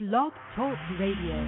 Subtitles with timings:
[0.00, 1.38] Blog Talk Radio.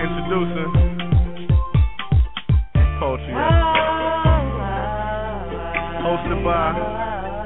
[0.00, 0.72] Introducing
[2.98, 3.34] Poetry.
[6.00, 6.72] Hosted by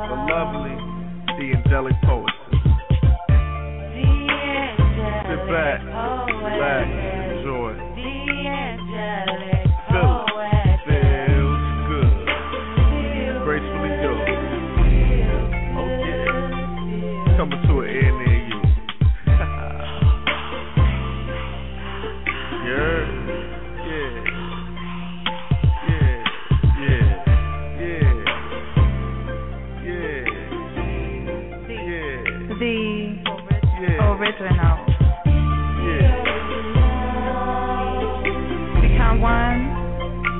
[0.07, 0.77] the lovely,
[1.39, 2.31] the angelic poet.
[5.27, 7.02] Sit back, relax,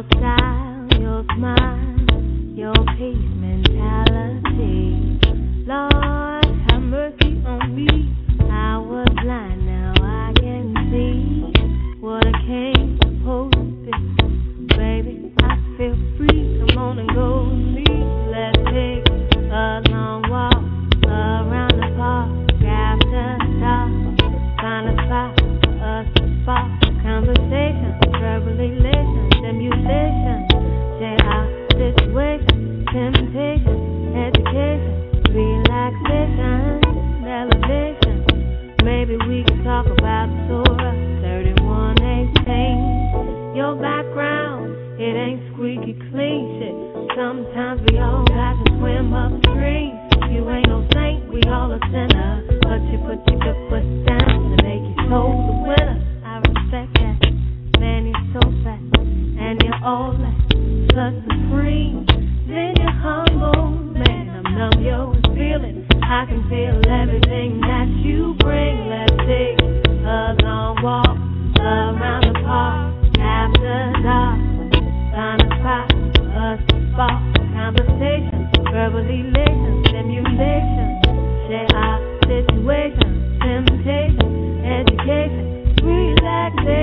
[0.00, 0.49] your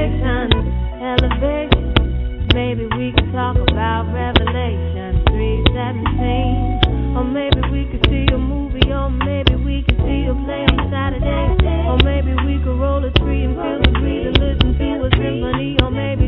[0.08, 0.72] elevation,
[1.02, 2.48] elevation.
[2.54, 7.18] Maybe we could talk about Revelation 317.
[7.18, 10.90] Or maybe we could see a movie, or maybe we could see a play on
[10.90, 11.48] Saturday.
[11.88, 15.10] Or maybe we could roll a tree and feel the breeze and listen to a
[15.12, 16.28] symphony, or maybe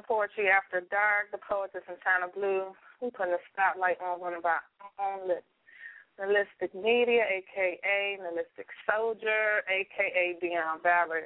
[0.00, 2.72] original Poetry After Dark, the poetess in Chyna Blue.
[3.00, 4.60] We putting the spotlight on one of our
[4.98, 5.44] own lit
[6.18, 11.24] Nihilistic Media, aka Nihilistic Soldier, aka Deon Ballard.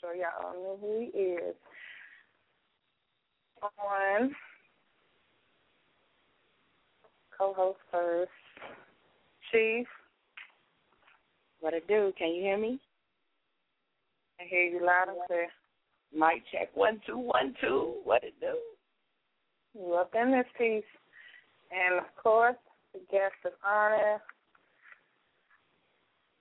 [0.00, 1.54] Sure y'all know who he is.
[3.62, 4.30] On
[7.36, 8.30] co-host first,
[9.50, 9.86] Chief.
[11.60, 12.12] What it do?
[12.16, 12.78] Can you hear me?
[14.40, 15.48] I hear you loud and clear.
[16.12, 17.96] Mic check one two one two.
[18.04, 18.56] What it do?
[19.94, 20.84] Up in this piece.
[21.70, 22.56] And of course,
[22.92, 24.20] the guest of honor,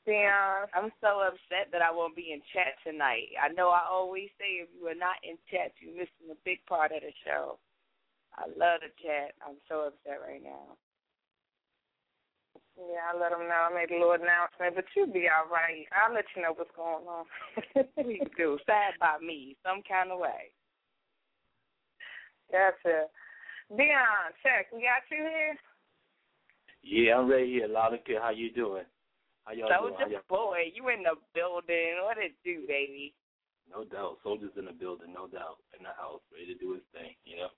[0.08, 0.68] Deon.
[0.74, 3.36] I'm so upset that I won't be in chat tonight.
[3.44, 6.60] I know I always say if you are not in chat, you're missing a big
[6.66, 7.60] part of the show.
[8.36, 9.36] I love the chat.
[9.46, 10.78] I'm so upset right now.
[12.78, 13.66] Yeah, I let them know.
[13.66, 15.90] I made a little announcement, but you'll be all right.
[15.90, 17.26] I'll let you know what's going on.
[17.98, 18.62] Please do.
[18.66, 20.54] Sad by me, some kind of way.
[22.52, 23.10] That's Gotcha.
[23.74, 24.70] Deon, check.
[24.72, 25.58] We got you here.
[26.86, 27.68] Yeah, I'm right here.
[27.68, 28.22] Loud and clear.
[28.22, 28.86] How you doing?
[29.44, 30.00] How y'all Soldier doing?
[30.00, 32.00] How y'all- boy, you in the building.
[32.04, 33.14] What it do, baby?
[33.70, 34.20] No doubt.
[34.24, 35.60] Soldiers in the building, no doubt.
[35.76, 37.50] In the house, ready to do his thing, you know?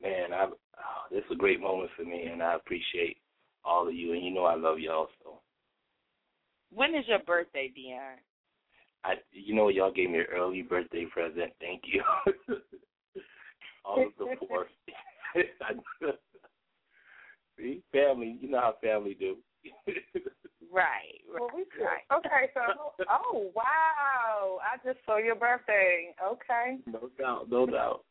[0.00, 3.18] Man, I oh, this is a great moment for me and I appreciate
[3.64, 5.40] all of you and you know I love y'all so
[6.72, 8.16] When is your birthday, Deon?
[9.04, 11.52] I you know y'all gave me an early birthday present.
[11.60, 12.02] Thank you.
[13.84, 14.68] August the fourth.
[17.58, 17.82] See?
[17.92, 19.36] Family, you know how family do.
[20.72, 21.18] Right.
[21.28, 22.06] Well, we right.
[22.16, 26.14] Okay, so oh, oh wow, I just saw your birthday.
[26.24, 26.78] Okay.
[26.86, 28.04] no doubt, no doubt.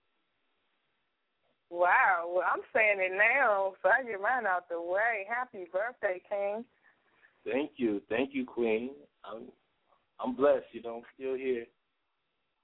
[1.70, 2.32] Wow.
[2.34, 5.26] Well, I'm saying it now, so I get mine out the way.
[5.30, 6.66] Happy birthday, King.
[7.46, 8.02] Thank you.
[8.10, 8.92] Thank you, Queen.
[9.24, 9.44] I'm
[10.20, 11.66] I'm blessed, you know, I'm still here.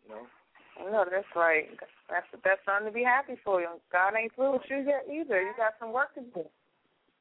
[0.03, 0.27] You know.
[0.79, 1.69] I know that's right.
[2.09, 3.69] That's the best time to be happy for you.
[3.91, 5.41] God ain't through with you yet either.
[5.41, 6.45] You got some work to do.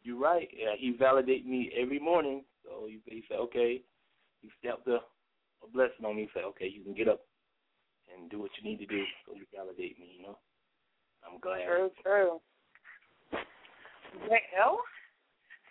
[0.02, 0.48] You're right.
[0.52, 2.44] Yeah, he validates me every morning.
[2.64, 3.82] So he, he said, okay,
[4.40, 6.22] he stepped a, a blessing on me.
[6.22, 7.20] He said, okay, you can get up
[8.12, 9.04] and do what you need to do.
[9.24, 10.38] So you validate me, you know.
[11.26, 11.66] I'm glad.
[11.66, 12.40] True, true.
[14.30, 14.80] Well,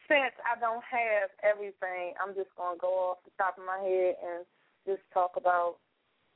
[0.07, 4.15] since I don't have everything, I'm just gonna go off the top of my head
[4.22, 4.45] and
[4.86, 5.77] just talk about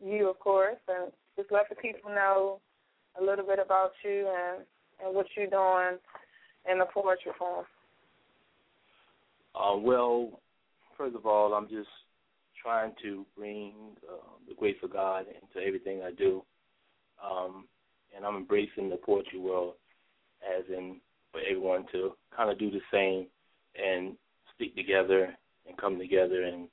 [0.03, 2.59] you, of course, and just let the people know
[3.19, 4.63] a little bit about you and
[5.03, 6.00] and what you're doing
[6.71, 7.65] in the poetry form.
[9.53, 10.41] Uh, well,
[10.97, 11.89] first of all, I'm just
[12.62, 13.74] trying to bring
[14.09, 14.15] uh,
[14.47, 16.43] the grace of God into everything I do,
[17.24, 17.65] um,
[18.17, 19.75] and I'm embracing the poetry world,
[20.43, 21.00] as in
[21.31, 23.27] for everyone to kind of do the same
[23.77, 24.17] and
[24.55, 25.36] stick together
[25.67, 26.67] and come together and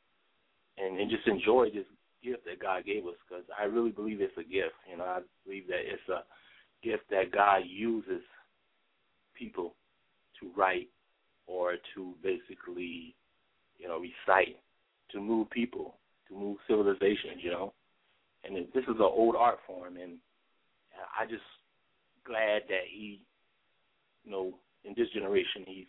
[0.77, 1.85] and, and just enjoy this
[2.25, 4.75] gift that God gave us because I really believe it's a gift.
[4.91, 6.25] You know, I believe that it's a
[6.85, 8.23] gift that God uses
[9.39, 9.75] people
[10.41, 10.89] to write
[11.47, 13.15] or to basically,
[13.79, 14.57] you know, recite
[15.13, 15.95] to move people,
[16.29, 17.73] to move civilizations, you know.
[18.43, 20.19] And this is an old art form, and
[21.19, 21.43] I just
[22.25, 23.21] glad that he,
[24.25, 25.87] you know, in this generation, he's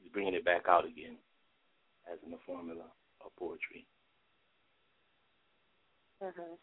[0.00, 1.16] he's bringing it back out again,
[2.10, 2.84] as in the formula
[3.24, 3.86] of poetry.
[6.22, 6.54] hmm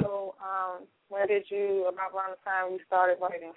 [0.00, 3.52] So, um, when did you about around the time you started writing?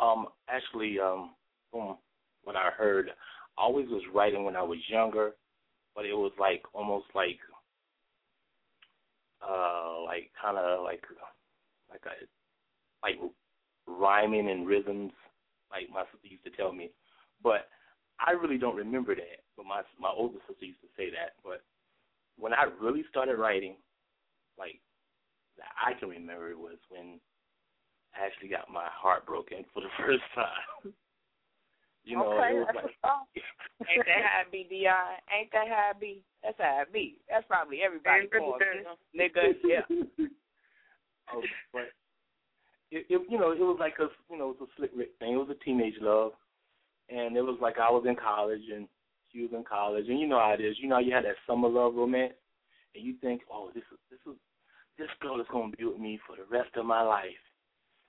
[0.00, 1.30] Um, actually, um,
[1.70, 1.96] from
[2.44, 3.10] what I heard,
[3.58, 5.32] I always was writing when I was younger,
[5.94, 7.38] but it was like almost like,
[9.42, 11.02] uh, like kind of like,
[12.04, 13.30] like a, like
[13.86, 15.12] rhyming and rhythms,
[15.70, 16.90] like my sister used to tell me.
[17.42, 17.68] But
[18.20, 19.44] I really don't remember that.
[19.56, 21.36] But my my older sister used to say that.
[21.44, 21.62] But
[22.38, 23.76] when I really started writing,
[24.58, 24.80] like
[25.58, 27.20] that I can remember it was when
[28.14, 30.92] I actually got my heart broken for the first time.
[32.04, 33.24] you know, okay, it was that's like a song.
[33.84, 35.20] Ain't that how it be, Deon?
[35.28, 36.24] Ain't that how it be?
[36.42, 37.20] That's how it be.
[37.28, 38.88] That's probably everybody Very form, good.
[39.12, 39.52] nigga.
[39.64, 39.84] Yeah.
[41.34, 41.42] oh,
[41.72, 41.82] but
[42.90, 45.10] it, it, you know, it was like a, you know, it was a slick Rick
[45.18, 45.34] thing.
[45.34, 46.32] It was a teenage love,
[47.08, 48.86] and it was like I was in college and
[49.32, 50.76] she was in college, and you know how it is.
[50.80, 52.34] You know, you had that summer love romance,
[52.94, 54.38] and you think, oh, this is this is
[54.98, 57.24] this girl is gonna be with me for the rest of my life.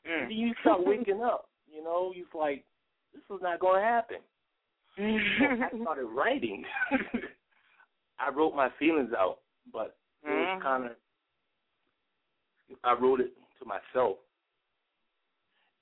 [0.05, 1.49] And then you start waking up.
[1.69, 2.63] You know, you're like,
[3.13, 4.17] this is not gonna happen.
[4.95, 6.63] So I started writing.
[8.19, 9.39] I wrote my feelings out,
[9.71, 10.61] but it was Mhm.
[10.61, 10.91] kind of
[12.83, 14.17] I wrote it to myself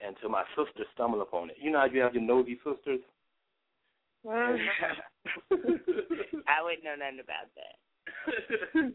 [0.01, 1.57] and to my sister stumbled upon it.
[1.59, 2.99] You know how you have your nosy sisters?
[4.27, 4.57] I
[6.63, 7.75] wouldn't know nothing about that.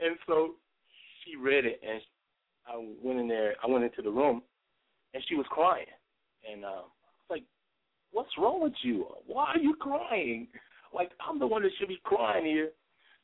[0.00, 0.54] and so
[1.24, 2.00] she read it and
[2.66, 3.54] I went in there.
[3.62, 4.42] I went into the room,
[5.12, 5.86] and she was crying.
[6.50, 7.44] And uh, I was like,
[8.12, 9.06] "What's wrong with you?
[9.26, 10.48] Why are you crying?
[10.94, 12.70] Like I'm the one that should be crying here."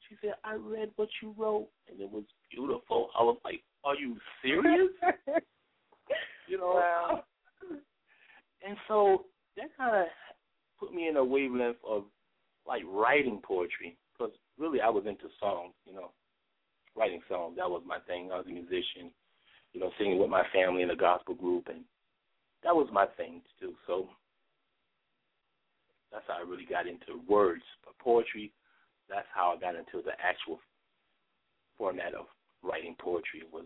[0.08, 3.94] She said, "I read what you wrote, and it was beautiful." I was like, "Are
[3.94, 4.90] you serious?"
[6.48, 6.74] you know.
[6.74, 7.24] Wow.
[8.66, 9.24] And so
[9.56, 10.06] that kind of
[10.78, 12.04] put me in a wavelength of
[12.66, 16.10] like writing poetry because really I was into songs, you know,
[16.96, 17.56] writing songs.
[17.56, 18.30] That was my thing.
[18.32, 19.10] I was a musician,
[19.72, 21.84] you know, singing with my family in a gospel group, and
[22.62, 23.74] that was my thing to do.
[23.86, 24.08] So
[26.12, 27.62] that's how I really got into words.
[27.84, 28.52] But poetry,
[29.08, 30.60] that's how I got into the actual
[31.78, 32.26] format of
[32.62, 33.64] writing poetry was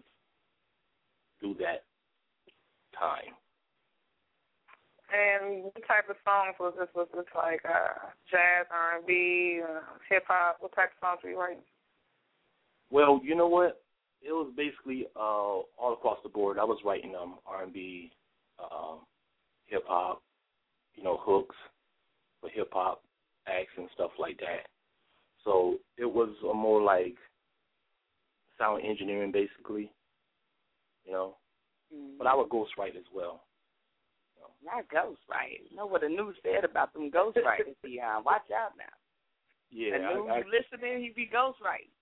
[1.40, 1.84] through that
[2.98, 3.34] time.
[5.12, 6.88] And what type of songs was this?
[6.94, 10.56] Was this like uh, jazz, R and B, uh, hip hop?
[10.60, 11.62] What type of songs were you writing?
[12.90, 13.82] Well, you know what?
[14.22, 16.58] It was basically uh, all across the board.
[16.58, 18.10] I was writing um R and B,
[18.58, 19.00] um,
[19.66, 20.22] hip hop,
[20.94, 21.56] you know, hooks
[22.40, 23.02] for hip hop
[23.46, 24.66] acts and stuff like that.
[25.44, 27.16] So it was a more like
[28.58, 29.92] sound engineering, basically.
[31.04, 31.36] You know,
[31.92, 32.16] Mm.
[32.18, 33.44] but I would ghostwrite as well.
[34.64, 35.70] Not ghostwriting.
[35.70, 38.24] You know what the news said about them ghostwriters, Deon.
[38.24, 38.88] Watch out now.
[39.70, 41.92] Yeah, the news I, I, listening, he be ghostwriting.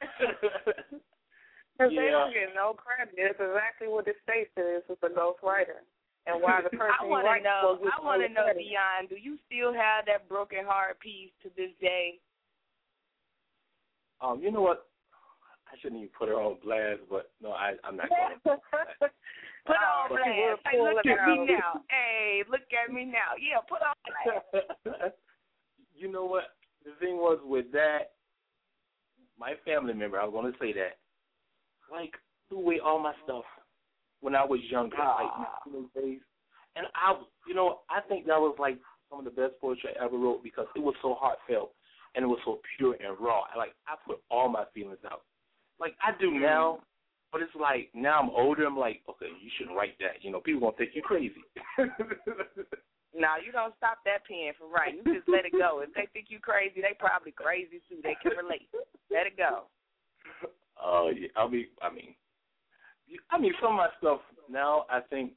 [1.78, 3.14] Because they don't get no credit.
[3.14, 5.86] It's exactly what it states it is with a ghostwriter.
[6.26, 7.78] And why the person I want to know.
[7.86, 8.66] I want to know, credit.
[8.66, 9.08] Deon.
[9.08, 12.18] Do you still have that broken heart piece to this day?
[14.20, 14.87] um, you know what?
[15.70, 19.08] I shouldn't even put her on blast, but no, I, I'm not going to.
[19.66, 20.28] Put on but blast.
[20.28, 21.80] you Hey, pull look at me now.
[21.90, 23.36] Hey, look at me now.
[23.36, 25.14] Yeah, put on blast.
[25.94, 26.44] you know what?
[26.84, 28.12] The thing was with that,
[29.38, 30.98] my family member, I was going to say that,
[31.92, 32.14] like,
[32.48, 33.44] threw away all my stuff
[34.20, 35.58] when I was younger, like ah.
[35.66, 36.20] in those days.
[36.76, 38.78] And I, you know, I think that was like
[39.10, 41.72] some of the best poetry I ever wrote because it was so heartfelt
[42.14, 43.42] and it was so pure and raw.
[43.56, 45.22] Like I put all my feelings out,
[45.80, 46.80] like I do now.
[47.30, 48.64] But it's like now I'm older.
[48.64, 50.22] I'm like, okay, you shouldn't write that.
[50.24, 51.44] You know, people gonna think you crazy.
[53.16, 55.00] No, you don't stop that pen from writing.
[55.04, 55.80] You just let it go.
[55.82, 57.98] If they think you crazy, they probably crazy too.
[58.02, 58.68] They can relate.
[59.10, 59.66] Let it go.
[60.78, 62.14] Oh yeah, I mean, I mean,
[63.30, 64.84] I mean, some of my stuff now.
[64.90, 65.32] I think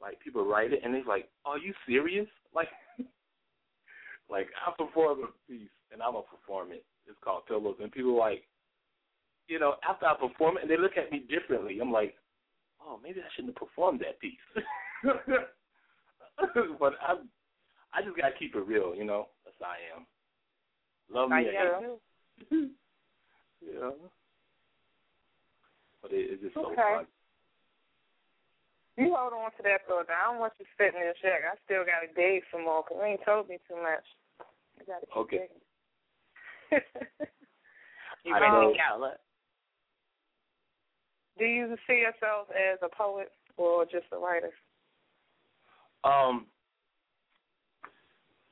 [0.00, 2.68] like people write it and they're like, "Are you serious?" Like,
[4.30, 6.84] like I perform a piece and I'm gonna perform it.
[7.08, 8.44] It's called Pillows, and people like,
[9.48, 11.78] you know, after I perform it, and they look at me differently.
[11.80, 12.14] I'm like,
[12.82, 14.34] oh, maybe I shouldn't have performed that piece.
[16.78, 17.14] but I,
[17.94, 19.28] I just gotta keep it real, you know.
[19.60, 20.06] How I am.
[21.08, 21.96] Love me, Like or that hate too.
[22.50, 22.68] me.
[23.72, 23.90] yeah.
[26.02, 26.92] But it, it's just so Okay.
[26.94, 27.06] fun.
[28.96, 30.08] You hold on to that thought.
[30.08, 31.44] I don't want you sitting in the shack.
[31.44, 34.04] I still got to dig some more because you ain't told me too much.
[34.80, 35.48] I got to keep Okay.
[38.24, 39.12] You I ready to go?
[41.38, 44.50] Do you see yourself as a poet or just a writer?
[46.04, 46.46] Um,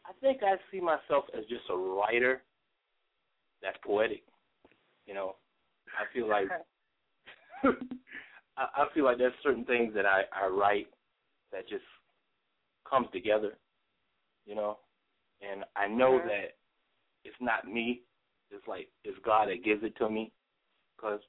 [0.07, 2.43] I think I see myself as just a writer
[3.63, 4.23] that's poetic.
[5.07, 5.37] You know,
[5.99, 6.49] I feel like
[8.57, 10.89] I, I feel like there's certain things that I, I write
[11.53, 11.85] that just
[12.89, 13.57] comes together.
[14.47, 14.79] You know,
[15.41, 16.27] and I know Mhm.
[16.27, 16.57] that
[17.25, 18.03] it's not me.
[18.51, 20.31] It's like it's God that gives it to me.
[20.97, 21.21] Because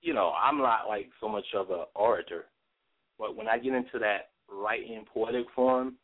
[0.00, 2.46] you know I'm not like so much of a orator,
[3.18, 5.94] but when I get into that writing poetic form,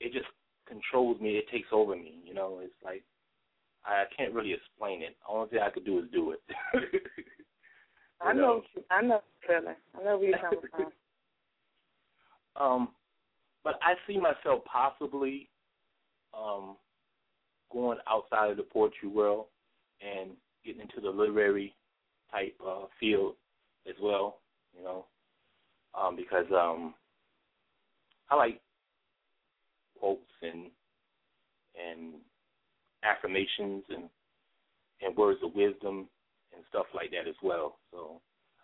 [0.00, 0.26] it just
[0.68, 1.36] controls me.
[1.36, 2.16] It takes over me.
[2.24, 3.02] You know, it's like
[3.84, 5.16] I can't really explain it.
[5.26, 6.40] The only thing I could do is do it.
[8.20, 8.62] I know.
[8.74, 9.74] you- I know feeling.
[9.98, 10.60] I know where you're coming
[12.56, 12.62] from.
[12.64, 12.88] um,
[13.64, 15.48] but I see myself possibly
[16.34, 16.76] um,
[17.72, 19.46] going outside of the poetry world
[20.00, 20.30] and
[20.64, 21.74] getting into the literary
[22.32, 23.34] type uh, field
[23.88, 24.38] as well.
[24.76, 25.04] You know,
[25.98, 26.94] um, because um,
[28.30, 28.60] I like
[29.98, 30.70] quotes and
[31.76, 32.14] and
[33.04, 34.04] affirmations and
[35.02, 36.08] and words of wisdom
[36.54, 37.78] and stuff like that as well.
[37.90, 38.20] So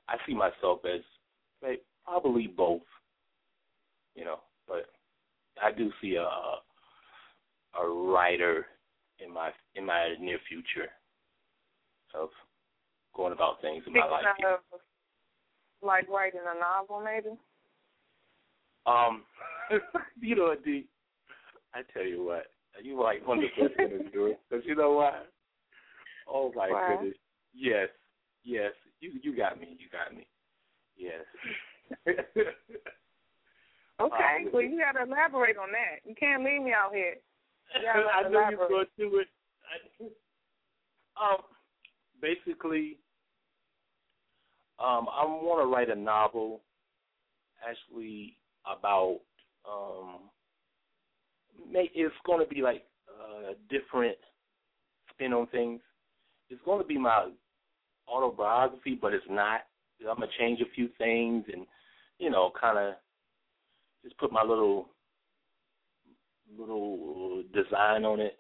[0.09, 1.01] I see myself as
[1.63, 2.83] like, probably both,
[4.15, 4.41] you know.
[4.67, 4.87] But
[5.63, 6.29] I do see a
[7.81, 8.67] a writer
[9.19, 10.91] in my in my near future
[12.15, 12.31] of
[13.19, 14.13] going about things in my Speaking
[14.47, 14.61] life.
[14.73, 14.81] of,
[15.83, 17.37] like writing a novel, maybe.
[18.87, 19.25] Um,
[20.21, 20.87] you know what, D?
[21.75, 22.47] I tell you what,
[22.83, 25.23] you like one of the first things to do it because you know why?
[26.31, 26.97] Oh my Why?
[26.97, 27.17] goodness!
[27.55, 27.89] Yes,
[28.45, 30.27] yes, you you got me, you got me.
[30.97, 31.25] Yes,
[34.01, 36.09] Okay, Um, well you gotta elaborate on that.
[36.09, 37.17] You can't leave me out here.
[37.75, 38.69] I knew you were elaborate.
[38.69, 39.29] going to do it.
[41.19, 41.43] I, um,
[42.23, 42.99] basically,
[44.81, 46.61] um, I want to write a novel,
[47.69, 49.21] actually about
[49.69, 50.19] um,
[51.73, 54.17] it's going to be like a different
[55.11, 55.81] spin on things.
[56.51, 57.29] It's going to be my
[58.09, 59.63] autobiography, but it's not.
[60.01, 61.67] I'm gonna change a few things and
[62.19, 62.95] you know, kind of
[64.05, 64.89] just put my little
[66.59, 68.39] little design on it.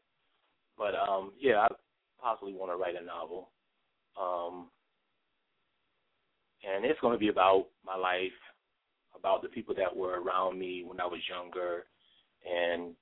[0.76, 1.68] But um, yeah, I
[2.20, 3.50] possibly want to write a novel.
[4.20, 4.66] Um,
[6.64, 8.36] and it's going to be about my life,
[9.16, 11.84] about the people that were around me when I was younger,
[12.44, 12.94] and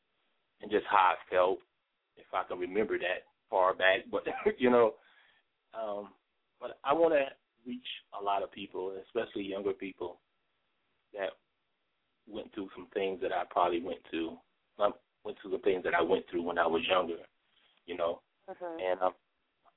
[0.62, 1.58] and just how I felt,
[2.16, 4.00] if I can remember that far back.
[4.10, 4.24] But
[4.58, 4.94] you know,
[5.74, 6.08] um,
[6.60, 7.24] but I want to
[7.66, 7.86] reach
[8.18, 10.20] a lot of people, especially younger people
[11.12, 11.30] that
[12.28, 14.36] went through some things that I probably went through.
[14.78, 14.90] I
[15.24, 17.18] went through the things that I went through when I was younger,
[17.86, 18.20] you know.
[18.48, 18.92] Mhm.
[18.92, 19.14] And um,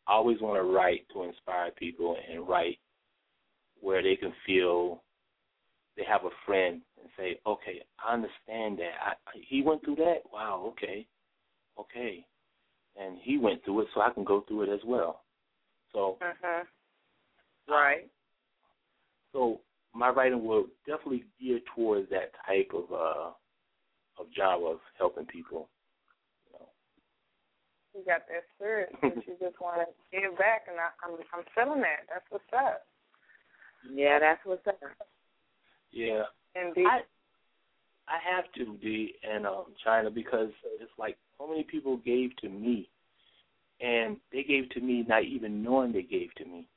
[0.07, 2.79] I always want to write to inspire people and write
[3.81, 5.03] where they can feel
[5.97, 8.93] they have a friend and say, okay, I understand that.
[9.05, 9.13] I,
[9.47, 10.21] he went through that.
[10.31, 10.63] Wow.
[10.73, 11.05] Okay.
[11.79, 12.25] Okay.
[12.99, 15.23] And he went through it, so I can go through it as well.
[15.93, 16.17] So.
[16.21, 16.65] Mhm.
[17.67, 18.09] Right.
[19.33, 19.61] So
[19.93, 23.31] my writing will definitely gear towards that type of uh
[24.19, 25.69] of job of helping people.
[27.95, 31.45] You got that spirit that you just want to give back, and I, I'm I'm
[31.55, 32.05] feeling that.
[32.07, 32.85] That's what's up.
[33.91, 34.79] Yeah, that's what's up.
[35.91, 36.23] Yeah.
[36.55, 36.85] Indeed.
[36.85, 36.99] I
[38.07, 40.49] I have to, D and um Chyna because
[40.81, 42.89] it's like so many people gave to me
[43.81, 46.67] and they gave to me not even knowing they gave to me.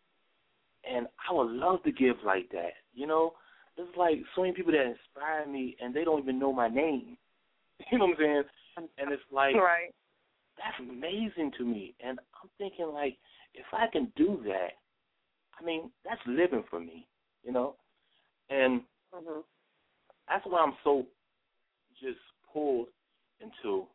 [0.89, 2.73] And I would love to give like that.
[2.95, 3.33] You know?
[3.77, 7.17] There's like so many people that inspire me and they don't even know my name.
[7.91, 8.45] You know what I'm
[8.77, 8.89] saying?
[8.99, 9.93] And it's like right.
[10.57, 11.95] that's amazing to me.
[12.05, 13.17] And I'm thinking like,
[13.55, 14.79] if I can do that,
[15.61, 17.07] I mean, that's living for me,
[17.43, 17.77] you know?
[18.51, 18.83] And
[19.15, 19.41] hmm
[20.29, 21.07] that's why I'm so
[22.01, 22.19] just
[22.53, 22.87] pulled
[23.41, 23.87] into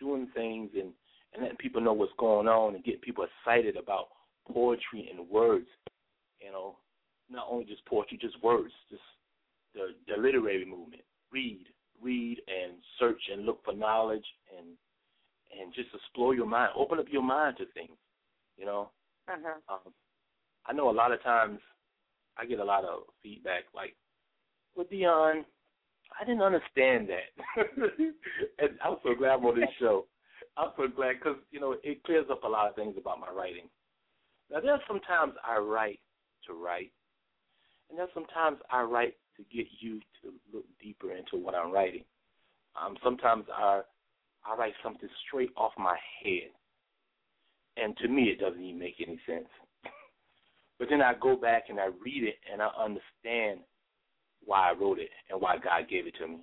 [0.00, 0.90] doing things and,
[1.32, 4.08] and letting people know what's going on and getting people excited about
[4.52, 5.66] poetry and words.
[6.40, 6.76] You know,
[7.30, 9.02] not only just poetry, just words, just
[9.74, 11.02] the, the literary movement.
[11.32, 11.66] Read,
[12.02, 14.24] read and search and look for knowledge
[14.56, 14.68] and
[15.60, 16.72] and just explore your mind.
[16.76, 17.96] Open up your mind to things.
[18.56, 18.90] You know,
[19.28, 19.60] Uh-huh.
[19.68, 19.92] um,
[20.68, 21.60] I know a lot of times
[22.36, 23.96] I get a lot of feedback like,
[24.74, 25.44] "Well, Deon,
[26.18, 27.56] I didn't understand that,"
[28.58, 30.06] and I'm so glad I'm on this show.
[30.56, 33.30] I'm so glad because you know it clears up a lot of things about my
[33.30, 33.68] writing.
[34.50, 36.00] Now there's sometimes I write
[36.46, 36.92] to write,
[37.88, 42.04] and there's sometimes I write to get you to look deeper into what I'm writing.
[42.80, 43.82] Um, sometimes I
[44.44, 46.50] I write something straight off my head,
[47.76, 49.48] and to me it doesn't even make any sense.
[50.78, 53.60] But then I go back and I read it and I understand
[54.44, 56.38] why I wrote it and why God gave it to me.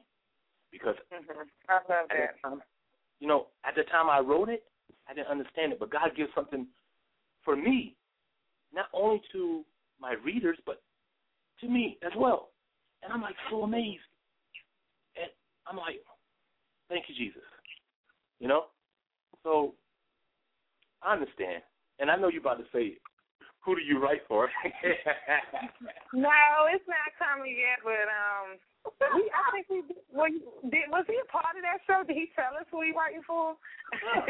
[0.71, 1.49] Because Mhm.
[1.69, 2.41] I love that.
[2.41, 2.63] time,
[3.19, 4.63] you know, at the time I wrote it,
[5.07, 6.67] I didn't understand it, but God gives something
[7.43, 7.95] for me,
[8.71, 9.65] not only to
[9.99, 10.81] my readers, but
[11.59, 12.51] to me as well.
[13.03, 14.03] And I'm like so amazed.
[15.15, 15.29] And
[15.67, 16.03] I'm like,
[16.89, 17.43] thank you, Jesus.
[18.39, 18.65] You know?
[19.43, 19.75] So
[21.01, 21.63] I understand.
[21.99, 22.97] And I know you're about to say,
[23.63, 24.51] who do you write for?
[26.13, 26.29] No,
[26.69, 28.61] it's not coming yet, but um,
[29.17, 29.81] we, I think we
[30.13, 30.29] well,
[30.69, 30.85] did.
[30.93, 32.05] Was he a part of that show?
[32.05, 33.57] Did he tell us who he writing for?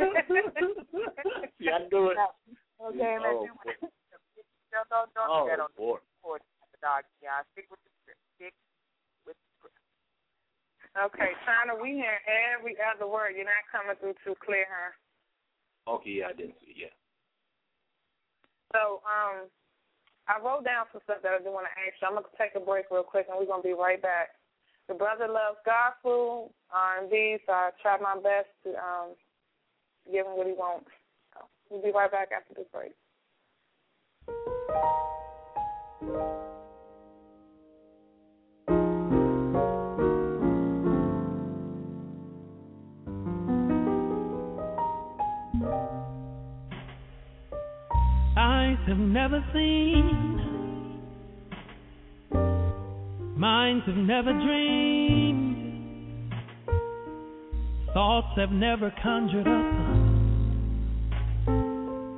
[1.59, 2.17] yeah, I do it.
[2.79, 3.91] Okay, let's oh, do boy.
[4.71, 5.99] Don't, don't, don't oh do that on boy.
[6.23, 6.39] the
[6.71, 7.03] the dog.
[7.19, 8.23] Yeah, stick with the script.
[8.39, 8.55] Stick
[9.27, 9.75] with the script.
[10.95, 12.23] Okay, Chyna, we hear
[12.55, 13.35] every other word.
[13.35, 15.99] You're not coming through too clear, huh?
[15.99, 16.87] Okay, yeah, I didn't see it.
[16.87, 16.95] Yeah.
[18.73, 19.47] So, um,
[20.27, 22.07] I wrote down some stuff that I do want to ask you.
[22.07, 24.29] I'm gonna take a break real quick, and we're gonna be right back.
[24.87, 29.15] The brother loves gospel, R&B, so I try my best to um
[30.11, 30.89] give him what he wants.
[31.33, 32.93] So we'll be right back after this break.
[48.87, 50.99] Have never seen,
[53.37, 56.33] minds have never dreamed,
[57.93, 59.73] thoughts have never conjured up.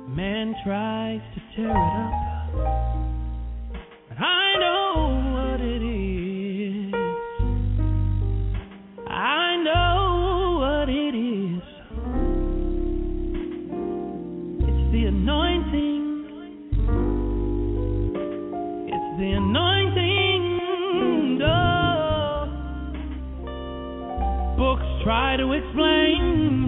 [0.08, 2.12] Man tries to tear it up,
[4.08, 6.25] but I know what it is.
[25.06, 26.66] Try to explain,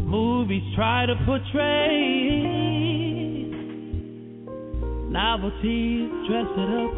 [0.00, 2.42] movies try to portray,
[5.08, 6.92] novelties dress it up,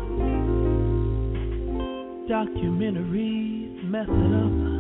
[2.29, 4.76] documentaries mess it up.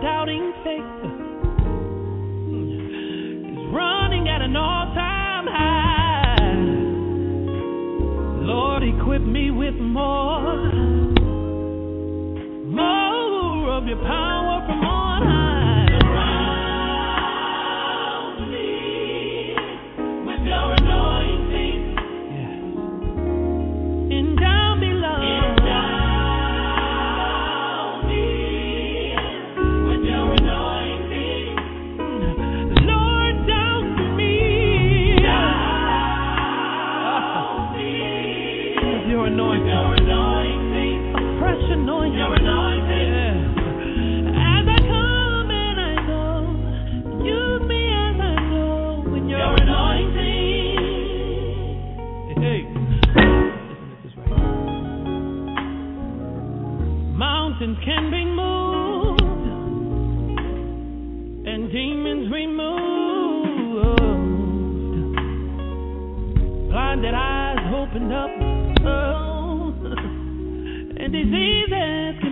[0.00, 0.49] Doubting
[57.50, 59.22] Mountains can be moved
[61.48, 63.98] and demons removed.
[66.70, 68.30] Blinded eyes opened up.
[68.86, 69.74] Oh,
[71.02, 72.29] and diseases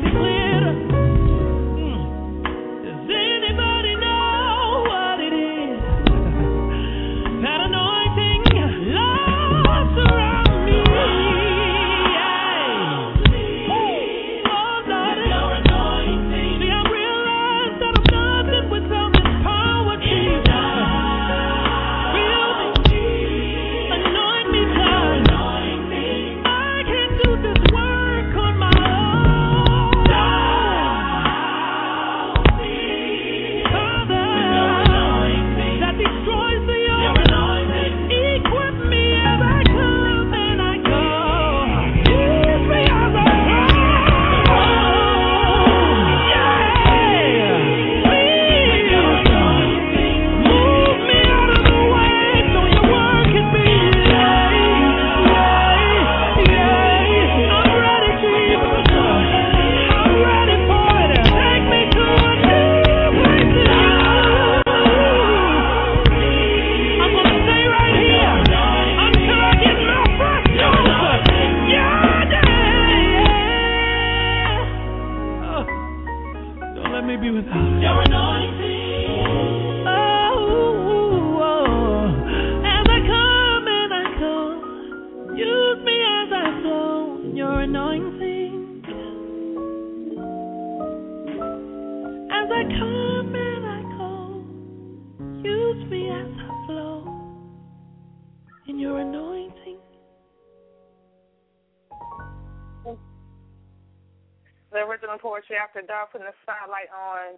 [105.68, 107.36] after dark putting the spotlight on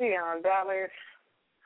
[0.00, 0.90] Deon Ballard.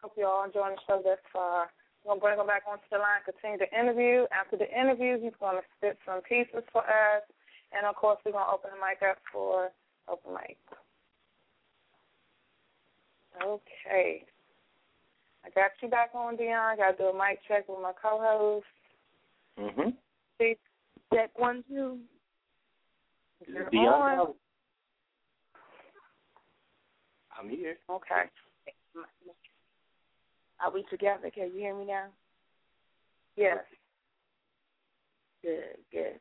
[0.02, 1.70] Hope you all enjoying the show thus far.
[2.02, 4.26] We're gonna bring him back onto the line, continue the interview.
[4.34, 7.22] After the interview, he's gonna spit some pieces for us,
[7.70, 9.70] and of course, we're gonna open the mic up for
[10.08, 10.58] open mic.
[13.38, 14.24] Okay,
[15.44, 16.76] I got you back on, Deon.
[16.76, 18.66] Got to do a mic check with my co-host.
[19.58, 19.90] Mm-hmm.
[20.38, 20.56] See,
[21.14, 21.98] check one, two.
[23.46, 24.34] You're Deon, on.
[27.42, 27.76] I'm here.
[27.90, 28.30] Okay.
[30.64, 31.30] Are we together?
[31.34, 32.06] Can you hear me now?
[33.36, 33.58] Yes.
[35.42, 36.20] Good, good.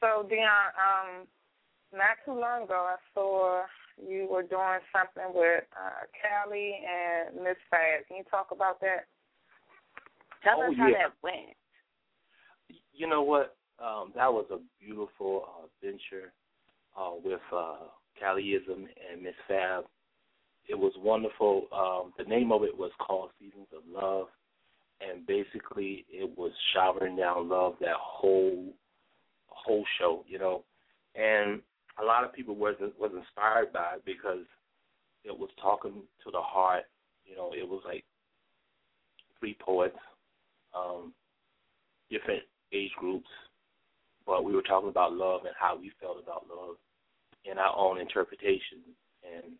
[0.00, 0.46] So, Deon,
[0.78, 1.26] um,
[1.92, 3.62] not too long ago, I saw
[4.00, 8.06] you were doing something with uh, Callie and Miss Fab.
[8.06, 9.06] Can you talk about that?
[10.44, 10.98] Tell Oh, us how yeah.
[10.98, 11.56] that went.
[12.92, 13.56] You know what?
[13.78, 16.32] Um, that was a beautiful uh, venture
[16.96, 17.76] uh, with uh,
[18.22, 19.84] Caliism and Miss Fab.
[20.68, 21.66] It was wonderful.
[21.72, 24.28] Um, the name of it was called Seasons of Love,
[25.00, 28.72] and basically it was showering down love that whole
[29.48, 30.64] whole show, you know.
[31.14, 31.60] And
[32.00, 34.44] a lot of people wasn't was inspired by it because
[35.24, 36.84] it was talking to the heart.
[37.24, 38.04] You know, it was like
[39.38, 39.98] three poets,
[40.76, 41.12] um,
[42.10, 42.42] different
[42.72, 43.28] age groups,
[44.26, 46.76] but we were talking about love and how we felt about love
[47.44, 48.78] in our own interpretation,
[49.24, 49.52] and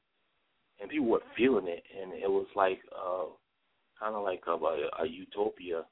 [0.80, 3.26] and people were feeling it, and it was like uh,
[3.98, 5.84] kind of like a, a, a utopia,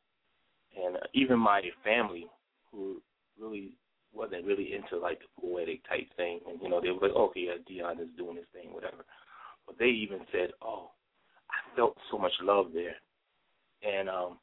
[0.77, 2.27] and even my family,
[2.73, 3.01] who
[3.41, 3.73] really
[4.13, 7.47] wasn't really into like the poetic type thing, and you know they were like, okay,
[7.47, 9.05] yeah, Deon is doing his thing, whatever.
[9.67, 10.91] But they even said, oh,
[11.51, 12.97] I felt so much love there,
[13.83, 14.39] and um,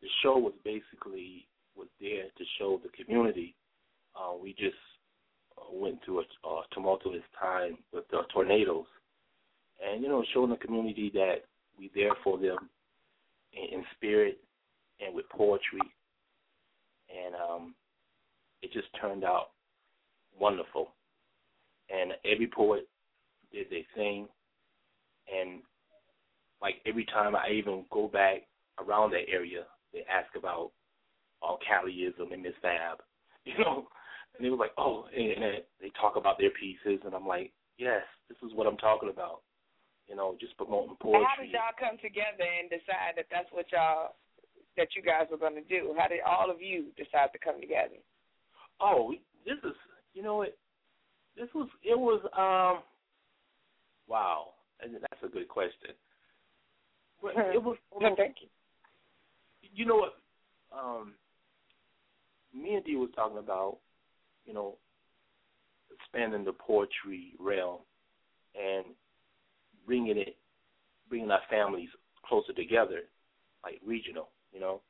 [0.00, 1.46] the show was basically
[1.76, 3.54] was there to show the community.
[4.16, 4.76] Uh, we just
[5.72, 8.86] went through a, a tumultuous time with the tornadoes,
[9.84, 11.44] and you know, showing the community that
[11.78, 12.70] we there for them
[13.52, 14.38] in, in spirit
[15.04, 15.80] and with poetry,
[17.10, 17.74] and um,
[18.62, 19.50] it just turned out
[20.38, 20.88] wonderful.
[21.88, 22.88] And every poet
[23.52, 24.26] did their thing,
[25.32, 25.60] and
[26.60, 28.42] like every time I even go back
[28.84, 30.72] around that area, they ask about
[31.42, 32.98] all Caliism and Miss Fab,
[33.44, 33.86] you know,
[34.36, 37.52] and they were like, oh, and, and they talk about their pieces, and I'm like,
[37.78, 39.42] yes, this is what I'm talking about,
[40.08, 41.24] you know, just promoting poetry.
[41.24, 44.14] How did y'all come together and decide that that's what y'all
[44.76, 45.94] that you guys were going to do?
[45.96, 47.96] How did all of you decide to come together?
[48.80, 49.76] Oh, this is
[50.12, 50.56] you know what?
[51.36, 52.82] This was it was um
[54.08, 54.52] wow.
[54.82, 55.96] And that's a good question.
[57.22, 58.48] But it was no, thank you.
[59.74, 60.14] You know what?
[60.76, 61.14] Um
[62.54, 63.78] me and Dee was talking about,
[64.46, 64.76] you know,
[65.94, 67.80] expanding the poetry realm
[68.54, 68.86] and
[69.86, 70.36] bringing it,
[71.08, 71.88] bringing our families
[72.26, 73.00] closer together,
[73.64, 74.80] like regional, you know,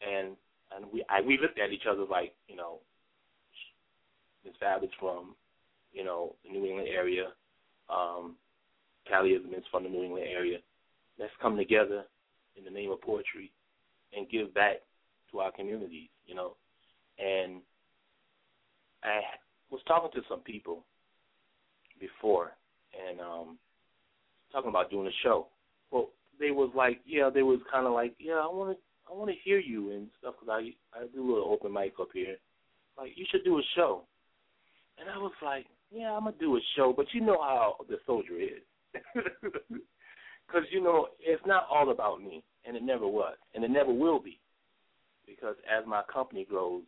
[0.00, 0.36] and
[0.74, 2.78] and we I, we looked at each other like, you know,
[4.44, 5.34] Miss Fab is from,
[5.92, 7.28] you know, the New England area.
[7.88, 8.36] Um,
[9.10, 10.58] Caliism is from the New England area.
[11.18, 12.04] Let's come together
[12.56, 13.52] in the name of poetry
[14.16, 14.76] and give back
[15.30, 16.56] to our communities, you know.
[17.18, 17.60] And
[19.04, 19.20] I
[19.70, 20.84] was talking to some people
[22.00, 22.52] before
[23.08, 23.58] and um
[24.52, 25.48] talking about doing a show.
[25.90, 29.16] Well, they was like, yeah, they was kind of like, yeah, I want to, I
[29.16, 32.08] want to hear you and stuff because I I do a little open mic up
[32.12, 32.36] here.
[32.96, 34.04] Like, you should do a show.
[34.98, 37.96] And I was like, yeah, I'm gonna do a show, but you know how the
[38.06, 38.62] soldier is,
[39.12, 43.92] because you know it's not all about me, and it never was, and it never
[43.92, 44.38] will be,
[45.26, 46.82] because as my company grows,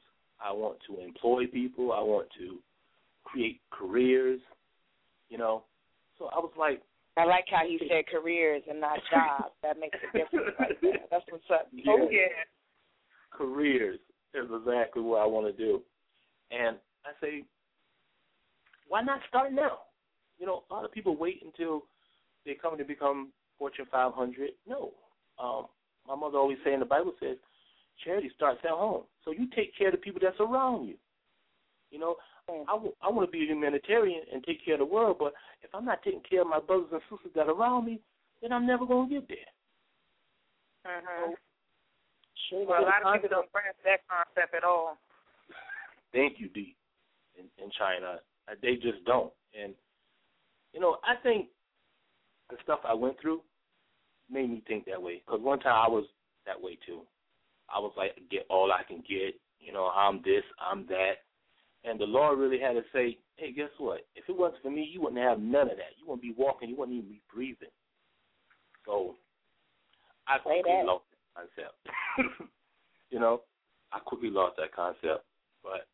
[0.44, 2.58] I want to employ people, I want to
[3.24, 4.40] create careers,
[5.28, 5.64] you know.
[6.18, 6.82] So I was like,
[7.16, 9.54] I like how he said careers and not jobs.
[9.62, 10.54] that makes a difference.
[10.58, 10.92] Right there.
[11.10, 11.68] That's what's up.
[11.72, 11.84] Yeah.
[11.88, 12.44] Oh yeah.
[13.32, 13.98] Careers
[14.34, 15.82] is exactly what I want to do,
[16.50, 17.44] and I say
[18.88, 19.78] why not start now?
[20.38, 21.84] You know, a lot of people wait until
[22.44, 24.50] they come to become Fortune 500.
[24.68, 24.92] No.
[25.42, 25.66] Um,
[26.06, 27.36] my mother always say in the Bible says,
[28.04, 29.04] charity starts at home.
[29.24, 30.94] So you take care of the people that's around you.
[31.90, 32.16] You know,
[32.48, 35.32] I, w- I want to be a humanitarian and take care of the world, but
[35.62, 38.00] if I'm not taking care of my brothers and sisters that are around me,
[38.42, 39.50] then I'm never going to get there.
[40.86, 41.32] Mm-hmm.
[42.50, 44.98] So, well, a lot of people don't grasp that concept at all.
[46.12, 46.76] Thank you, D.
[47.38, 48.20] In, in China,
[48.62, 49.32] they just don't.
[49.60, 49.74] And
[50.72, 51.48] you know, I think
[52.50, 53.40] the stuff I went through
[54.30, 55.22] made me think that way.
[55.24, 56.04] Because one time I was
[56.46, 57.00] that way too.
[57.74, 59.38] I was like, get all I can get.
[59.60, 61.14] You know, I'm this, I'm that.
[61.84, 64.06] And the Lord really had to say, hey, guess what?
[64.14, 65.94] If it wasn't for me, you wouldn't have none of that.
[65.98, 66.68] You wouldn't be walking.
[66.68, 67.68] You wouldn't even be breathing.
[68.84, 69.16] So
[70.28, 72.50] I quickly lost that concept.
[73.10, 73.42] you know,
[73.92, 75.24] I quickly lost that concept.
[75.62, 75.86] But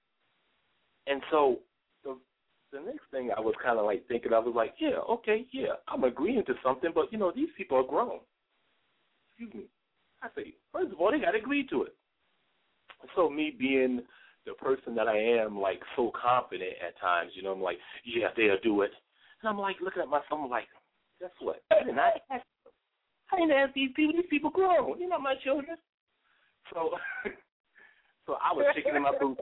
[1.07, 1.59] and so
[2.05, 2.17] the
[2.73, 5.75] the next thing I was kind of like thinking, I was like, yeah, okay, yeah,
[5.89, 8.21] I'm agreeing to something, but you know, these people are grown.
[9.31, 9.65] Excuse me.
[10.23, 11.95] I say, first of all, they got to agree to it.
[13.17, 14.03] So me being
[14.47, 18.29] the person that I am, like so confident at times, you know, I'm like, yeah,
[18.37, 18.93] they'll do it.
[19.43, 20.69] And I'm like looking at myself, I'm like,
[21.21, 21.63] guess what?
[21.71, 22.19] I didn't ask.
[23.33, 24.15] I didn't ask these people.
[24.15, 25.01] These people grown.
[25.01, 25.77] You're not my children.
[26.73, 26.91] So,
[28.27, 29.41] so I was shaking in my boots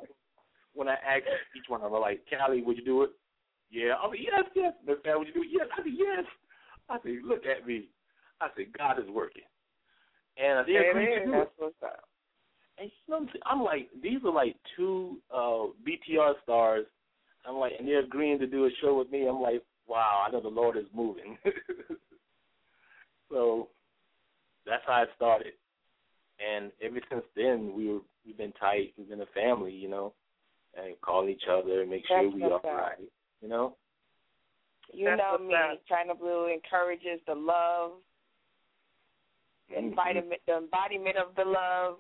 [0.75, 3.11] when I asked each one of them, like, Callie, would you do it?
[3.71, 3.95] Yeah.
[4.03, 4.73] I mean, yes, yes.
[4.87, 5.49] Miss Fab, would you do it?
[5.51, 5.67] Yes.
[5.73, 6.25] I said, yes.
[6.89, 7.89] I said, look at me.
[8.41, 9.43] I said, God is working.
[10.37, 11.19] And they It agreed is.
[11.21, 11.63] to do That's it.
[11.63, 12.09] what's up.
[12.79, 16.87] And you know I'm like, these are like two uh BTR stars.
[17.47, 19.27] I'm like, and they're agreeing to do a show with me.
[19.27, 21.37] I'm like, wow, I know the Lord is moving.
[23.31, 23.69] so
[24.67, 25.53] that's how it started.
[26.41, 28.93] And ever since then, we were we've been tight.
[28.97, 30.13] We've been a family, you know,
[30.77, 32.65] and call each other, make sure we are up.
[32.65, 32.97] right,
[33.43, 33.77] you know.
[34.93, 35.55] You That's know what's me.
[35.55, 35.81] up.
[35.91, 38.01] Chyna Blue encourages the love, the.
[39.79, 41.99] Embodiment, the embodiment of the love,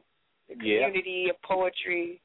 [0.48, 0.87] the Yeah.
[0.87, 2.20] community of poetry.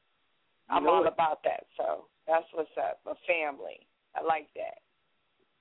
[0.68, 1.12] I'm know all it.
[1.12, 1.66] about that.
[1.76, 3.00] So that's what's up.
[3.06, 3.86] A family.
[4.14, 4.78] I like that.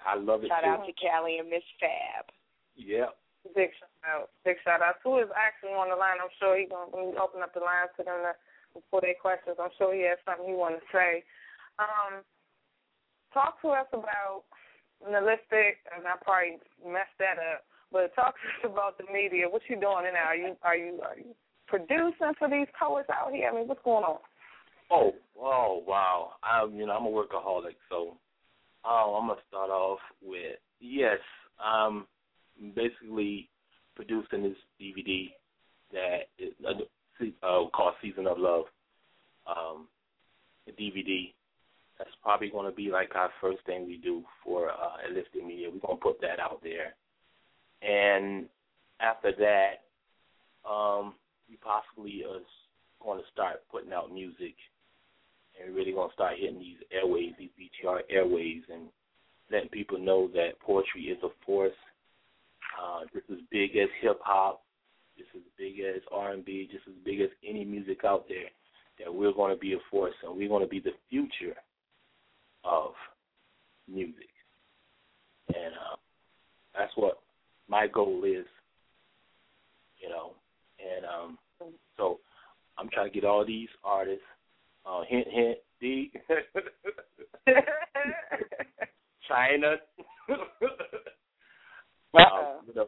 [0.06, 0.70] I love it Shout too.
[0.70, 2.32] out to Callie and Miss Fab.
[2.76, 3.10] Yeah.
[3.54, 4.30] Big shout out.
[4.44, 4.96] Big shout out.
[5.04, 6.18] Who is actually on the line?
[6.22, 8.34] I'm sure he gonna when we open up the lines to them to,
[8.74, 9.58] before their questions.
[9.60, 11.24] I'm sure he has something he want to say.
[11.78, 12.24] Um,
[13.34, 14.44] talk to us about
[15.04, 17.66] Nihilistic, and I probably messed that up.
[17.92, 19.48] But talk to us about the media.
[19.50, 20.28] What you doing now?
[20.28, 21.36] Are you are you are you
[21.68, 23.50] producing for these poets out here?
[23.50, 24.18] I mean, what's going on?
[24.92, 26.34] Oh, oh, wow.
[26.44, 28.18] I'm, you know, I'm a workaholic, so
[28.86, 31.20] um, I'm gonna start off with yes.
[31.64, 32.06] Um,
[32.76, 33.50] basically
[33.96, 35.30] producing this DVD
[35.94, 36.74] that is uh,
[37.44, 38.66] uh, called Season of Love.
[39.48, 39.88] Um,
[40.68, 41.34] a DVD.
[41.98, 45.70] That's probably going to be like our first thing we do for uh, Nlistic Media.
[45.72, 46.96] We're going to put that out there,
[47.82, 48.46] and
[49.00, 51.14] after that, um,
[51.50, 52.46] we possibly is
[53.02, 54.56] going to start putting out music,
[55.62, 58.84] and really going to start hitting these airways, these BTR airways, and
[59.52, 61.72] letting people know that poetry is a force.
[62.82, 64.62] Uh, just as big as hip hop,
[65.18, 68.50] just as big as R and B, just as big as any music out there.
[69.00, 71.56] That we're going to be a force, and we're going to be the future
[72.64, 72.92] of
[73.88, 74.30] music,
[75.50, 75.96] and uh,
[76.78, 77.20] that's what
[77.76, 78.46] my goal is.
[80.02, 80.34] You know,
[80.80, 81.38] and um,
[81.98, 82.20] so
[82.78, 84.24] I'm trying to get all these artists.
[84.86, 86.12] Uh, hint, hint, D.
[89.30, 89.78] Chyna.
[92.14, 92.60] Uh-oh.
[92.60, 92.88] Um, you know.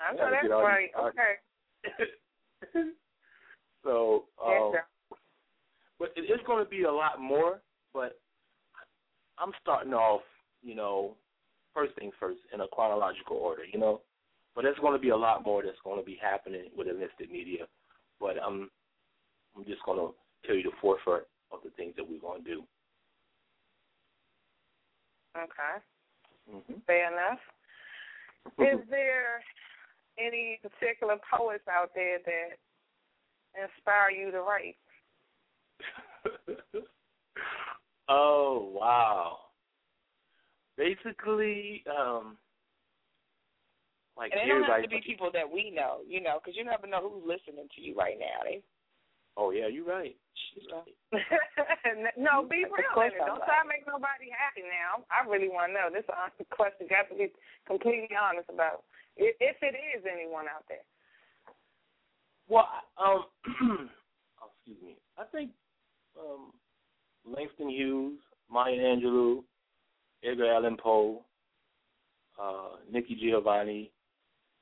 [0.00, 0.90] I know that's right.
[0.98, 1.32] Okay.
[3.84, 4.84] so, um, Yes,
[5.98, 7.60] but it is going to be a lot more.
[7.92, 8.18] But
[9.38, 10.22] I'm starting off,
[10.62, 11.16] you know,
[11.74, 14.00] first things first in a chronological order, you know.
[14.54, 17.30] But there's going to be a lot more that's going to be happening with Nlistic
[17.30, 17.66] media.
[18.18, 18.70] But I'm,
[19.56, 20.14] I'm just going to
[20.46, 22.62] tell you the forefront of the things that we're going to do.
[25.36, 25.76] Okay.
[26.52, 26.80] Mm-hmm.
[26.86, 27.38] Fair enough.
[28.58, 29.42] Is there
[30.18, 32.58] any particular poets out there that
[33.54, 34.76] inspire you to write?
[38.08, 39.38] oh wow!
[40.80, 42.40] Basically, um,
[44.16, 44.88] like And they don't have everybody.
[44.88, 47.80] to be people that we know, you know, because you never know who's listening to
[47.84, 48.48] you right now.
[48.48, 48.64] They,
[49.36, 50.16] Oh yeah, you're right.
[50.52, 50.94] She's right.
[52.18, 52.92] no, be real.
[52.92, 53.22] course in.
[53.22, 55.04] I'm Don't try to make nobody happy now.
[55.08, 55.88] I really want to know.
[55.92, 56.88] This is question.
[56.90, 57.32] Got to be
[57.66, 58.84] completely honest about
[59.16, 60.84] if, if it is anyone out there.
[62.48, 62.66] Well,
[62.98, 63.30] um,
[64.42, 64.96] oh, excuse me.
[65.16, 65.50] I think
[66.18, 66.50] um,
[67.24, 68.18] Langston Hughes,
[68.50, 69.44] Maya Angelou,
[70.24, 71.22] Edgar Allan Poe,
[72.40, 73.90] uh, Nikki Giovanni.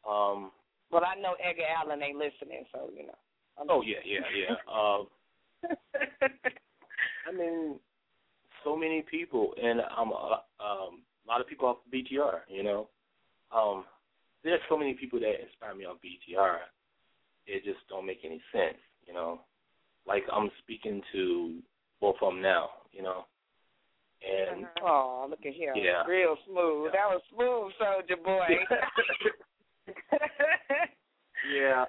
[0.08, 0.50] Um,
[0.90, 3.14] well, I know Edgar Allan ain't listening, so you know.
[3.60, 4.54] I'm oh yeah, yeah, yeah.
[4.72, 5.06] Um,
[7.28, 7.78] I mean,
[8.64, 12.40] so many people, and um, uh, um, a lot of people off BTR.
[12.48, 12.88] You know,
[13.54, 13.84] um,
[14.44, 16.58] there's so many people that inspire me on BTR.
[17.46, 18.78] It just don't make any sense.
[19.06, 19.40] You know,
[20.06, 21.56] like I'm speaking to
[22.00, 22.70] both of them now.
[22.92, 23.24] You know,
[24.22, 25.74] and Oh, look at him.
[25.76, 26.04] Yeah.
[26.06, 26.92] Real smooth.
[26.92, 28.46] That was smooth, soldier boy.
[31.54, 31.84] yeah,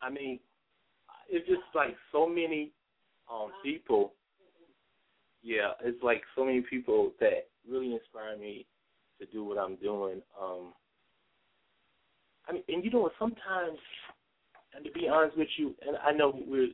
[0.00, 0.38] I mean,
[1.30, 2.72] it's just like so many
[3.32, 4.12] um people.
[5.42, 8.66] Yeah, it's like so many people that really inspire me
[9.20, 10.22] to do what I'm doing.
[10.40, 10.72] Um
[12.48, 13.12] I mean, and you know what?
[13.18, 13.78] Sometimes,
[14.74, 16.66] and to be honest with you, and I know we're,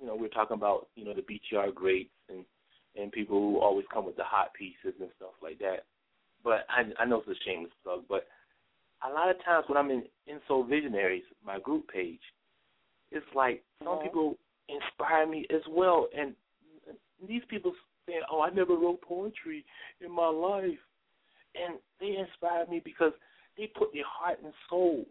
[0.00, 2.44] you know, we're talking about, you know, the BTR greats and
[2.96, 5.84] and people who always come with the hot pieces and stuff like that.
[6.44, 8.26] But I I know it's a shameless plug, but
[9.04, 12.22] a lot of times when I'm in in Soul Visionaries, my group page,
[13.10, 14.02] it's like some Mhm.
[14.02, 14.38] people
[14.68, 16.34] inspire me as well, and
[17.26, 17.74] these people
[18.06, 19.64] saying, "Oh, I never wrote poetry
[20.00, 20.80] in my life,"
[21.54, 23.12] and they inspire me because
[23.56, 25.06] they put their heart and soul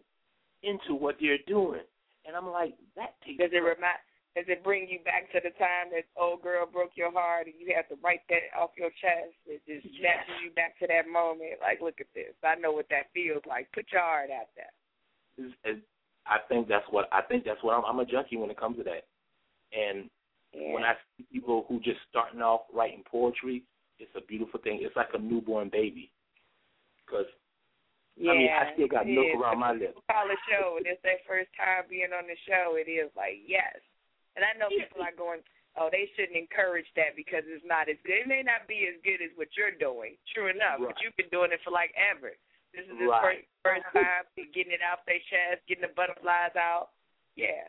[0.62, 1.82] into what they're doing,
[2.24, 3.38] and I'm like, that takes.
[3.38, 3.98] Does it remind?
[4.34, 7.54] Does it bring you back to the time that old girl broke your heart and
[7.60, 9.36] you had to write that off your chest?
[9.44, 11.60] It just snatches you back to that moment.
[11.60, 12.32] Like, look at this.
[12.40, 13.68] I know what that feels like.
[13.76, 14.72] Put your heart out there.
[15.36, 15.82] is, is
[16.24, 18.78] I think that's what I think that's what I'm, I'm a junkie when it comes
[18.78, 19.04] to that.
[19.72, 20.08] And
[20.52, 20.72] Yeah.
[20.72, 23.64] when I see people who just starting off writing poetry,
[23.98, 24.80] it's a beautiful thing.
[24.80, 26.12] It's like a newborn baby.
[27.04, 27.26] Because
[28.16, 29.96] yeah, I mean, I still got milk around my lips.
[30.08, 32.76] Call a show, and it's their first time being on the show.
[32.76, 33.76] It is like yes,
[34.36, 35.40] and I know people are going
[35.80, 38.20] oh, they shouldn't encourage that because it's not as good.
[38.20, 40.20] It may not be as good as what you're doing.
[40.36, 40.92] True enough, Right.
[40.92, 42.36] but you've been doing it for like ever.
[42.76, 43.48] This is his Right.
[43.64, 46.90] first first time getting it out their chest, getting the butterflies out.
[47.36, 47.68] Yeah,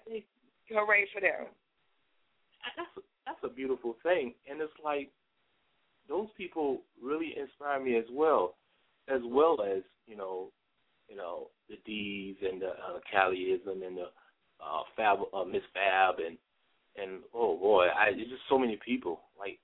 [0.69, 1.47] hooray for them.
[2.75, 5.11] that's that's a beautiful thing, and it's like
[6.07, 8.55] those people really inspire me as well,
[9.07, 10.51] as well as you know,
[11.07, 14.11] you know the D's and the uh, Callieism and the
[14.59, 16.37] uh, Fab, uh, Miss Fab, and
[16.95, 19.59] and oh boy, I there's just so many people, like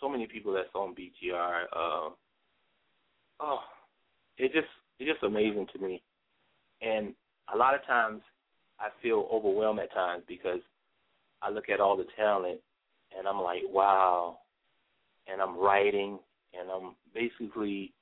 [0.00, 1.62] so many people that's on BTR.
[1.74, 2.10] Uh,
[3.40, 3.60] oh,
[4.36, 6.02] it just it's just amazing to me,
[6.82, 7.14] and
[7.52, 8.22] a lot of times
[8.80, 10.60] I feel overwhelmed at times because
[11.42, 12.60] I look at all the talent
[13.16, 14.38] and I'm like, wow.
[15.30, 16.18] And I'm writing
[16.58, 17.92] and I'm basically,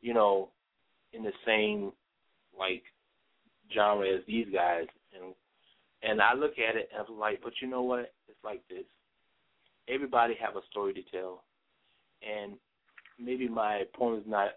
[0.00, 0.50] you know,
[1.12, 1.92] in the same
[2.58, 2.82] like
[3.74, 5.34] genre as these guys and
[6.06, 8.12] and I look at it and I'm like, but you know what?
[8.28, 8.84] It's like this.
[9.88, 11.44] Everybody have a story to tell.
[12.22, 12.54] And
[13.18, 14.50] maybe my poem is not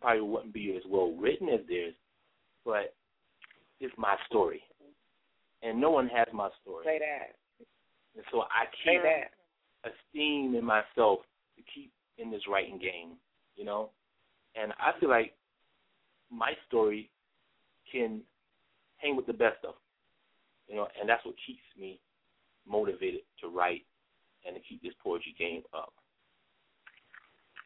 [0.00, 1.94] probably wouldn't be as well written as theirs,
[2.64, 2.94] but
[3.80, 4.62] it's my story.
[5.62, 6.84] And no one has my story.
[6.84, 7.36] Say that.
[8.16, 9.02] And so I keep
[9.84, 11.20] esteem in myself
[11.56, 13.16] to keep in this writing game,
[13.56, 13.90] you know?
[14.60, 15.34] And I feel like
[16.30, 17.10] my story
[17.90, 18.20] can
[18.96, 19.81] hang with the best of them,
[20.72, 22.00] you know, and that's what keeps me
[22.66, 23.84] motivated to write
[24.48, 25.92] and to keep this poetry game up.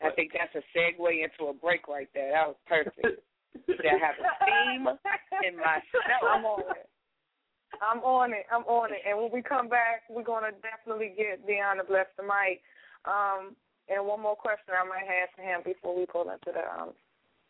[0.03, 2.35] I think that's a segue into a break right there.
[2.35, 3.23] That was perfect.
[3.71, 4.85] that have a theme
[5.47, 5.81] in my
[6.35, 6.91] I'm on it.
[7.81, 8.45] I'm on it.
[8.53, 9.01] I'm on it.
[9.09, 12.61] And when we come back, we're gonna definitely get Deanna bless the mic.
[13.07, 13.55] Um,
[13.89, 16.91] and one more question I might have for him before we pull into the um,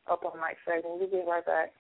[0.07, 1.01] up on mic segment.
[1.01, 1.73] We'll be right back.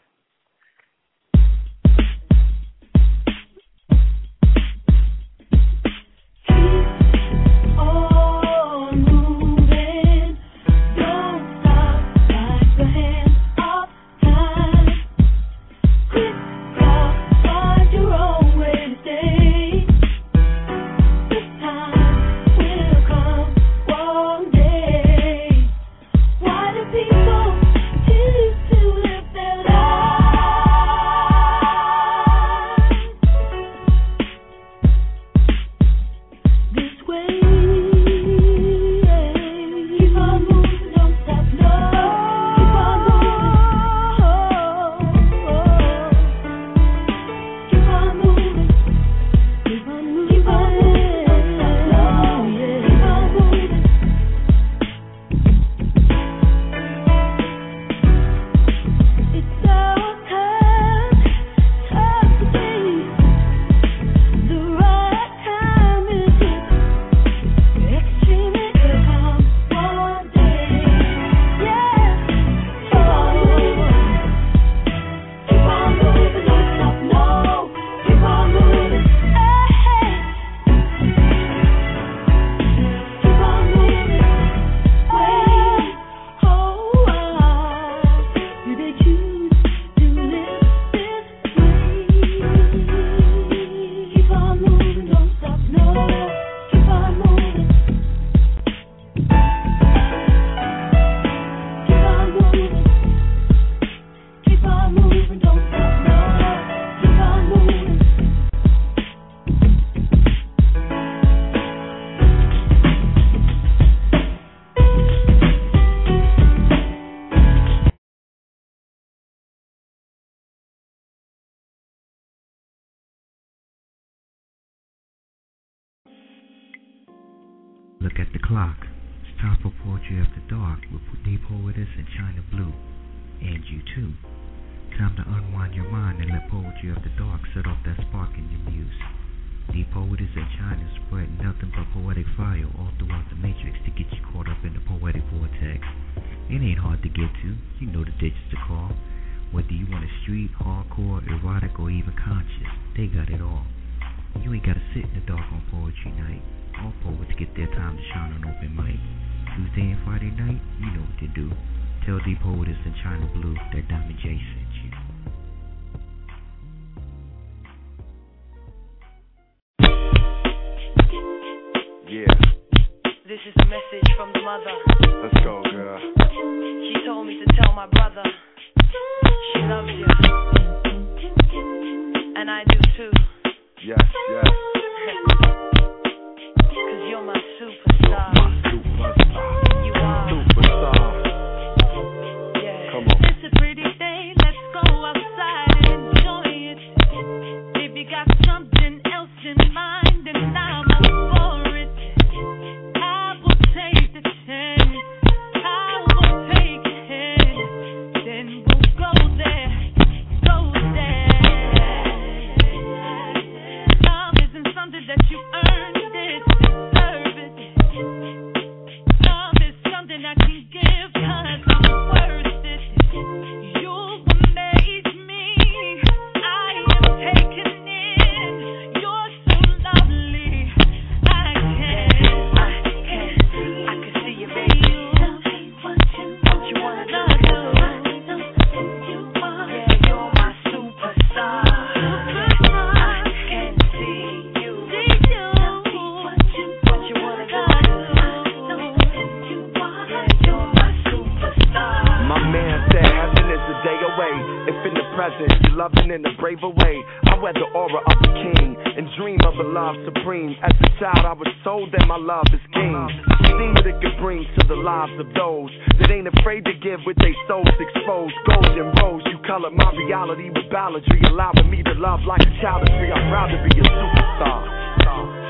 [266.57, 268.35] Afraid to give with their souls exposed.
[268.47, 272.87] Golden rose, you color my reality with balladry, allowing me to love like a child.
[272.87, 273.13] free.
[273.13, 275.46] I'm proud to be a superstar.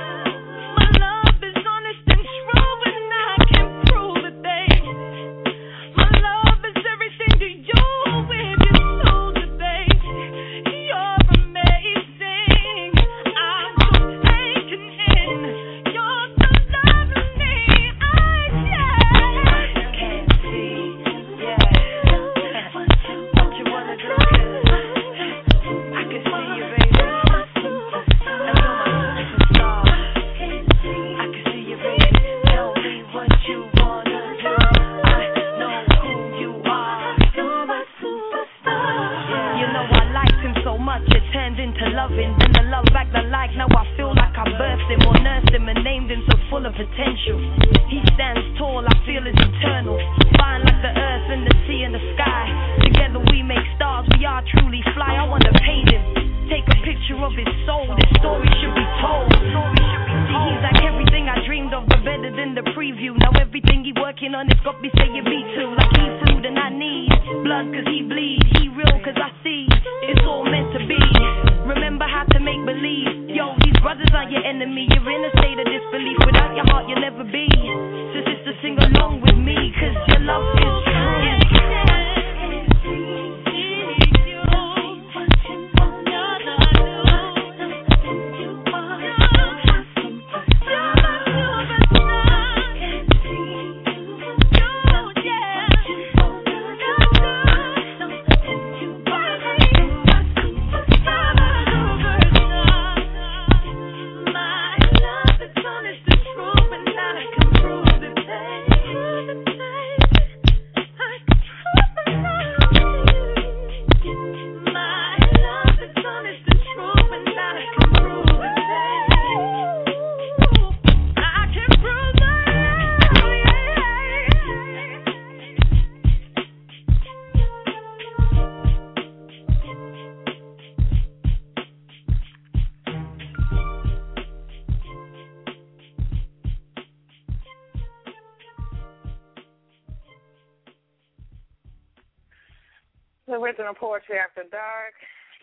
[143.74, 144.94] Poetry After Dark,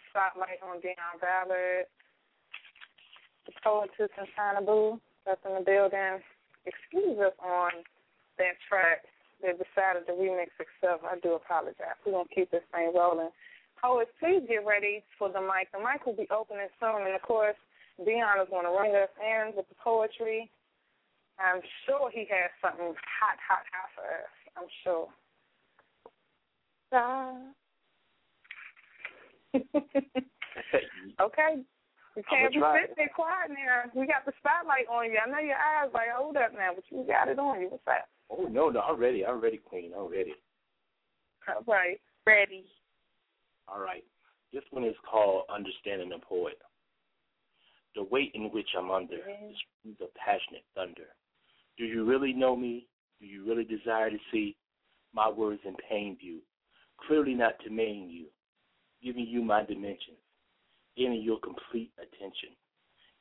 [0.10, 1.90] Spotlight on Deon Ballard,
[3.46, 6.24] the poetess and Chyna Blue that's in the building.
[6.64, 7.84] Excuse us on
[8.38, 9.04] that track.
[9.42, 11.04] They decided to remix itself.
[11.04, 12.00] I do apologize.
[12.06, 13.32] We're going to keep this thing rolling.
[13.82, 15.68] Poets, please get ready for the mic.
[15.76, 17.04] The mic will be opening soon.
[17.04, 17.60] And, of course,
[18.00, 20.50] Deon is going to ring us in with the poetry.
[21.36, 24.32] I'm sure he has something hot, hot, hot for us.
[24.56, 25.10] I'm sure.
[26.94, 27.52] Uh,
[31.22, 31.64] okay.
[32.16, 33.90] You can't be sitting there quiet now.
[34.00, 35.18] We got the spotlight on you.
[35.18, 37.70] I know your eyes like hold up now, but you got it on you.
[37.70, 38.08] What's that?
[38.30, 39.26] Oh no, no, I'm ready.
[39.26, 39.92] I'm ready, Queen.
[39.98, 40.34] I'm ready.
[41.48, 42.00] All right.
[42.26, 42.66] Ready.
[43.68, 44.04] All right.
[44.54, 46.60] This one is called Understanding the Poet.
[47.96, 49.58] The weight in which I'm under is
[50.00, 51.10] the passionate thunder.
[51.78, 52.88] Do you really know me?
[53.20, 54.56] Do you really desire to see
[55.14, 56.40] my words in pain view?
[57.08, 58.28] Clearly not to maim you,
[59.04, 60.18] giving you my dimensions,
[60.98, 62.50] giving your complete attention.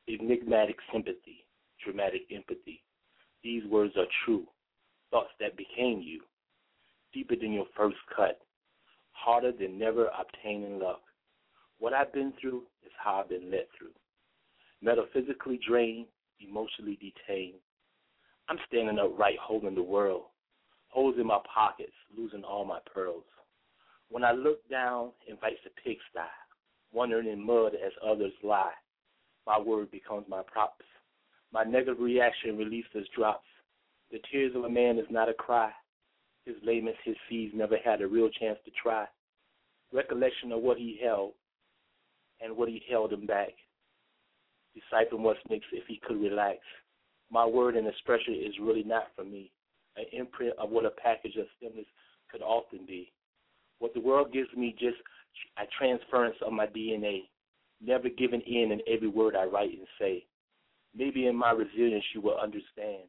[0.08, 1.46] Enigmatic sympathy,
[1.84, 2.82] dramatic empathy.
[3.42, 4.46] These words are true,
[5.10, 6.22] thoughts that became you,
[7.12, 8.40] deeper than your first cut,
[9.12, 11.00] harder than never obtaining luck.
[11.78, 13.90] What I've been through is how I've been let through.
[14.80, 16.06] Metaphysically drained,
[16.40, 17.58] emotionally detained.
[18.48, 20.22] I'm standing upright, holding the world,
[20.88, 23.24] holes in my pockets, losing all my pearls.
[24.12, 26.28] When I look down, invites a pigsty,
[26.92, 28.74] wandering in mud as others lie.
[29.46, 30.84] My word becomes my props.
[31.50, 33.46] My negative reaction releases drops.
[34.10, 35.70] The tears of a man is not a cry.
[36.44, 39.06] His layman, his seeds never had a real chance to try.
[39.94, 41.32] Recollection of what he held
[42.42, 43.54] and what he held him back.
[44.74, 46.58] Deciphering what's next if he could relax.
[47.30, 49.50] My word and expression is really not for me.
[49.96, 51.86] An imprint of what a package of stimulus
[52.30, 53.10] could often be.
[53.82, 54.98] What the world gives me just
[55.58, 57.22] a transference of my DNA,
[57.84, 60.24] never giving in in every word I write and say.
[60.94, 63.08] Maybe in my resilience you will understand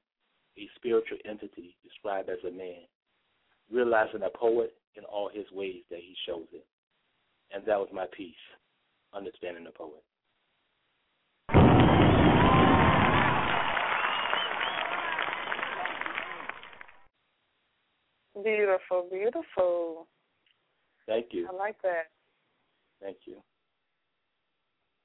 [0.58, 2.88] a spiritual entity described as a man,
[3.72, 6.66] realizing a poet in all his ways that he shows it.
[7.54, 8.34] And that was my piece,
[9.14, 10.02] understanding the poet.
[18.44, 20.08] Beautiful, beautiful.
[21.08, 21.48] Thank you.
[21.52, 22.12] I like that.
[23.02, 23.38] Thank you.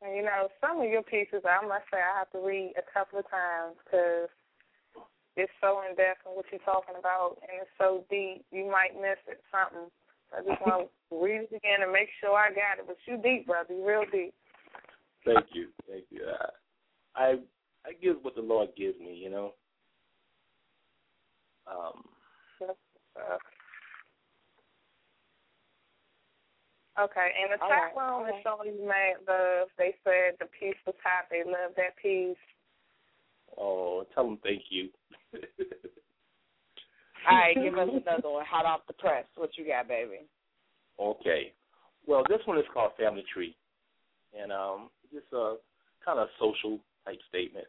[0.00, 2.86] And you know, some of your pieces, I must say, I have to read a
[2.94, 4.30] couple of times because
[5.36, 8.44] it's so in depth in what you're talking about, and it's so deep.
[8.52, 9.90] You might miss it something.
[10.30, 12.86] I just want to read it again and make sure I got it.
[12.86, 13.74] But you deep, brother.
[13.74, 14.34] You real deep.
[15.24, 15.68] Thank you.
[15.88, 16.26] Thank you.
[17.16, 17.28] I, I
[17.86, 19.14] I give what the Lord gives me.
[19.14, 19.54] You know.
[21.66, 22.04] Um.
[23.16, 23.38] Uh,
[27.00, 28.42] okay, and the All chat right, room all is right.
[28.44, 29.68] showing you mad love.
[29.78, 31.26] They said the piece was hot.
[31.30, 32.36] They love that piece.
[33.56, 34.88] Oh, tell them thank you.
[37.28, 39.24] All right, give us another one, hot off the press.
[39.36, 40.26] What you got, baby?
[40.98, 41.52] Okay.
[42.06, 43.54] Well, this one is called Family Tree,
[44.38, 45.56] and um, just a
[46.04, 47.66] kind of social type statement.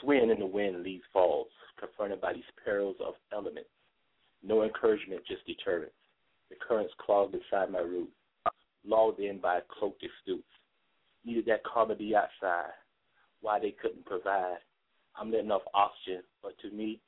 [0.00, 1.48] Swaying in the wind, leaves falls,
[1.80, 3.68] confronted by these perils of elements.
[4.44, 5.90] No encouragement, just deterrence.
[6.50, 8.12] The currents clogged inside my roots,
[8.84, 10.42] logged in by cloaked astutes.
[11.24, 12.72] Needed that carbon dioxide.
[13.40, 14.58] Why they couldn't provide.
[15.18, 17.00] I'm letting off oxygen, but to me,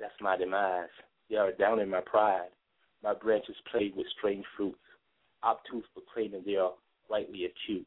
[0.00, 0.88] that's my demise.
[1.30, 2.48] They are down in my pride.
[3.02, 4.78] My branches played with strange fruits,
[5.44, 6.72] obtuse proclaiming they are
[7.08, 7.86] rightly acute.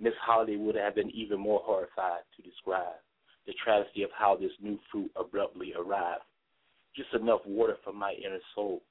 [0.00, 3.00] Miss Holiday would have been even more horrified to describe
[3.46, 6.22] the travesty of how this new fruit abruptly arrived.
[6.94, 8.82] Just enough water for my inner soul,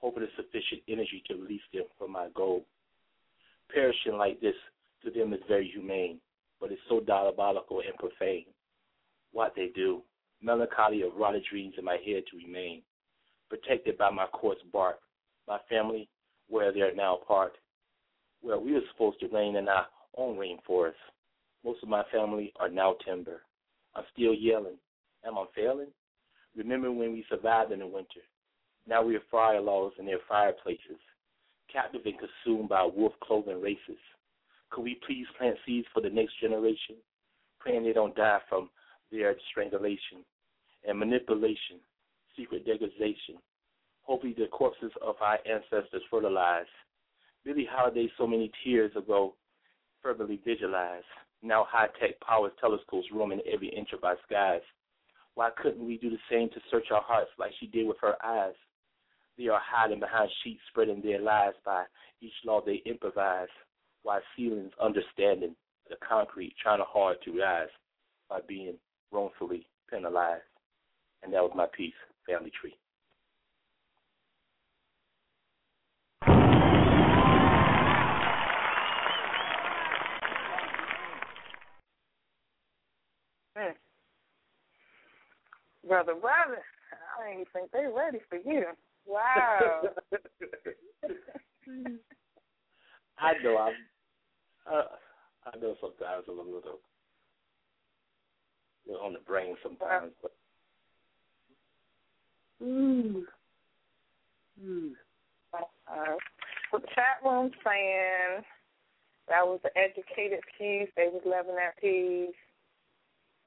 [0.00, 2.64] hoping of sufficient energy to release them from my goal.
[3.72, 4.54] Perishing like this
[5.04, 6.18] to them is very humane,
[6.60, 8.46] but it's so diabolical and profane.
[9.32, 10.02] What they do,
[10.42, 12.82] melancholy of rotted dreams in my head to remain,
[13.48, 14.98] protected by my coarse bark,
[15.46, 16.08] my family,
[16.48, 17.52] where they are now apart,
[18.40, 19.86] where we were supposed to reign in our
[20.16, 20.92] own rainforest.
[21.64, 23.42] Most of my family are now timber.
[23.94, 24.78] I'm still yelling.
[25.26, 25.88] Am I failing?
[26.56, 28.20] Remember when we survived in the winter?
[28.88, 30.96] Now we are fire laws in their fireplaces,
[31.70, 34.00] captive and consumed by wolf clothing races.
[34.70, 36.96] Could we please plant seeds for the next generation,
[37.60, 38.70] praying they don't die from
[39.12, 40.24] their strangulation
[40.88, 41.80] and manipulation,
[42.34, 43.36] secret degradation?
[44.04, 46.68] Hopefully, the corpses of our ancestors fertilized.
[47.44, 49.34] Billie Holiday, so many tears ago,
[50.02, 51.04] fervently visualized.
[51.42, 54.62] Now high tech powers telescopes roaming every inch of our skies.
[55.34, 58.16] Why couldn't we do the same to search our hearts like she did with her
[58.24, 58.54] eyes?
[59.38, 61.84] They are hiding behind sheets, spreading their lies by
[62.20, 63.48] each law they improvise,
[64.02, 65.54] while ceilings understanding
[65.88, 67.68] the concrete trying hard to rise
[68.28, 68.74] by being
[69.12, 70.42] wrongfully penalized.
[71.22, 71.94] And that was my piece,
[72.26, 72.74] Family Tree.
[85.86, 86.62] Brother, brother,
[87.18, 88.66] I even think they ready for you.
[89.08, 89.80] Wow.
[93.18, 93.74] I know I'm.
[94.70, 94.82] Uh,
[95.46, 96.80] I know sometimes I'm a little,
[98.86, 100.32] little on the brain sometimes, but.
[102.62, 103.22] Mm.
[104.62, 104.90] Mm.
[105.54, 106.16] Uh,
[106.72, 108.42] the chat room saying
[109.28, 110.88] that was the educated piece.
[110.96, 112.34] They was loving that piece.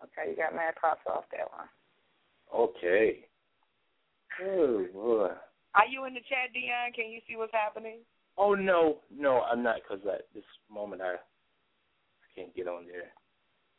[0.04, 1.68] Okay, you got mad props off that one.
[2.54, 3.26] Okay.
[4.44, 5.30] Oh boy.
[5.76, 6.94] Are you in the chat, Deon?
[6.94, 8.00] Can you see what's happening?
[8.38, 13.12] Oh no, no, I'm not because at this moment I, I can't get on there.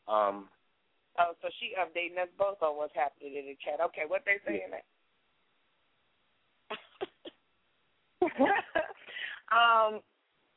[0.08, 0.48] Um.
[1.18, 3.84] Oh, so she updating us both on what's happening in the chat.
[3.84, 4.72] Okay, what they saying?
[9.52, 10.00] um,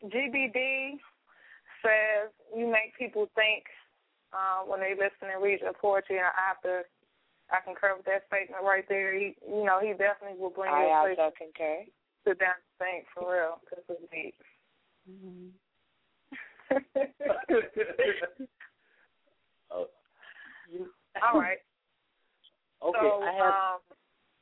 [0.05, 0.95] GBD
[1.81, 3.63] says you make people think
[4.33, 6.83] uh, when they listen and read your poetry, and I have to,
[7.51, 9.13] I concur with that statement right there.
[9.17, 11.85] He, you know, he definitely will bring you I a place also concur.
[11.85, 11.91] to
[12.25, 14.35] sit down and think for real, because it's deep.
[19.71, 19.87] oh,
[21.21, 21.61] All right.
[22.83, 23.53] okay, so, I have.
[23.53, 23.79] um,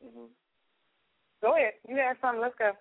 [0.04, 0.28] Mm-hmm.
[1.42, 1.74] Go ahead.
[1.88, 2.42] You have something.
[2.42, 2.72] Let's go.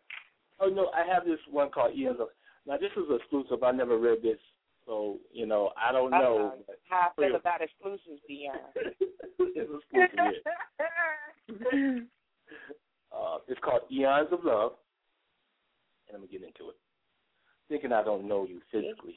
[0.61, 2.29] Oh no, I have this one called Eons of.
[2.67, 3.63] Now this is exclusive.
[3.63, 4.39] I never read this,
[4.87, 6.55] so you know I don't know.
[6.69, 8.57] Uh, how I feel about exclusives, Deon.
[9.39, 10.43] it's exclusive.
[10.79, 11.99] Yeah.
[13.17, 14.73] uh, it's called Eons of Love,
[16.09, 16.77] and I'm gonna get into it.
[17.69, 19.17] Thinking I don't know you physically,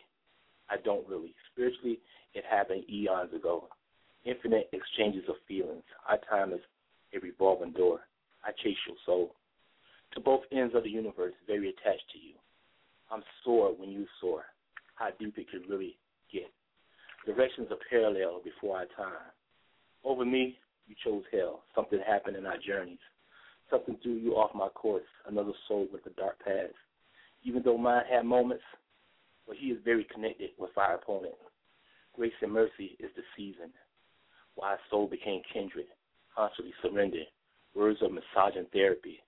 [0.70, 1.34] I don't really.
[1.51, 1.99] Spiritually,
[2.34, 3.68] it happened eons ago.
[4.24, 5.84] Infinite exchanges of feelings.
[6.09, 6.61] Our time is
[7.13, 8.01] a revolving door.
[8.43, 9.36] I chase your soul
[10.13, 12.34] to both ends of the universe, very attached to you.
[13.11, 14.45] I'm sore when you soar.
[14.95, 15.97] How deep it could really
[16.31, 16.51] get.
[17.25, 19.31] Directions are parallel before our time.
[20.03, 21.63] Over me, you chose hell.
[21.73, 22.99] Something happened in our journeys.
[23.69, 25.03] Something threw you off my course.
[25.27, 26.73] Another soul with a dark past.
[27.43, 28.63] Even though mine had moments,
[29.47, 31.35] but he is very connected with our opponent.
[32.15, 33.71] Grace and mercy is the season.
[34.55, 35.85] Why our soul became kindred,
[36.35, 37.27] constantly surrendered.
[37.75, 39.19] Words of massaging therapy.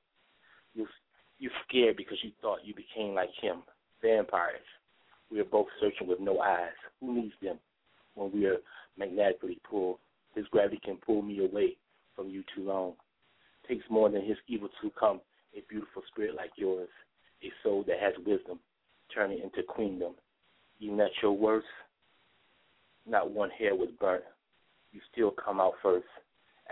[0.74, 0.88] You
[1.39, 3.63] you scared because you thought you became like him.
[4.01, 4.61] Vampires.
[5.32, 6.72] We are both searching with no eyes.
[7.00, 7.60] Who needs them
[8.16, 8.58] when we are
[8.98, 10.00] magnetically pulled?
[10.36, 11.76] His gravity can pull me away
[12.16, 12.94] from you too long.
[13.68, 15.20] takes more than his evil to come
[15.56, 16.90] a beautiful spirit like yours,
[17.44, 18.60] a soul that has wisdom,
[19.14, 20.14] turn it into queendom.
[20.80, 21.68] Even at your worst,
[23.06, 24.24] not one hair was burnt.
[24.92, 26.06] You still come out first.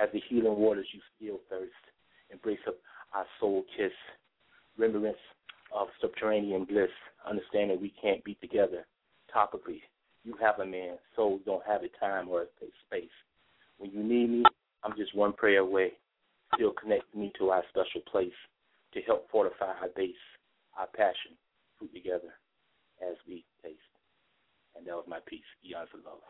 [0.02, 1.72] As the healing waters, you still thirst.
[2.32, 2.76] Embrace of
[3.14, 3.92] our soul kiss.
[4.78, 5.18] Remembrance
[5.76, 6.90] of subterranean bliss.
[7.28, 8.86] Understanding we can't be together.
[9.34, 9.82] Topically,
[10.24, 10.98] you have a man.
[11.16, 12.46] Souls don't have a time or a
[12.88, 13.10] space.
[13.78, 14.44] When you need me,
[14.84, 15.92] I'm just one prayer away.
[16.56, 18.32] Still connect me to our special place
[18.94, 20.16] to help fortify our base,
[20.78, 21.32] our passion,
[21.78, 22.34] fruit together
[23.02, 23.80] as we taste.
[24.78, 26.22] And that was my piece, Eons of Love.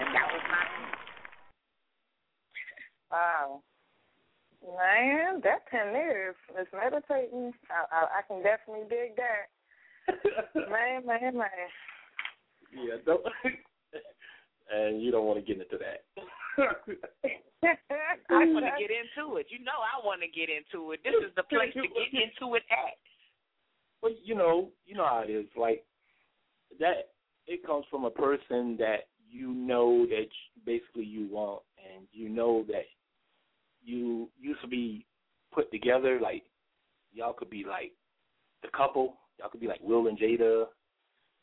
[0.00, 0.62] And that was my
[3.10, 3.62] Wow.
[4.62, 7.52] Man, that ten years is meditating.
[7.68, 9.50] I, I I can definitely dig that.
[10.70, 11.48] man, man, man.
[12.72, 13.22] Yeah, don't.
[14.72, 16.04] and you don't want to get into that.
[18.30, 19.46] I want to get into it.
[19.50, 21.00] You know, I want to get into it.
[21.04, 22.98] This is the place to get into it at.
[24.02, 25.46] Well, you know, you know how it is.
[25.56, 25.84] Like
[26.80, 27.10] that,
[27.46, 30.28] it comes from a person that you know that
[30.64, 31.62] basically you want,
[31.94, 32.84] and you know that
[33.84, 35.06] you used to be
[35.52, 36.18] put together.
[36.20, 36.42] Like
[37.12, 37.92] y'all could be like
[38.62, 39.16] the couple.
[39.38, 40.66] Y'all could be like Will and Jada,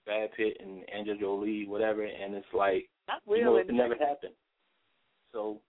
[0.05, 2.03] Brad Pitt and Angela Jolie, whatever.
[2.03, 4.33] And it's like Not you know it never happened.
[5.31, 5.61] So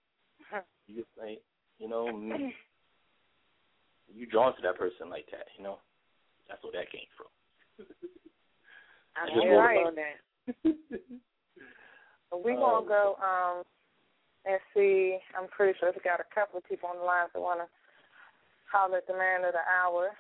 [0.87, 1.41] you just think,
[1.79, 2.51] you know, mm,
[4.13, 5.47] you drawn to that person like that.
[5.57, 5.79] You know,
[6.49, 7.87] that's where that came from.
[9.17, 9.87] I Just know right.
[9.87, 10.79] on that.
[12.45, 13.63] we gonna go um
[14.47, 15.19] and see.
[15.37, 17.69] I'm pretty sure we got a couple of people on the line that want to
[18.71, 20.11] holler at the man of the hour,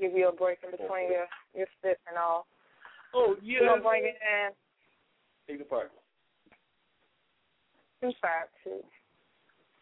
[0.00, 2.46] give you a break in between your your spit and all.
[3.14, 4.50] Oh We're gonna bring it in
[5.46, 5.90] Take the part.
[8.00, 8.80] two five two.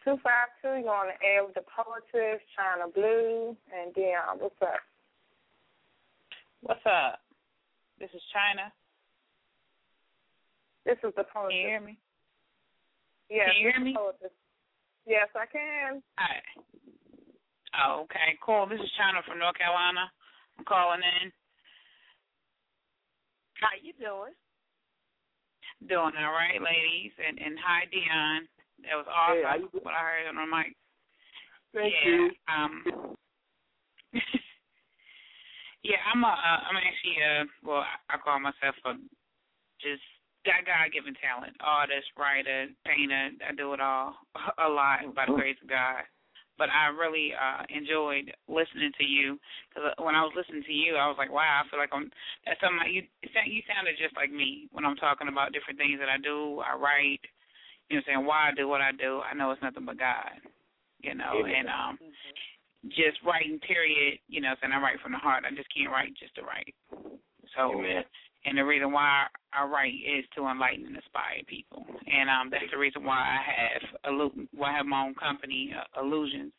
[0.03, 0.81] Two five two.
[0.81, 4.39] You're on the air with the poetess, Chyna Blue, and Deon.
[4.39, 4.81] What's up?
[6.61, 7.19] What's up?
[7.99, 8.71] This is China.
[10.85, 11.49] This is the poetess.
[11.49, 11.97] Can you hear me?
[13.31, 13.95] Yes, Can you hear me?
[15.07, 16.03] Yes, I can.
[16.19, 16.43] Hi.
[17.79, 18.67] Oh, okay, cool.
[18.67, 20.11] This is China from North Carolina.
[20.59, 21.31] I'm calling in.
[23.63, 24.35] How you doing?
[25.87, 27.15] Doing all right, ladies.
[27.23, 28.51] And and hi Deon.
[28.83, 29.63] That was awesome.
[29.63, 29.87] you doing?
[29.87, 30.75] what I heard on the mic.
[31.71, 32.35] Thank yeah, you.
[32.51, 32.83] Um
[35.87, 38.99] Yeah, I'm a uh, I'm actually uh well I, I call myself a
[39.79, 40.03] just
[40.45, 41.53] got God given talent.
[41.61, 44.15] Artist, writer, painter, I do it all
[44.65, 46.03] a lot by the grace of God.
[46.57, 49.39] But I really uh enjoyed listening to you
[49.69, 52.11] because when I was listening to you, I was like, wow, I feel like I'm
[52.45, 53.01] that's something like you
[53.33, 56.61] sound you sounded just like me when I'm talking about different things that I do.
[56.61, 57.23] I write,
[57.89, 59.25] you know, what I'm saying why I do what I do.
[59.25, 60.37] I know it's nothing but God,
[61.01, 61.65] you know, Amen.
[61.65, 61.97] and um,
[62.93, 63.57] just writing.
[63.65, 64.21] Period.
[64.29, 65.49] You know, what I'm saying I write from the heart.
[65.49, 66.75] I just can't write just to write.
[67.57, 68.05] So Amen.
[68.45, 72.71] And the reason why I write is to enlighten and inspire people, and um, that's
[72.71, 76.53] the reason why I have illu- why I have my own company, uh, Illusions,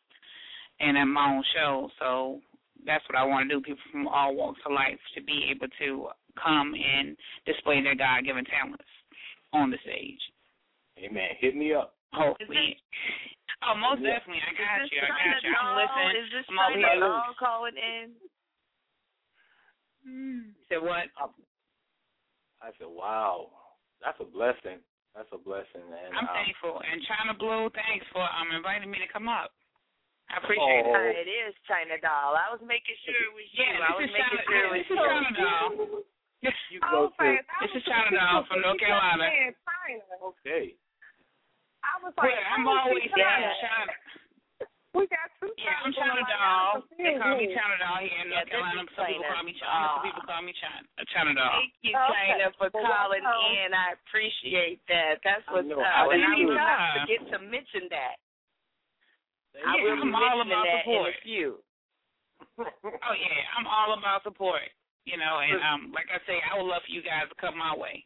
[0.79, 1.89] and then my own show.
[1.99, 2.39] So
[2.85, 3.61] that's what I want to do.
[3.61, 6.07] People from all walks of life to be able to
[6.41, 8.83] come and display their God-given talents
[9.53, 10.19] on the stage.
[10.97, 11.29] Amen.
[11.39, 11.95] Hit me up.
[12.13, 12.77] Hopefully.
[13.65, 14.19] Oh, most Yeah.
[14.19, 14.41] definitely.
[14.43, 15.01] I got you.
[15.01, 15.55] I got you.
[15.55, 16.23] I'm listening.
[16.23, 16.99] Is this I'm over China here.
[16.99, 18.15] Doll calling in?
[20.69, 21.07] Said what?
[22.63, 23.51] I said, wow,
[23.99, 24.79] that's a blessing.
[25.13, 26.81] That's a blessing, and I'm um, thankful.
[26.81, 29.53] And Chyna Blue, thanks for um inviting me to come up.
[30.31, 30.95] I appreciate Oh.
[31.05, 31.13] it.
[31.21, 32.33] It is China Doll.
[32.33, 33.61] I was making sure it was you.
[33.61, 35.05] Yeah, I was is making China- sure it was this is you.
[35.05, 35.69] China Doll.
[36.73, 37.29] You Oh, go to.
[37.61, 38.89] This is China Doll from North confused.
[38.89, 39.53] Carolina.
[39.53, 40.03] China.
[40.33, 40.65] Okay.
[41.85, 43.53] I was like, Well, I'm always she down China?
[43.61, 43.93] China.
[44.93, 46.37] We got two Yeah, I'm Chinas China on the line.
[46.37, 46.73] Doll.
[47.01, 48.77] They call me confused China Doll here in North this Carolina.
[48.93, 49.85] Some people call me China.
[49.89, 50.79] Some people call me China.
[50.85, 51.53] uh, China Doll.
[51.57, 52.25] Thank you, Okay.
[52.29, 53.57] China, for Well, calling welcome.
[53.57, 53.69] in.
[53.73, 55.13] I appreciate that.
[55.25, 55.81] That's I what's know.
[55.81, 55.89] up.
[55.89, 56.93] I And I didn't will not know.
[57.09, 58.15] forget to mention that.
[59.57, 61.49] Thank I will be I'm all mentioning about that in a few.
[62.61, 64.61] Oh yeah, I'm all about support.
[65.09, 67.57] You know, and um, like I say, I would love for you guys to come
[67.57, 68.05] my way.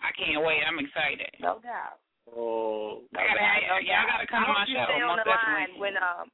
[0.00, 0.64] I can't wait.
[0.64, 1.28] I'm excited.
[1.44, 2.00] No doubt.
[2.34, 3.38] Oh, I gotta,
[3.70, 4.86] No yeah, I gotta come I to my you show.
[4.90, 6.26] stay on the line when um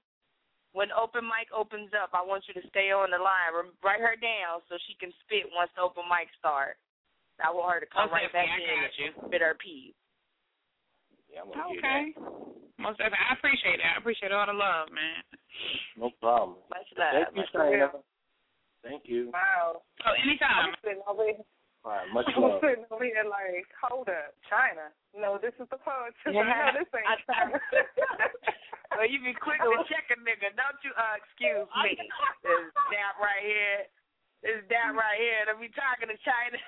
[0.73, 2.17] when open mic opens up.
[2.17, 3.53] I want you to stay on the line.
[3.53, 6.81] Rem- Write her down so she can spit once the open mic starts.
[7.45, 9.09] I want her to come Most right back definitely, in you.
[9.13, 9.97] and spit her piece.
[11.29, 12.03] Yeah, I'm gonna hear Okay.
[12.81, 13.21] Most definitely.
[13.21, 13.89] I appreciate it.
[13.89, 15.21] I appreciate all the love, man.
[16.01, 16.57] No problem.
[16.73, 17.37] Much Thank love.
[17.37, 17.89] you, Much China.
[18.81, 19.31] Thank you.
[19.33, 19.85] Wow.
[20.09, 20.73] Oh, anytime.
[20.73, 21.45] I'm sitting over here.
[21.83, 24.95] All right, much I'm sitting over here like, hold up, China.
[25.19, 26.31] No, this is the poetry.
[26.39, 26.47] Yeah.
[26.47, 27.59] No, this ain't China.
[28.93, 30.93] Well, you be quick to check a nigga, don't you?
[30.93, 31.97] Uh, excuse me.
[32.45, 33.89] This dap right here.
[34.45, 35.49] This dap right here.
[35.49, 36.61] To be talking to China.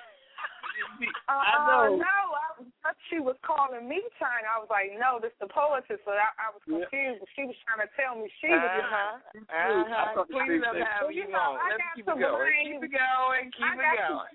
[1.29, 2.01] Uh, I know.
[2.01, 4.41] No, I thought she was calling me China.
[4.49, 6.01] I was like, no, this the poetess.
[6.01, 7.21] So I, I was confused.
[7.21, 8.73] But she was trying to tell me she was.
[8.73, 9.21] Uh-huh.
[9.53, 10.17] I Uh-huh.
[10.17, 10.81] thought the Please same let thing.
[10.81, 11.61] have You you know, on.
[11.61, 12.41] I Let's got keep to it going.
[12.41, 13.45] blame- Keep it going.
[13.53, 14.33] Keep I it got to- going.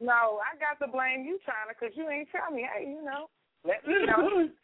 [0.00, 2.64] No, I got to blame you, China, because you ain't tell me.
[2.64, 3.28] Hey, you know,
[3.64, 4.48] let me know.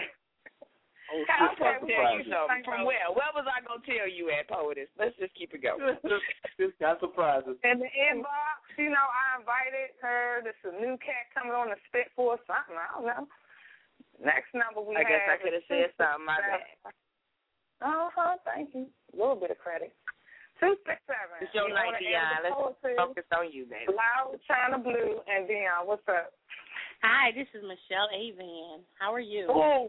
[1.06, 2.34] Oh, I'll this tell you surprises.
[2.34, 2.66] something.
[2.66, 3.06] From where?
[3.14, 4.90] Where was I going to tell you at, Poetess?
[4.98, 5.94] Let's just keep it going.
[6.58, 7.54] this got surprises.
[7.62, 10.42] In the inbox, you know, I invited her.
[10.42, 12.74] There's a new cat coming on the spit for or something.
[12.74, 13.22] I don't know.
[14.18, 16.26] Next number we I guess I could have said something.
[16.26, 16.90] My bad.
[17.78, 18.34] Uh huh.
[18.42, 18.90] Thank you.
[18.90, 19.94] A little bit of credit.
[20.60, 21.36] Two six seven.
[21.42, 22.42] It's your You night, wanna Deon.
[22.44, 22.94] Let's poetry?
[22.96, 23.92] focus on you, baby.
[23.92, 25.84] Loud Chyna Blue and Deon.
[25.84, 26.32] What's up?
[27.02, 28.80] Hi, this is Michelle Avan.
[28.98, 29.46] How are you?
[29.50, 29.88] Oh.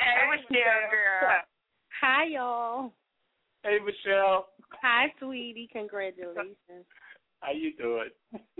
[0.00, 1.40] Hey, Michelle, girl.
[2.00, 2.92] Hi, y'all.
[3.62, 4.48] Hey, Michelle.
[4.82, 5.68] Hi, sweetie.
[5.72, 6.86] Congratulations.
[7.40, 8.10] How you doing?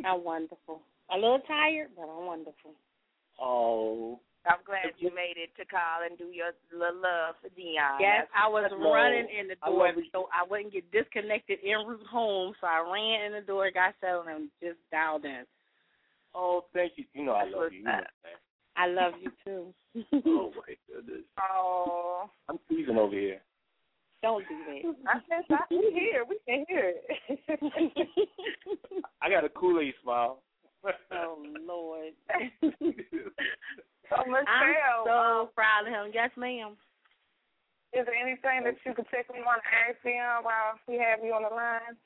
[0.04, 0.82] I'm wonderful.
[1.10, 2.72] A little tired, but I'm wonderful.
[3.40, 4.20] Oh.
[4.48, 7.98] I'm glad you made it to call and do your little love for Deon.
[7.98, 10.04] Yes, That's- I was running in the door love it.
[10.12, 12.54] so I wouldn't get disconnected en route home.
[12.60, 15.44] So I ran in the door, got settled, and just dialed in.
[16.34, 17.04] Oh, thank you.
[17.14, 17.78] You know I love you.
[17.78, 18.00] you know
[18.76, 19.74] I love you too.
[20.26, 21.24] Oh my goodness.
[21.40, 22.30] Oh.
[22.48, 23.40] I'm teasing over here.
[24.22, 24.96] Don't do that.
[25.08, 26.24] I said, I, we here.
[26.28, 27.48] We can hear it.
[29.22, 30.42] I got a Kool-Aid smile.
[31.12, 32.12] oh Lord.
[34.10, 36.10] So Michelle, I'm so um, proud of him.
[36.14, 36.76] Yes, ma'am.
[37.92, 41.42] is there anything that you particularly want to ask him while we have you on
[41.42, 41.96] the line?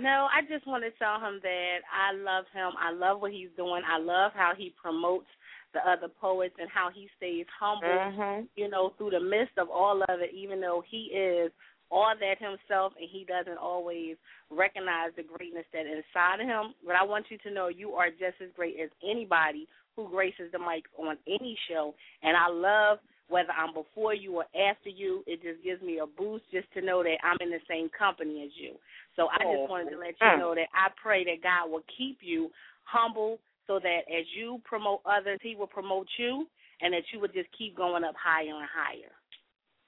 [0.00, 2.72] No, I just want to tell him that I love him.
[2.80, 3.82] I love what he's doing.
[3.84, 5.28] I love how he promotes
[5.74, 8.48] the other poets and how he stays humble, Mhm.
[8.56, 11.52] you know, through the midst of all of it, even though he is
[11.90, 14.16] all that himself and he doesn't always
[14.48, 16.74] recognize the greatness that is inside of him.
[16.84, 20.50] But I want you to know you are just as great as anybody who graces
[20.52, 21.94] the mic on any show.
[22.22, 26.06] And I love whether I'm before you or after you, it just gives me a
[26.06, 28.74] boost just to know that I'm in the same company as you.
[29.16, 29.56] So I Oh.
[29.56, 32.50] just wanted to let you know that I pray that God will keep you
[32.84, 36.46] humble so that as you promote others, He will promote you
[36.80, 39.12] and that you would just keep going up higher and higher.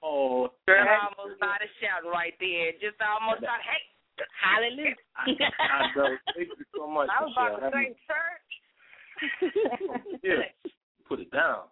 [0.01, 2.71] Oh, Girl, thank I almost started shouting right there.
[2.73, 3.83] Just almost started, hey.
[4.39, 4.95] Hallelujah.
[5.17, 6.15] I know.
[6.35, 8.51] Thank you so much, I was about to say church.
[10.23, 10.49] Yeah,
[11.07, 11.69] put it down.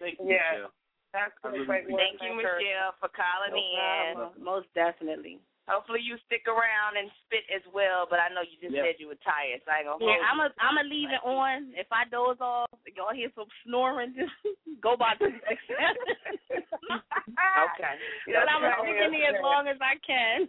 [0.00, 0.64] Thank you, Yeah.
[0.64, 0.72] Michelle.
[1.12, 2.36] That's really great work, Thank you.
[2.36, 4.12] Michelle, for calling No in.
[4.14, 4.44] problem.
[4.44, 5.40] Most definitely.
[5.68, 8.88] Hopefully you stick around and spit as well, but I know you just Yeah.
[8.88, 10.48] said you were tired, so I ain't gonna Yeah, I'm you.
[10.48, 11.72] a I'm gonna leave it on.
[11.76, 14.32] If I doze off, if y'all hear some snoring, just
[14.80, 16.08] go by two six seven.
[16.88, 17.94] Okay.
[18.32, 20.48] But I'm gonna stick in there as long as I can.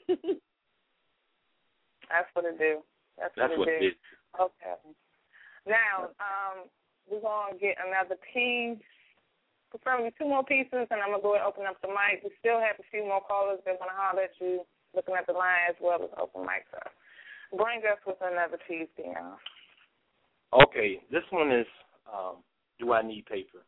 [2.08, 2.80] That's what it do.
[3.18, 3.88] That's, That's what what it it do.
[3.88, 3.94] is.
[4.40, 4.76] Okay.
[5.70, 6.66] Now, um,
[7.06, 8.82] we're gonna get another piece.
[9.70, 12.26] Preferably two more pieces, and I'm gonna go and open up the mic.
[12.26, 14.66] We still have a few more callers that wanna holler at you,
[14.98, 16.66] looking at the line as well as open mic.
[16.74, 16.82] So,
[17.54, 19.38] bring us with another piece, Deon.
[20.66, 21.70] Okay, this one is
[22.10, 22.42] um,
[22.82, 23.62] Do I Need Paper?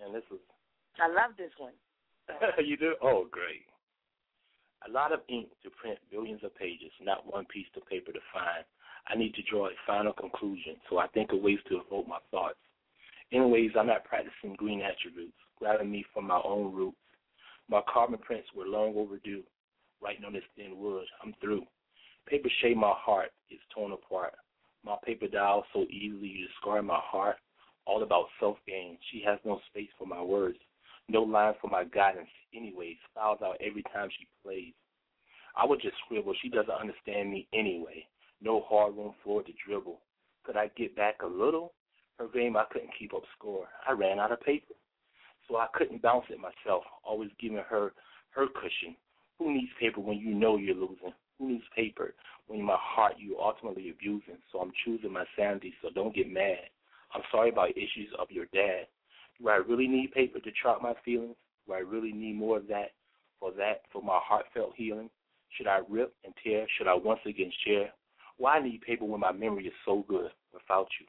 [0.00, 0.40] And this is
[0.98, 1.76] I love this one.
[2.64, 2.94] you do?
[3.02, 3.68] Oh, great.
[4.86, 8.20] A lot of ink to print billions of pages, not one piece of paper to
[8.32, 8.64] find.
[9.08, 12.18] I need to draw a final conclusion, so I think of ways to evoke my
[12.30, 12.58] thoughts.
[13.32, 16.96] Anyways, I'm not practicing green attributes, grabbing me from my own roots.
[17.68, 19.42] My carbon prints were long overdue.
[20.00, 21.64] Writing on this thin wood, I'm through.
[22.26, 24.34] Paper shade my heart is torn apart.
[24.84, 27.36] My paper dial so easily you discard my heart.
[27.86, 28.98] All about self gain.
[29.10, 30.58] She has no space for my words.
[31.08, 32.28] No line for my guidance.
[32.54, 34.74] Anyways, fouls out every time she plays.
[35.56, 36.34] I would just scribble.
[36.40, 38.06] She doesn't understand me anyway.
[38.40, 40.00] No hard room floor to dribble.
[40.44, 41.72] Could I get back a little?
[42.18, 43.68] Her game, I couldn't keep up score.
[43.86, 44.74] I ran out of paper.
[45.48, 47.92] So I couldn't bounce it myself, always giving her
[48.30, 48.96] her cushion.
[49.38, 51.12] Who needs paper when you know you're losing?
[51.38, 52.14] Who needs paper
[52.48, 54.38] when my heart you ultimately abusing?
[54.52, 56.68] So I'm choosing my sanity, so don't get mad.
[57.14, 58.86] I'm sorry about issues of your dad.
[59.40, 61.36] Do I really need paper to chart my feelings?
[61.66, 62.90] Do I really need more of that
[63.38, 65.08] for that, for my heartfelt healing?
[65.56, 66.66] Should I rip and tear?
[66.76, 67.90] Should I once again share?
[68.38, 71.06] Why I need paper when my memory is so good without you?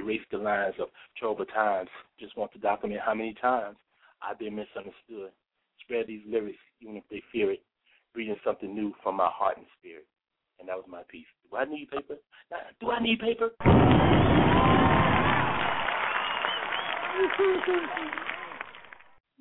[0.00, 1.88] Erase the lines of troubled times.
[2.18, 3.76] Just want to document how many times
[4.22, 5.32] I've been misunderstood.
[5.80, 7.62] Spread these lyrics, even if they fear it.
[8.14, 10.06] Reading something new from my heart and spirit.
[10.60, 11.26] And that was my piece.
[11.50, 12.14] Do I need paper?
[12.80, 13.50] Do I need paper?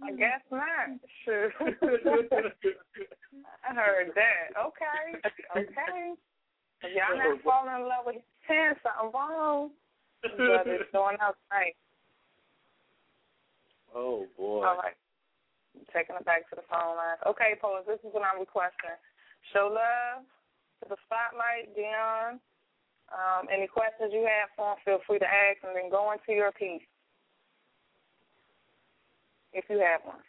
[0.01, 0.61] I guess not.
[3.69, 4.57] I heard that.
[4.57, 5.19] Okay.
[5.55, 6.15] Okay.
[6.82, 9.71] If y'all not falling in love with ten, something wrong.
[10.19, 11.80] But it's going out tonight.
[13.95, 14.67] Oh boy.
[14.67, 14.97] All right.
[15.75, 17.15] I'm taking it back to the phone line.
[17.23, 18.99] Okay, Paul, this is what I'm requesting.
[19.53, 20.27] Show love
[20.84, 22.43] to the spotlight, Deon.
[23.09, 26.36] Um, any questions you have for him, feel free to ask, and then go into
[26.36, 26.86] your piece
[29.53, 30.21] if you have one.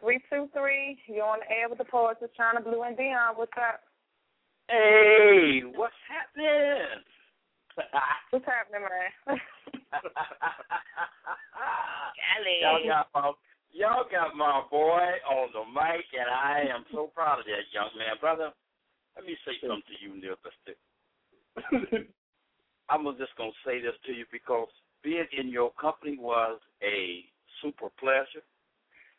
[0.00, 0.98] Three two three.
[1.06, 2.18] You're on the air with the poets.
[2.22, 3.36] It's Chyna Blue and Deon.
[3.36, 3.84] What's up?
[4.68, 7.02] Hey, what's happening?
[8.30, 9.38] What's happening, man?
[12.60, 13.32] y'all got my
[13.72, 17.90] y'all got my boy on the mic, and I am so proud of that young
[17.96, 18.52] man, brother.
[19.16, 20.36] Let me say something to you, Neil.
[22.88, 24.68] I'm just gonna say this to you because
[25.02, 27.24] being in your company was a
[27.60, 28.44] super pleasure.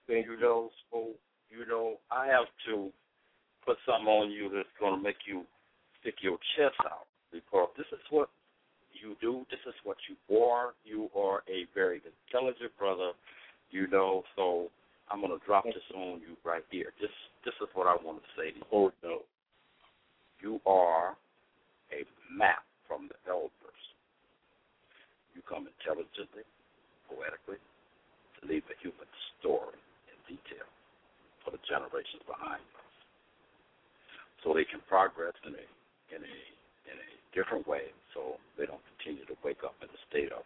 [0.08, 1.12] Thank You know, so
[1.50, 2.91] you know, I have to
[3.66, 5.43] put something on you that's gonna make you
[6.01, 8.30] stick your chest out because this is what
[8.93, 9.45] you do.
[9.49, 10.74] This is what you are.
[10.86, 13.11] You are a very intelligent brother.
[13.72, 14.70] You know, so
[15.09, 16.93] I'm gonna drop this on you right here.
[17.01, 17.11] This
[17.45, 18.66] this is what I want to say to you.
[18.72, 19.22] Oh no.
[20.41, 21.16] You are
[21.91, 23.82] a map from the elders.
[25.34, 26.43] You come intelligently,
[27.07, 29.07] poetically, to leave a human
[29.39, 29.80] story
[30.11, 30.68] in detail
[31.43, 32.83] for the generations behind us,
[34.44, 35.66] so they can progress in a
[36.12, 36.38] in a
[36.91, 40.44] in a different way, so they don't continue to wake up in a state of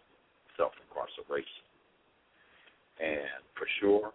[0.56, 1.66] self incarceration.
[3.02, 4.14] And for sure,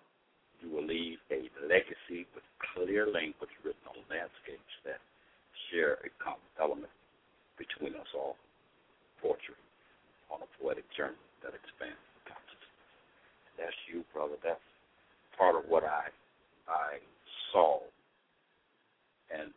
[0.63, 5.03] you will leave a legacy with clear language written on landscapes that
[5.71, 6.91] share a common element
[7.59, 8.39] between us all
[9.23, 9.59] poetry
[10.31, 12.75] on a poetic journey that expands the consciousness.
[13.51, 14.39] And That's you, brother.
[14.43, 14.63] That's
[15.39, 16.11] part of what I
[16.71, 17.03] I
[17.51, 17.83] saw
[19.33, 19.51] and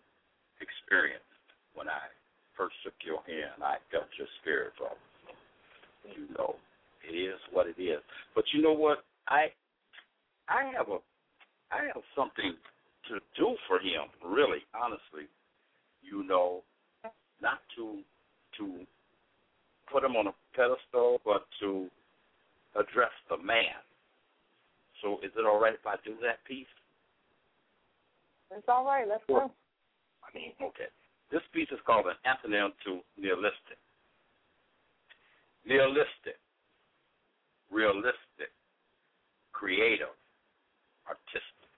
[0.62, 1.26] experienced
[1.74, 2.12] when I
[2.58, 3.64] first shook your hand.
[3.64, 4.95] I felt your spirit, brother.
[6.06, 6.56] You know,
[7.03, 8.01] it is what it is.
[8.34, 9.03] But you know what?
[9.28, 9.51] I
[10.47, 10.99] I have a
[11.72, 12.56] I have something
[13.10, 15.28] to do for him, really, honestly.
[16.01, 16.62] You know,
[17.41, 17.99] not to
[18.58, 18.86] to
[19.91, 21.88] put him on a pedestal, but to
[22.76, 23.82] address the man.
[25.01, 26.66] So, is it all right if I do that piece?
[28.51, 29.08] It's all right.
[29.08, 29.51] Let's go.
[30.26, 30.89] I mean, okay.
[31.32, 33.78] This piece is called an antonym to nihilistic.
[35.65, 36.38] Nihilistic,
[37.71, 38.53] realistic,
[39.51, 40.13] creative,
[41.07, 41.69] artistic.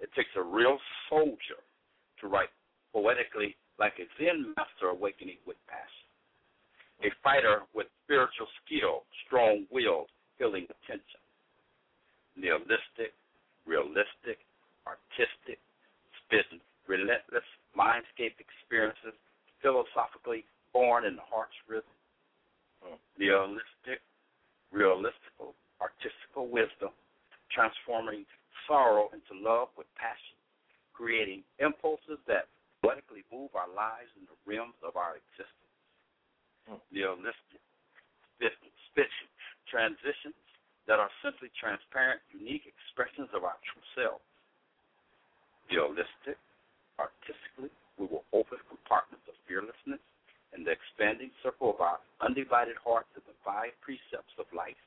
[0.00, 0.78] It takes a real
[1.10, 1.60] soldier
[2.20, 2.48] to write
[2.92, 6.08] poetically like a Zen master awakening with passion.
[7.04, 10.06] A fighter with spiritual skill, strong will,
[10.38, 11.20] healing attention.
[12.34, 13.12] Nihilistic,
[13.66, 14.40] realistic,
[14.86, 15.60] artistic,
[16.24, 17.44] spitting relentless
[17.76, 19.14] mindscape experiences,
[19.60, 21.92] philosophically born in the heart's rhythm.
[22.82, 22.98] Hmm.
[23.20, 24.00] Nihilistic,
[24.72, 26.90] realistical, artistical wisdom,
[27.52, 28.24] transforming
[28.66, 30.36] sorrow into love with passion,
[30.96, 32.48] creating impulses that
[32.82, 35.68] poetically move our lives in the realms of our existence.
[36.66, 36.80] Hmm.
[36.90, 37.62] Nihilistic,
[38.38, 39.12] spit,
[39.68, 40.34] transitions
[40.88, 44.24] that are simply transparent, unique expressions of our true self.
[45.68, 46.40] Nihilistic,
[46.98, 50.02] artistically, we will open compartments of fearlessness,
[50.56, 54.78] in the expanding circle of our undivided heart to the five precepts of life.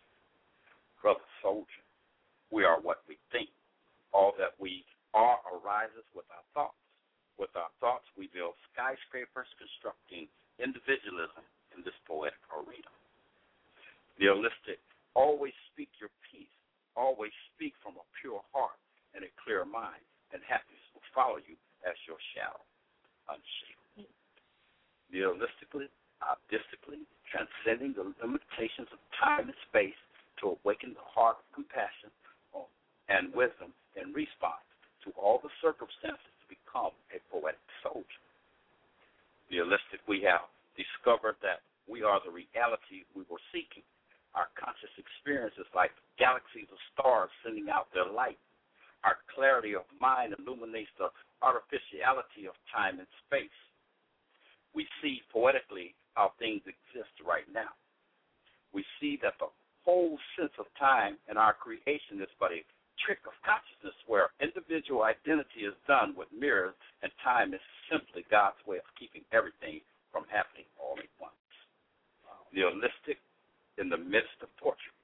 [1.02, 1.86] Brother soldier,
[2.50, 3.50] we are what we think.
[4.12, 4.84] All that we
[5.14, 6.78] are arises with our thoughts.
[7.40, 10.28] With our thoughts, we build skyscrapers, constructing
[10.60, 12.92] individualism in this poetic arena.
[14.20, 14.82] Nihilistic,
[15.16, 16.52] always speak your peace.
[16.94, 18.78] Always speak from a pure heart
[19.16, 20.04] and a clear mind,
[20.36, 21.56] and happiness will follow you
[21.88, 22.62] as your shadow,
[23.30, 24.10] unshaken.
[25.12, 25.92] Realistically,
[26.24, 29.98] optistically, transcending the limitations of time and space
[30.40, 32.14] to awaken the heart of compassion
[33.10, 34.64] and wisdom in response
[35.04, 38.22] to all the circumstances to become a poetic soldier.
[39.52, 40.48] Realistic, we have
[40.80, 43.84] discovered that we are the reality we were seeking.
[44.32, 48.40] Our conscious experience is like galaxies of stars sending out their light.
[49.04, 51.12] Our clarity of mind illuminates the
[51.42, 53.60] artificiality of time and space.
[54.74, 57.76] We see poetically how things exist right now.
[58.74, 59.52] We see that the
[59.84, 62.64] whole sense of time in our creation is but a
[63.04, 68.62] trick of consciousness where individual identity is done with mirrors and time is simply God's
[68.68, 69.82] way of keeping everything
[70.14, 71.36] from happening all at once.
[72.54, 73.18] Nihilistic
[73.80, 74.96] in the midst of torture.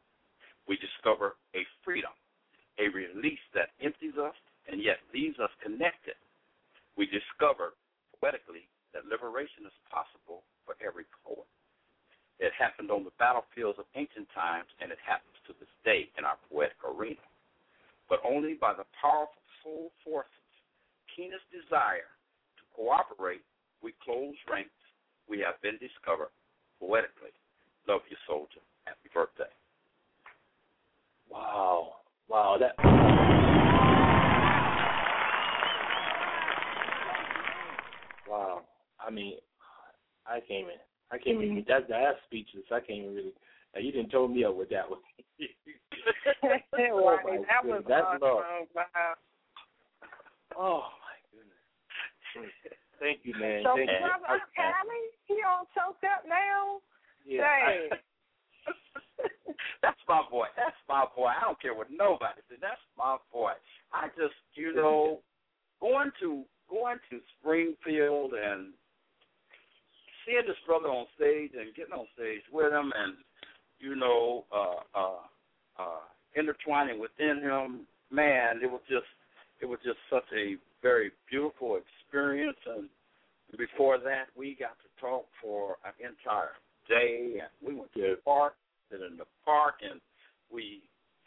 [0.67, 2.11] We discover a freedom,
[2.77, 4.35] a release that empties us
[4.67, 6.19] and yet leaves us connected.
[6.97, 7.77] We discover
[8.17, 8.65] poetically
[8.97, 11.45] that liberation is possible for every poet.
[12.41, 16.25] It happened on the battlefields of ancient times, and it happens to this day in
[16.25, 17.21] our poetic arena.
[18.09, 20.49] But only by the powerful soul forces,
[21.13, 22.09] keenest desire
[22.57, 23.45] to cooperate,
[23.81, 24.73] we close ranks.
[25.29, 26.33] We have been discovered
[26.79, 27.33] poetically.
[27.87, 28.61] Love you, soldier.
[28.85, 29.51] Happy birthday.
[31.29, 32.01] Wow.
[32.29, 32.57] Wow.
[32.59, 32.73] That.
[38.29, 38.61] Wow.
[38.99, 39.37] I mean,
[40.25, 40.81] I can't even.
[41.11, 41.63] I can't even.
[41.63, 41.69] Mm-hmm.
[41.69, 42.65] That's that's speechless.
[42.71, 43.33] I can't even really.
[43.75, 44.99] Now, you didn't told me up with that one.
[46.43, 46.63] right.
[46.91, 47.85] Oh, my that was goodness.
[47.87, 48.21] That's awesome.
[48.21, 48.67] love.
[48.75, 49.13] Wow.
[50.57, 52.51] Oh my goodness.
[52.99, 53.63] Thank you, man.
[53.63, 54.01] So, Thank you.
[54.01, 56.81] brother, Callie, he all choked up now.
[57.25, 57.45] Yeah.
[57.45, 57.99] Dang.
[59.81, 60.47] That's my boy.
[60.57, 61.29] That's my boy.
[61.29, 62.57] I don't care what nobody says.
[62.61, 63.53] That's my boy.
[63.93, 65.21] I just, you know,
[65.79, 68.73] going to going to Springfield and
[70.25, 73.15] seeing this brother on stage and getting on stage with him and
[73.79, 75.21] you know, uh uh
[75.79, 76.03] uh
[76.35, 79.05] intertwining within him, man, it was just
[79.61, 82.89] it was just such a very beautiful experience and
[83.57, 86.57] before that we got to talk for an entire
[86.89, 88.53] day and we went to the park
[88.91, 89.99] and in the park and
[90.51, 90.81] we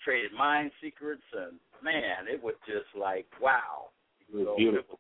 [0.05, 3.89] traded mind secrets and man, it was just like wow.
[4.29, 4.99] It was So, beautiful.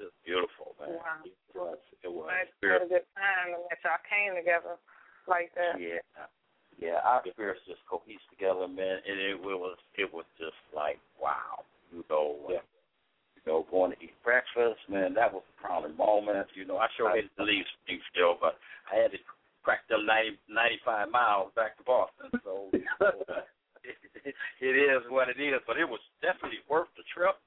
[0.00, 0.98] It was beautiful, man.
[0.98, 1.22] Wow.
[1.24, 1.78] It was.
[2.02, 2.26] It was.
[2.30, 4.74] I had a good time and that y'all came together
[5.26, 5.78] like that.
[5.80, 6.02] Yeah.
[6.74, 11.62] Yeah, our spirits just cohesed together, man, and it was it was just like wow,
[11.94, 12.66] you know, uh, Yeah.
[13.38, 16.48] you know, going to eat breakfast, man, that was a crowning moment.
[16.58, 18.58] You know, I sure hated to leave Springfield, but
[18.90, 19.18] I had to
[19.62, 23.22] crack them 90, 95 miles back to Boston, so you know,
[23.86, 23.96] it,
[24.26, 25.62] it, it is what it is.
[25.70, 27.38] But it was definitely worth the trip.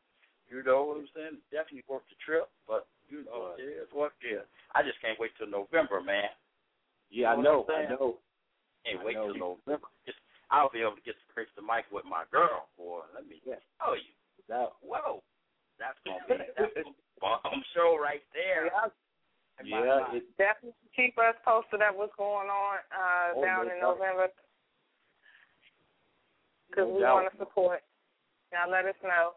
[0.47, 1.37] You know what I'm saying?
[1.51, 4.45] Definitely worth the trip, but you know, it is what it is.
[4.75, 6.31] I just can't wait till November, man.
[7.11, 7.65] Yeah, I You know.
[7.67, 8.19] I'm I know.
[8.87, 9.31] Can't I wait know.
[9.31, 9.87] till November.
[10.07, 10.19] Just,
[10.51, 13.03] I'll be able to get to grace the mic with my girl, boy.
[13.15, 13.59] Let me Yeah.
[13.79, 14.11] tell you.
[14.47, 15.19] That, Whoa.
[15.79, 16.83] That's gonna be that's a
[17.19, 18.71] bomb show right there.
[18.71, 18.87] Yeah.
[19.63, 20.15] Yeah.
[20.15, 23.97] It, Definitely keep us posted at what's going on uh, Oh, down no in doubt.
[23.99, 24.27] November
[26.69, 27.81] because No we want to support.
[28.53, 29.33] Now let us know.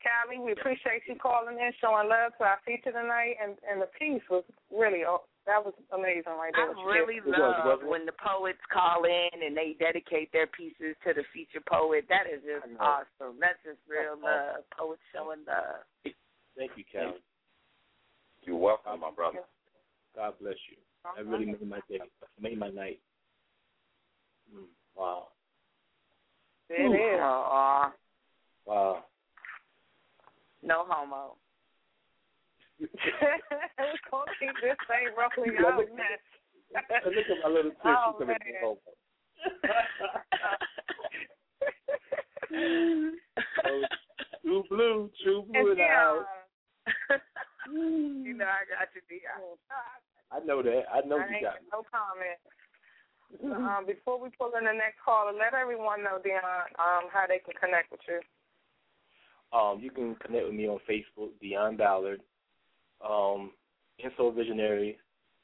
[0.00, 3.90] Callie, we appreciate you calling in, showing love to our feature tonight, and and the
[3.96, 6.72] piece was really oh, that was amazing right there.
[6.72, 7.36] I really did.
[7.36, 12.04] love when the poets call in and they dedicate their pieces to the feature poet.
[12.08, 13.40] That is just awesome.
[13.40, 14.64] That's just real love.
[14.76, 15.84] Poets showing love.
[16.56, 17.20] thank you, Callie.
[18.42, 19.44] You're welcome, my brother.
[20.16, 20.76] God bless you.
[21.16, 22.00] That really made my day.
[22.40, 23.00] Made my night.
[24.54, 25.28] Mm, wow.
[26.68, 27.20] It is.
[27.20, 27.92] Aw,
[28.66, 29.04] Wow.
[30.62, 31.36] No homo.
[32.80, 32.86] We're
[34.10, 36.18] gonna keep this thing rolling Yeah, out, look- man.
[37.04, 37.88] Look at my little sister.
[37.88, 38.62] Oh, coming man.
[38.62, 38.78] home.
[42.52, 43.82] Oh,
[44.42, 46.24] true blue, true blue And house.
[47.70, 48.24] Deon.
[48.26, 49.54] you know I got you, Deon.
[50.32, 50.82] I know that.
[50.92, 52.38] I know I you got got no comment.
[53.54, 56.42] um, before we pull in the next caller, let everyone know, Deon,
[56.82, 58.20] um, how they can connect with you.
[59.52, 62.20] Um, you can connect with me on Facebook, Deon Ballard.
[63.06, 63.52] Um,
[64.36, 64.98] Visionary,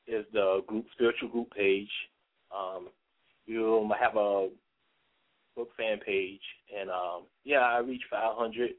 [0.07, 1.91] is the group spiritual group page.
[2.57, 2.89] Um,
[3.47, 4.49] you'll have a
[5.57, 6.41] book fan page,
[6.79, 8.71] and um, yeah, I reached 500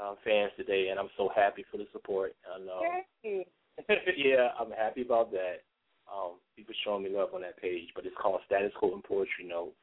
[0.00, 2.34] um, fans today, and I'm so happy for the support.
[2.54, 3.44] And um,
[4.16, 5.62] yeah, I'm happy about that.
[6.10, 9.44] Um, people showing me love on that page, but it's called Status Quo and Poetry
[9.46, 9.76] Notes.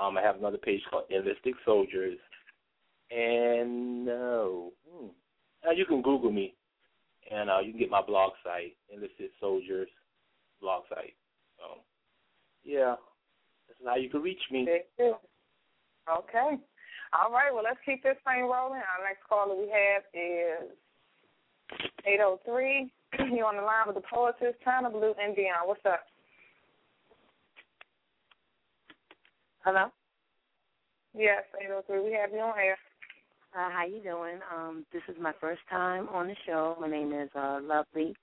[0.00, 2.18] Um, I have another page called Nlistic Soldiers,
[3.10, 5.06] and no, hmm,
[5.66, 6.54] uh, you can Google me,
[7.30, 9.88] and uh, you can get my blog site, Nlistic Soldiers
[10.60, 11.14] blog site.
[11.58, 11.80] So,
[12.64, 12.96] yeah,
[13.68, 14.66] this is how you can reach me.
[14.98, 16.58] Okay.
[17.12, 17.52] All right.
[17.52, 18.80] Well, let's keep this thing rolling.
[18.80, 20.70] Our next caller we have is
[22.04, 22.90] 803.
[23.36, 25.66] You're on the line with the poetess, Chyna Blue, and Deon.
[25.66, 26.00] What's up?
[29.64, 29.86] Hello.
[31.14, 32.04] Yes, 803.
[32.04, 32.76] We have you on air.
[33.54, 34.38] Uh, how you doing?
[34.54, 36.76] Um, this is my first time on the show.
[36.80, 38.14] My name is uh, Lovely.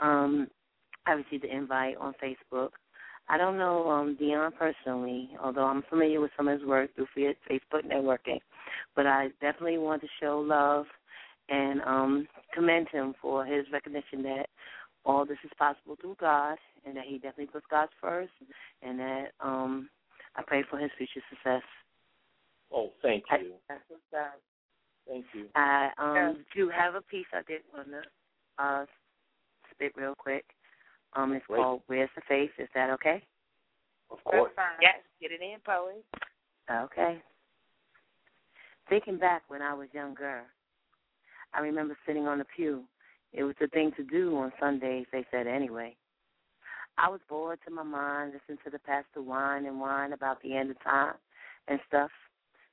[0.00, 0.48] Um,
[1.06, 2.70] I received the invite on Facebook.
[3.28, 7.06] I don't know um, Deon personally, although I'm familiar with some of his work through
[7.16, 8.40] Facebook networking.
[8.96, 10.86] But I definitely want to show love
[11.48, 14.46] and um, commend him for his recognition that
[15.04, 18.32] all this is possible through God, and that he definitely puts God first,
[18.82, 19.88] and that um,
[20.36, 21.62] I pray for his future success.
[22.72, 23.52] Oh, thank you.
[23.68, 24.40] That's what's up.
[25.08, 25.46] Thank you.
[25.54, 28.86] I um do have a piece I did want to uh
[29.74, 30.44] spit real quick.
[31.14, 31.58] Um, it's Great.
[31.58, 33.22] called "Where's the Faith?" Is that okay?
[34.10, 34.52] Of course.
[34.80, 36.04] Yes, get it in, poet.
[36.70, 37.20] Okay.
[38.88, 40.42] Thinking back when I was younger,
[41.54, 42.84] I remember sitting on the pew.
[43.32, 45.96] It was the thing to do on Sundays, they said anyway.
[46.98, 50.56] I was bored to my mind, listening to the pastor whine and whine about the
[50.56, 51.14] end of time
[51.68, 52.10] and stuff,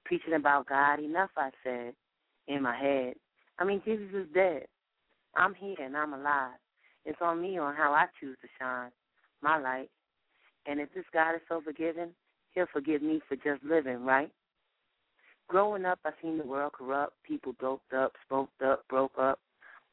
[0.07, 0.99] preaching about God.
[0.99, 1.93] Enough, I said,
[2.47, 3.15] in my head.
[3.59, 4.63] I mean, Jesus is dead.
[5.35, 6.57] I'm here and I'm alive.
[7.05, 8.91] It's on me on how I choose to shine
[9.41, 9.89] my light.
[10.65, 12.09] And if this God is so forgiving,
[12.51, 14.31] he'll forgive me for just living, right?
[15.47, 19.39] Growing up, I seen the world corrupt, people doped up, smoked up, broke up.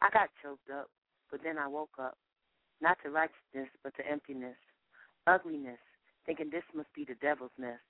[0.02, 0.88] I got choked up,
[1.30, 2.16] but then I woke up.
[2.80, 4.56] Not to righteousness, but to emptiness,
[5.26, 5.78] ugliness,
[6.26, 7.80] thinking this must be the devil's nest.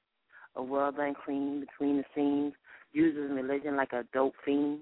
[0.56, 2.54] A world unclean between the seams,
[2.92, 4.80] uses religion like a dope fiend.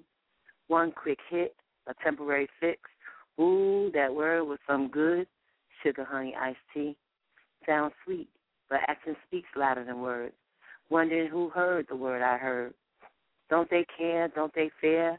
[0.69, 1.55] One quick hit,
[1.86, 2.81] a temporary fix.
[3.40, 5.27] Ooh, that word was some good.
[5.82, 6.97] Sugar, honey, iced tea.
[7.66, 8.28] Sounds sweet,
[8.69, 10.35] but action speaks louder than words.
[10.90, 12.74] Wondering who heard the word I heard.
[13.49, 14.28] Don't they care?
[14.28, 15.19] Don't they fear?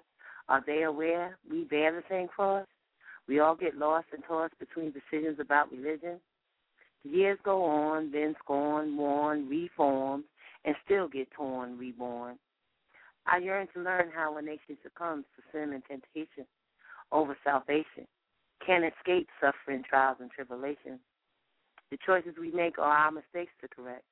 [0.50, 2.68] Are they aware we bear the same cross?
[3.28, 6.20] We all get lost and tossed between decisions about religion.
[7.04, 10.24] Years go on, then scorn, warn, reform,
[10.66, 12.38] and still get torn, reborn.
[13.26, 16.46] I yearn to learn how a nation succumbs to sin and temptation
[17.14, 18.08] over salvation,
[18.66, 21.00] can escape suffering, trials, and tribulations.
[21.92, 24.04] The choices we make are our mistakes to correct.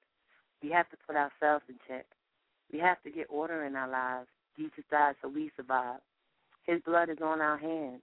[0.62, 2.06] We have to put ourselves in check.
[2.72, 4.28] We have to get order in our lives.
[4.58, 6.00] Jesus died so we survive.
[6.66, 8.02] His blood is on our hands.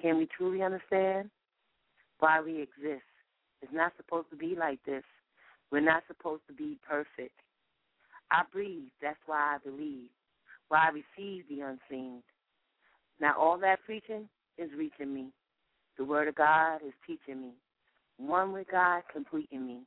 [0.00, 1.30] Can we truly understand
[2.18, 3.04] why we exist?
[3.60, 5.04] It's not supposed to be like this.
[5.70, 7.38] We're not supposed to be perfect.
[8.30, 8.90] I breathe.
[9.02, 10.08] That's why I believe.
[10.68, 12.22] Why I receive the unseen.
[13.20, 15.26] Now, all that preaching is reaching me.
[15.98, 17.50] The Word of God is teaching me.
[18.18, 19.80] One with God, completing me.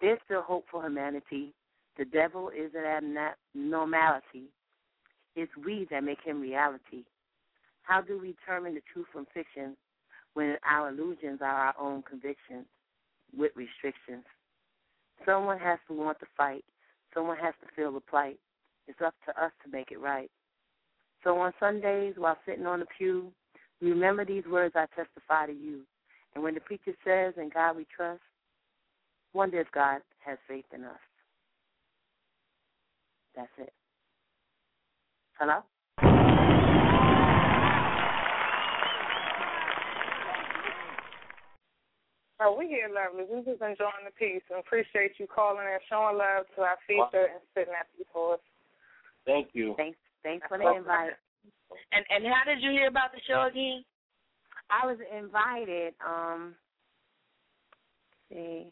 [0.00, 1.52] There's still hope for humanity.
[1.98, 3.16] The devil is an
[3.54, 4.44] abnormality.
[5.36, 7.04] It's we that make him reality.
[7.82, 9.76] How do we determine the truth from fiction
[10.34, 12.66] when our illusions are our own convictions
[13.36, 14.24] with restrictions?
[15.26, 16.64] Someone has to want to fight.
[17.14, 18.38] Someone has to feel the plight.
[18.86, 20.30] It's up to us to make it right.
[21.22, 23.32] So on Sundays, while sitting on the pew,
[23.80, 25.80] remember these words I testify to you.
[26.34, 28.20] And when the preacher says, In God we trust,
[29.32, 30.98] wonder if God has faith in us.
[33.34, 33.72] That's it.
[35.38, 35.62] Hello?
[42.44, 43.24] Oh, we here, lovely.
[43.24, 47.32] We just enjoying the peace and appreciate you calling and showing love to our feature
[47.32, 48.44] and sitting at the for us.
[49.24, 49.72] Thank you.
[49.78, 51.16] Thanks, thanks for the invite.
[51.92, 53.82] And and how did you hear about the show again?
[54.68, 55.94] I was invited.
[56.04, 56.54] Um,
[58.28, 58.68] see,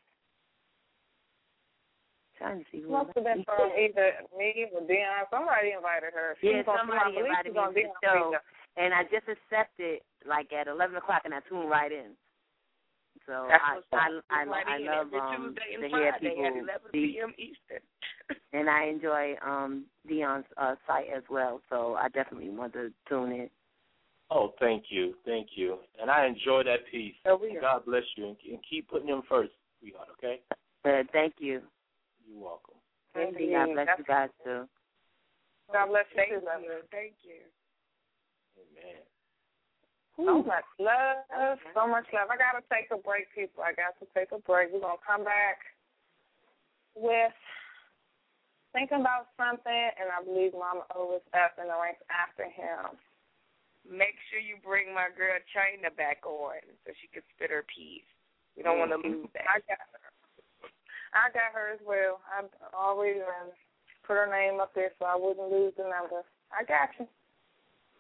[2.36, 2.92] trying to see who.
[2.92, 5.24] Must have been from either me or Deon.
[5.32, 6.36] Somebody invited her.
[6.40, 8.36] She Yeah, on- somebody invited she me on to the show,
[8.76, 12.12] and I just accepted like at eleven o'clock, and I tuned right in.
[13.26, 13.86] So That's I what's
[14.30, 14.42] I.
[14.42, 17.34] I, Right I in love every um, and to hear Friday people at 11 p.m.
[17.38, 17.82] Eastern.
[18.52, 21.60] and I enjoy um Deon's uh, site as well.
[21.70, 23.50] So I definitely want to tune in.
[24.30, 27.14] Oh, thank you, thank you, and I enjoy that piece.
[27.26, 27.58] Oh, we.
[27.60, 30.08] God bless you, and, and keep putting them first, sweetheart.
[30.18, 30.40] Okay.
[30.84, 31.10] Good.
[31.12, 31.60] Thank you.
[32.26, 32.74] You're welcome.
[33.14, 33.52] Thank you.
[33.52, 34.64] God bless you guys too.
[35.72, 36.16] God bless you.
[36.16, 36.80] Thank too, you.
[36.90, 37.40] Thank you.
[38.56, 39.02] Amen.
[40.16, 42.28] So much love, so much love.
[42.28, 43.64] I gotta take a break, people.
[43.64, 44.68] I got to take a break.
[44.68, 45.64] We're gonna come back
[46.94, 47.32] with
[48.76, 52.97] thinking about something, and I believe Mama O is up in the ranks after him.
[53.89, 58.06] Make sure you bring my girl Chyna back on so she can spit her piece.
[58.56, 59.48] We don't want to lose that.
[59.48, 60.12] I got her.
[61.12, 62.20] I got her as well.
[62.28, 62.44] I
[62.76, 63.52] already um,
[64.06, 66.24] put her name up there so I wouldn't lose the number.
[66.52, 67.09] I got you.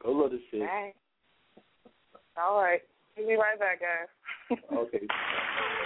[0.00, 0.60] Go little sis.
[0.60, 0.94] All right.
[2.36, 2.80] All right.
[3.16, 4.58] We'll be right back, guys.
[4.72, 5.06] Okay.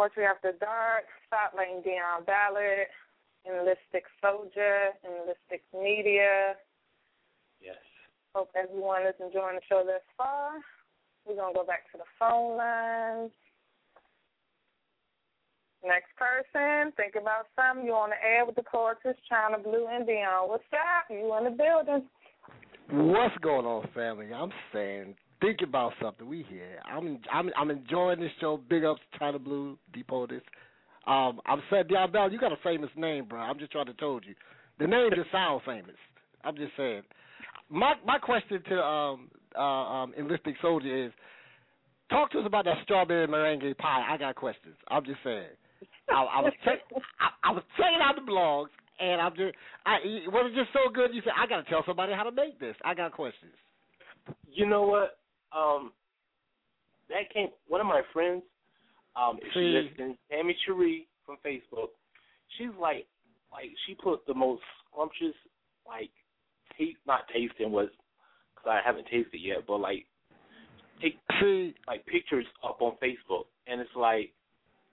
[0.00, 2.88] Poetry After Dark, Stop Laying Deon Ballard,
[3.44, 6.56] Nlistic Soldier, Nlistic Media.
[7.60, 7.76] Yes.
[8.34, 10.52] Hope everyone is enjoying the show thus far.
[11.26, 13.30] We're going to go back to the phone lines.
[15.84, 17.84] Next person, think about something.
[17.84, 20.48] You on the air with the poetess, Chyna Blue and Deon.
[20.48, 21.10] What's up?
[21.10, 22.08] You in the building?
[22.90, 24.32] What's going on, family?
[24.32, 26.28] I'm saying, think about something.
[26.28, 26.80] We here.
[26.84, 28.60] I'm I'm I'm enjoying this show.
[28.68, 30.42] Big ups, Chyna Blue, Depotis.
[31.06, 33.40] Um, I'm saying, Deon Bell, you got a famous name, bro.
[33.40, 34.34] I'm just trying to told you.
[34.78, 35.96] The name just sounds famous.
[36.44, 37.02] I'm just saying.
[37.68, 41.12] My my question to um uh um Nlistic soldier is,
[42.10, 44.06] talk to us about that strawberry meringue pie.
[44.08, 44.74] I got questions.
[44.88, 45.46] I'm just saying.
[46.08, 46.80] I, I was check,
[47.20, 48.68] I, I was checking out the blogs,
[48.98, 49.54] and I'm just
[49.86, 51.14] I it was just so good.
[51.14, 52.76] You said I got to tell somebody how to make this.
[52.84, 53.54] I got questions.
[54.52, 55.19] You know what?
[55.56, 55.92] Um,
[57.08, 57.48] that came.
[57.68, 58.42] One of my friends,
[59.16, 61.88] um, if she listens, Tammy Cherie from Facebook.
[62.58, 63.06] She's like,
[63.52, 65.34] like she put the most scrumptious,
[65.86, 66.10] like,
[66.78, 67.88] taste not tasting was,
[68.54, 70.06] because I haven't tasted yet, but like,
[71.02, 71.74] take See?
[71.86, 74.32] like pictures up on Facebook, and it's like,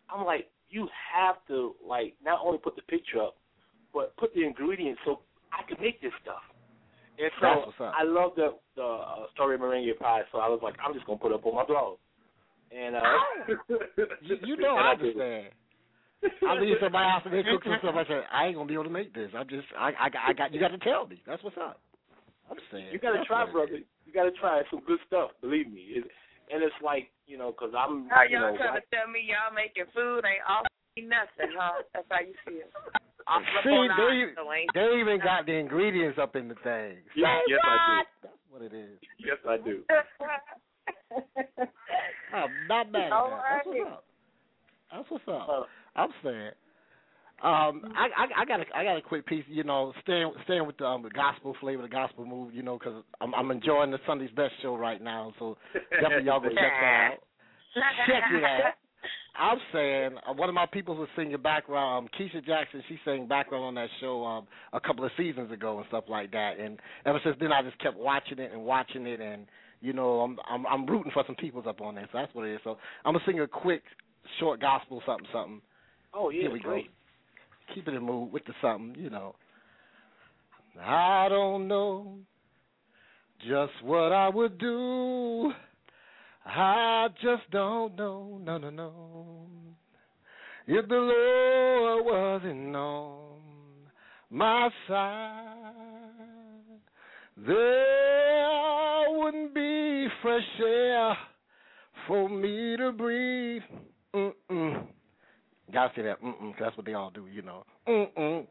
[0.10, 3.36] I'm like, you have to like not only put the picture up,
[3.94, 5.22] but put the ingredients so
[5.52, 6.42] I can make this stuff.
[7.18, 7.94] And so That's what's up.
[7.98, 11.18] I love the the uh, strawberry meringue pie, so I was like, I'm just gonna
[11.18, 11.98] put it up on my blog.
[12.70, 13.02] And uh,
[14.22, 15.20] You, you know and I did it.
[15.20, 15.54] understand.
[16.50, 17.96] I leave somebody else and they cook some stuff.
[17.96, 19.30] I said I ain't gonna be able to make this.
[19.38, 21.22] I'm just I I got I got you got to tell me.
[21.26, 21.80] That's what's up.
[22.50, 23.82] I'm saying You gotta try, brother.
[24.06, 25.32] You gotta try some good stuff.
[25.42, 26.02] Believe me.
[26.02, 26.06] It,
[26.54, 29.08] and it's like you know, because I'm How you y'all know, trying I- to tell
[29.10, 30.66] me y'all making food ain't off
[30.98, 31.82] nothing, huh?
[31.94, 32.66] That's how you feel.
[33.28, 33.48] Off is.
[33.64, 36.98] See, they so they even got the ingredients up in the thing.
[37.16, 38.08] Yes, Say yes, I what?
[38.24, 38.98] That's what it is.
[39.20, 39.84] yes, I do.
[42.34, 43.44] I'm not mad at that.
[43.52, 44.04] That's what's up.
[44.92, 45.68] That's what's up.
[45.96, 46.52] I'm saying.
[47.44, 49.44] Um, I, I I got a I got a quick piece.
[49.48, 52.54] You know, staying staying with the, um, the gospel flavor, the gospel move.
[52.54, 55.34] You know, because I'm I'm enjoying the Sunday's Best show right now.
[55.38, 55.56] So
[56.02, 57.20] definitely y'all go check that out.
[58.08, 58.74] Check it out.
[59.40, 62.06] I'm saying uh, one of my people was singing background.
[62.06, 65.78] Um, Keisha Jackson, she sang background on that show um, a couple of seasons ago
[65.78, 66.60] and stuff like that.
[66.60, 69.46] And ever since then, I just kept watching it and watching it, and
[69.82, 72.08] you know, I'm I'm, I'm rooting for some peoples up on there.
[72.12, 72.62] So that's what it is.
[72.64, 73.84] So I'm gonna sing a quick,
[74.40, 75.62] short gospel something something.
[76.14, 76.86] Oh yeah, Here we great.
[76.86, 77.76] go.
[77.76, 79.36] Keep it in mood with the something, you know.
[80.82, 82.18] I don't know
[83.48, 85.52] just what I would do.
[86.48, 88.92] I just don't know, no, no, no.
[90.66, 93.40] If the Lord wasn't on
[94.30, 95.74] my side,
[97.38, 101.18] there wouldn't be fresh air
[102.08, 103.62] for me to breathe.
[104.14, 104.88] Mm-mm.
[105.74, 107.66] Gotta say that, mm-mm, 'cause that's what they all do, you know.
[107.88, 108.48] Mm-mm.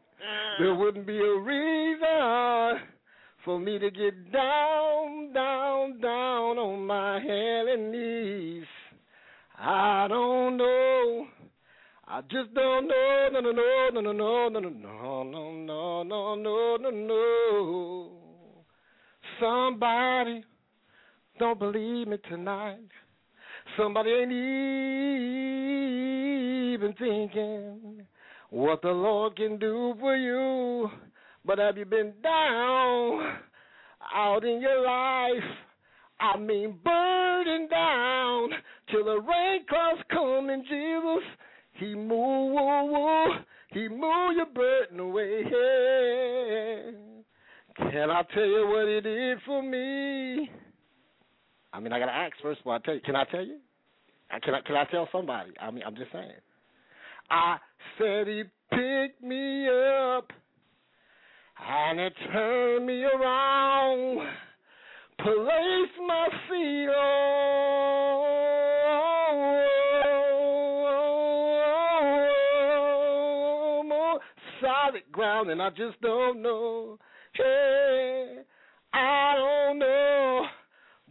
[0.59, 0.77] There mm.
[0.79, 2.87] wouldn't be a reason
[3.43, 8.65] for me to get down, down, down on my hands and knees.
[9.57, 11.27] I don't know.
[12.07, 13.29] I just don't know.
[13.33, 18.11] No, no, no, no, no, no, no, no, no, no, no, no, no, no.
[19.39, 20.43] Somebody
[21.39, 22.79] don't believe me tonight.
[23.77, 24.31] Somebody ain't
[26.73, 28.05] even thinking
[28.49, 30.89] what the Lord can do for you.
[31.47, 33.37] But have you been down
[34.13, 35.49] out in your life?
[36.19, 38.49] I mean, burdened down
[38.91, 41.23] till the rain clouds come and Jesus,
[41.73, 43.27] He move, woo, woo,
[43.69, 45.43] He move your burden away.
[47.77, 50.49] Can I tell you what He did for me?
[51.71, 53.01] I mean, I gotta ask first before I tell you.
[53.01, 53.57] Can I tell you?
[54.33, 55.51] Uh, Can I can I tell somebody?
[55.61, 56.31] I mean, I'm just saying.
[57.29, 57.57] I
[57.97, 60.33] said he picked me up
[61.65, 64.19] and it turned me around,
[65.19, 68.37] placed my feet on
[74.61, 76.97] solid ground, and I just don't know.
[77.33, 78.37] Hey,
[78.93, 80.45] I don't know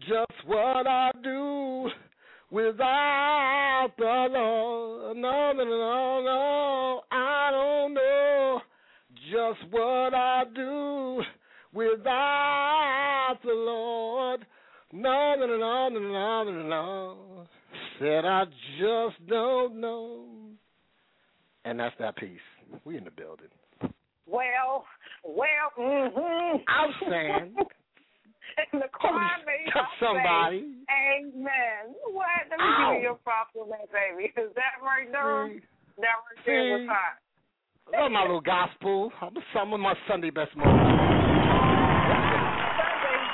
[0.01, 1.89] just what I do
[2.51, 5.16] without the Lord.
[5.16, 6.85] No, no, no, no,
[9.48, 11.23] just what I do
[11.73, 14.47] without the Lord.
[14.93, 17.47] No, no, no, no, no, no, no.
[17.98, 18.44] Said I
[18.78, 20.24] just don't know.
[21.64, 22.39] And that's that piece.
[22.85, 23.48] We in the building.
[24.27, 24.85] Well,
[25.24, 26.56] well, mm-hmm.
[26.68, 27.55] I'm saying.
[28.73, 30.60] in the choir made somebody.
[30.60, 31.94] Say, Amen.
[32.12, 32.27] What?
[32.51, 32.93] Let me Ow.
[32.93, 34.32] give you your proper, baby.
[34.36, 35.60] Is that right there?
[35.98, 37.26] That right there was hot.
[37.86, 39.12] I love my little gospel.
[39.20, 40.82] I'm some of my Sunday best moments.
[40.82, 42.38] Sunday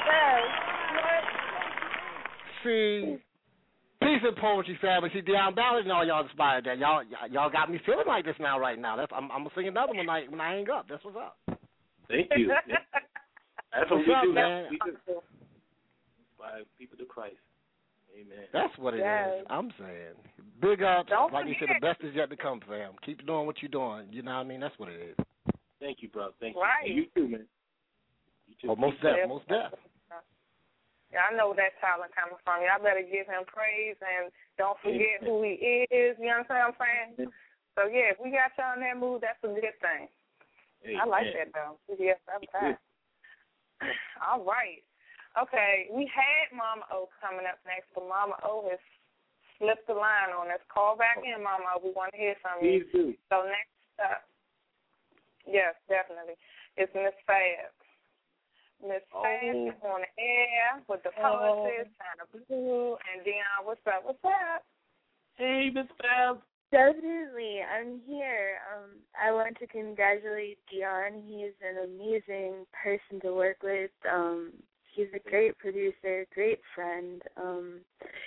[0.06, 0.52] best.
[0.94, 1.24] What?
[2.64, 3.16] See,
[4.00, 5.10] peace and poetry family.
[5.12, 6.78] See, Deon Ballard and all y'all inspired that.
[6.78, 8.96] Y'all, y'all, y'all got me feeling like this now, right now.
[8.96, 10.86] That's, I'm, I'm gonna sing another one when I when I hang up.
[10.88, 11.38] That's what's up.
[12.08, 12.48] Thank you.
[13.72, 14.32] That's what What's we up, do.
[14.34, 14.66] man?
[14.70, 15.20] We do.
[16.38, 17.36] By people to Christ.
[18.14, 18.44] Amen.
[18.52, 19.02] That's what it is.
[19.04, 19.46] Yes.
[19.48, 20.14] I'm saying.
[20.62, 21.10] Big ups.
[21.10, 21.82] Don't like you said, forget.
[21.82, 22.94] the best is yet to come, fam.
[23.04, 24.06] Keep doing what you're doing.
[24.14, 24.62] You know what I mean?
[24.62, 25.16] That's what it is.
[25.82, 26.30] Thank you, bro.
[26.38, 26.62] Thank you.
[26.62, 27.46] And you too, man.
[28.46, 28.70] You too.
[28.70, 29.26] Oh, most Yeah.
[29.26, 29.74] deaf, most deaf.
[31.10, 32.62] Yeah, I know where that talent coming from.
[32.62, 36.16] Y'all better give him praise and don't forget who he is.
[36.16, 37.32] You understand what I'm saying?
[37.76, 40.08] So yeah, if we got y'all in that mood, that's a good thing.
[40.96, 41.76] I like that though.
[41.98, 42.80] Yes, I'm that.
[44.24, 44.80] All right.
[45.36, 48.80] Okay, we had Mama O coming up next, but Mama O has
[49.62, 50.58] slipped the line on us.
[50.66, 52.82] Call back in, Mama We want to hear from you.
[52.82, 53.14] Please do.
[53.30, 54.26] So next up,
[55.46, 56.34] yes, definitely,
[56.76, 57.70] it's Miss Fab.
[58.82, 59.22] Miss Oh.
[59.22, 63.62] Fab on the air with the poetess, Chyna Blue, and Deon.
[63.62, 64.02] What's up?
[64.02, 64.66] What's up?
[65.38, 66.42] Hey, Miss Fab.
[66.72, 68.58] Definitely, I'm here.
[68.72, 71.22] Um, I want to congratulate Deon.
[71.28, 73.90] He's an amazing person to work with.
[74.10, 74.52] Um,
[74.92, 77.22] he's a great producer, great friend.
[77.36, 77.80] Um,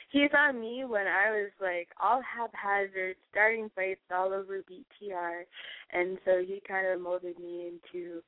[0.10, 5.44] he saw me when I was like all haphazard, starting fights all over BTR,
[5.94, 8.22] and so he kind of molded me into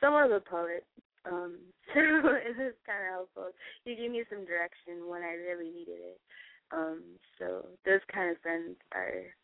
[0.00, 0.84] somewhat of a poet.
[1.24, 1.58] Um,
[1.94, 3.50] so it was kind of helpful.
[3.84, 6.20] He gave me some direction when I really needed it.
[6.72, 7.02] Um,
[7.38, 9.34] so those kind of friends are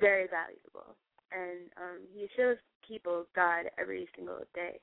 [0.00, 0.96] very valuable.
[1.32, 4.80] And um, he shows people God every single day.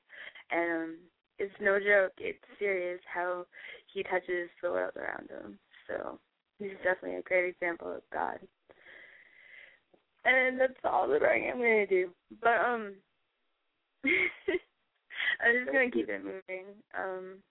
[0.50, 0.96] And um,
[1.38, 2.12] it's no joke.
[2.18, 3.46] It's serious how
[3.92, 5.58] he touches the world around him.
[5.86, 6.18] So
[6.58, 8.38] he's definitely a great example of God.
[10.24, 12.10] And that's all the writing I'm gonna do.
[12.40, 12.94] But um,
[14.04, 16.72] I'm just gonna keep it moving.
[16.96, 17.42] Um,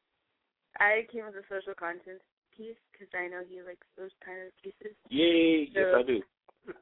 [0.80, 2.24] I came with a social conscience
[2.56, 4.96] piece because I know he likes those kind of pieces.
[5.10, 5.70] Yay.
[5.74, 6.22] Yes, I do.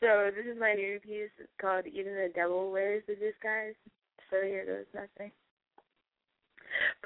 [0.00, 1.34] So this is my new piece.
[1.42, 3.74] It's called Even the Devil Wears a Disguise.
[4.30, 5.32] So here goes nothing.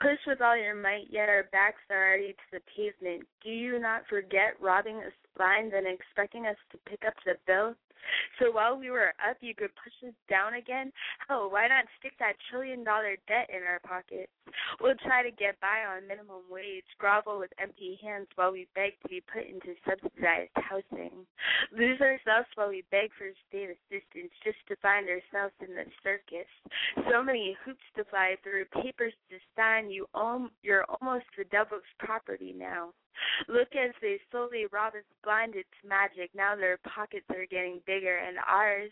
[0.01, 3.27] Push with all your might, yet our backs are already to the pavement.
[3.43, 7.75] Do you not forget robbing us blind and expecting us to pick up the bill?
[8.39, 10.93] So while we were up, you could push us down again?
[11.29, 14.29] Hell, why not stick that trillion dollar debt in our pocket?
[14.81, 18.93] We'll try to get by on minimum wage, grovel with empty hands while we beg
[19.03, 21.27] to be put into subsidized housing,
[21.73, 26.49] lose ourselves while we beg for state assistance just to find ourselves in the circus.
[27.11, 29.91] So many hoops to fly through, papers to sign.
[29.91, 32.93] You om- you're almost the devil's property now.
[33.49, 36.31] Look as they slowly rob us blinded to magic.
[36.35, 38.91] Now their pockets are getting bigger and ours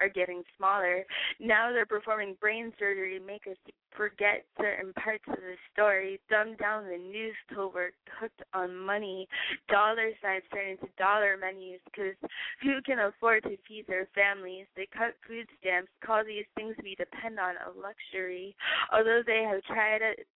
[0.00, 1.04] are getting smaller.
[1.40, 3.56] Now they're performing brain surgery to make us
[3.96, 9.28] forget certain parts of the story, dumb down the news till we're hooked on money.
[9.68, 12.16] Dollar signs turn into dollar menus because
[12.62, 14.66] who can afford to feed their families?
[14.76, 18.56] They cut food stamps, call these things we depend on a luxury.
[18.92, 20.26] Although they have tried it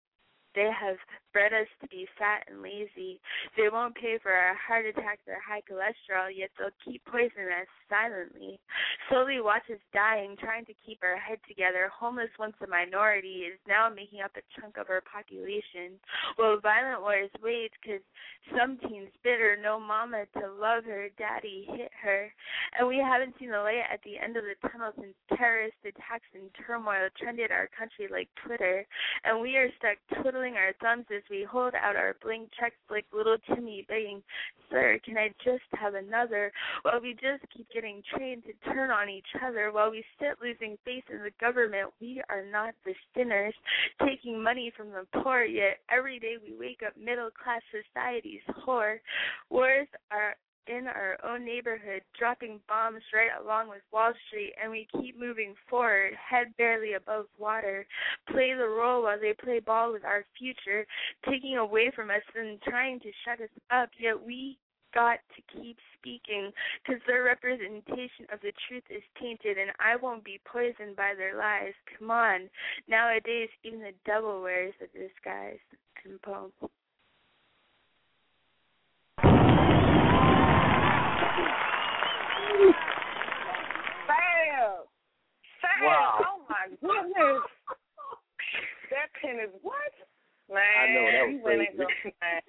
[0.57, 0.97] they have
[1.37, 3.21] bred us to be fat and lazy.
[3.53, 7.69] They won't pay for our heart attacks or high cholesterol, yet they'll keep poisoning us
[7.85, 8.57] silently.
[9.05, 11.91] Slowly watch us dying, trying to keep our head together.
[11.93, 16.01] Homeless, once a minority, is now making up a chunk of our population.
[16.41, 18.01] Well, violent wars wage because
[18.57, 22.33] some teens bitter, no mama to love her, daddy hit her.
[22.79, 26.33] And we haven't seen the light at the end of the tunnel since terrorist attacks
[26.33, 28.87] and turmoil trended our country like Twitter.
[29.23, 33.05] And we are stuck twiddling our thumbs as we hold out our blank checks like
[33.13, 34.21] little Timmy begging,
[34.69, 36.51] Sir, can I just have another?
[36.81, 40.77] While we just keep getting trained to turn on each other, while we sit losing
[40.83, 43.53] faith in the government, we are not the sinners,
[44.05, 48.97] taking money from the poor, yet every day we wake up middle class society's whore.
[49.49, 50.35] Wars are
[50.67, 55.55] in our own neighborhood, dropping bombs right along with Wall Street, and we keep moving
[55.69, 57.85] forward, head barely above water.
[58.29, 60.85] Play the role while they play ball with our future,
[61.29, 64.57] taking away from us and trying to shut us up, yet we
[64.93, 70.23] got to keep speaking because their representation of the truth is tainted and I won't
[70.23, 71.73] be poisoned by their lies.
[71.99, 72.49] Come on.
[72.87, 75.59] Nowadays, even the devil wears a disguise.
[76.05, 76.51] And poem.
[84.07, 84.89] Fab.
[85.61, 85.81] Fab.
[85.81, 86.25] Yes.
[86.25, 87.43] Oh my goodness.
[88.89, 89.93] that pen is what?
[90.49, 91.77] Man, I know, that was you went and crazy.
[91.77, 92.41] go- man.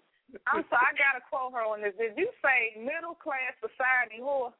[0.46, 1.96] I'm sorry, I gotta quote her on this.
[1.98, 4.52] Did you say middle class society whore?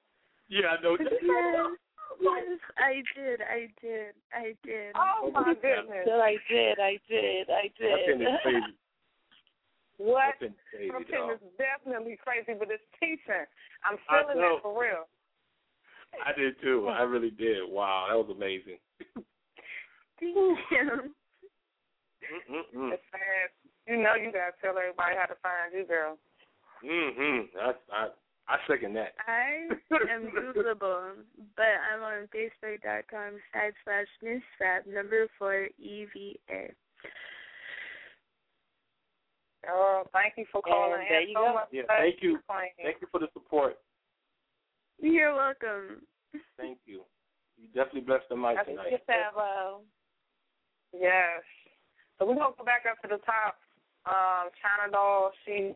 [0.49, 0.97] Yeah, I know.
[0.99, 1.13] Yes,
[2.19, 4.93] yes, I did, I did, I did.
[4.97, 6.09] Oh my goodness.
[6.09, 7.93] I did, I did, I did.
[7.93, 8.75] That pen is crazy.
[9.99, 10.35] What?
[10.41, 13.45] That pen is crazy, Her pen is definitely crazy, but it's teaching.
[13.85, 14.57] I'm I feeling know.
[14.59, 15.05] it for real.
[16.25, 16.89] I did too.
[16.89, 17.69] I really did.
[17.69, 18.79] Wow, that was amazing.
[20.21, 21.15] Thank you.
[22.51, 22.93] Mm-mm-mm.
[23.87, 26.19] You know you gotta tell everybody how to find you, girl.
[26.85, 27.57] Mm-hmm.
[27.59, 28.09] I, I,
[28.49, 29.15] I second that.
[29.27, 29.69] I
[30.13, 31.25] am Googleable,
[31.57, 36.73] but I'm on Facebook.com side slash newsfab number four EVA.
[39.69, 41.61] Oh, thank you for calling there you so go.
[41.73, 42.39] Yeah, thank you.
[42.83, 43.77] Thank you for the support.
[45.01, 46.03] You're welcome.
[46.57, 47.03] Thank you.
[47.57, 48.91] You definitely blessed the mic That's tonight.
[48.91, 49.79] just that, uh,
[50.93, 51.43] Yes.
[52.19, 53.59] So we're gonna go back up to the top.
[54.07, 55.75] Um, China Doll, she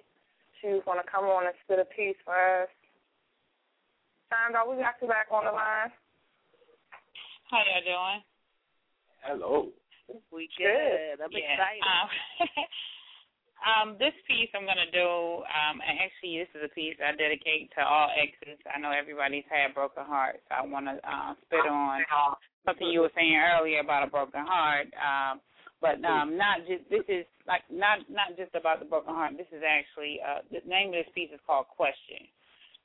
[0.61, 2.69] she's gonna come on and spit a piece for us.
[4.31, 5.93] China Doll, we got you back on the line.
[7.51, 8.23] How y'all doing?
[9.23, 9.69] Hello.
[10.33, 11.21] We good.
[11.23, 11.53] I'm yeah.
[11.53, 11.85] excited.
[11.85, 12.09] Um,
[13.63, 15.43] um, this piece I'm gonna do.
[15.47, 18.59] Um, and actually, this is a piece I dedicate to all exes.
[18.67, 20.43] I know everybody's had broken hearts.
[20.51, 22.03] I want to uh, spit on
[22.67, 24.91] something you were saying earlier about a broken heart.
[24.99, 25.41] Um,
[25.83, 29.35] but um, not just this is like not not just about the broken heart.
[29.35, 32.23] This is actually uh, the name of this piece is called Question.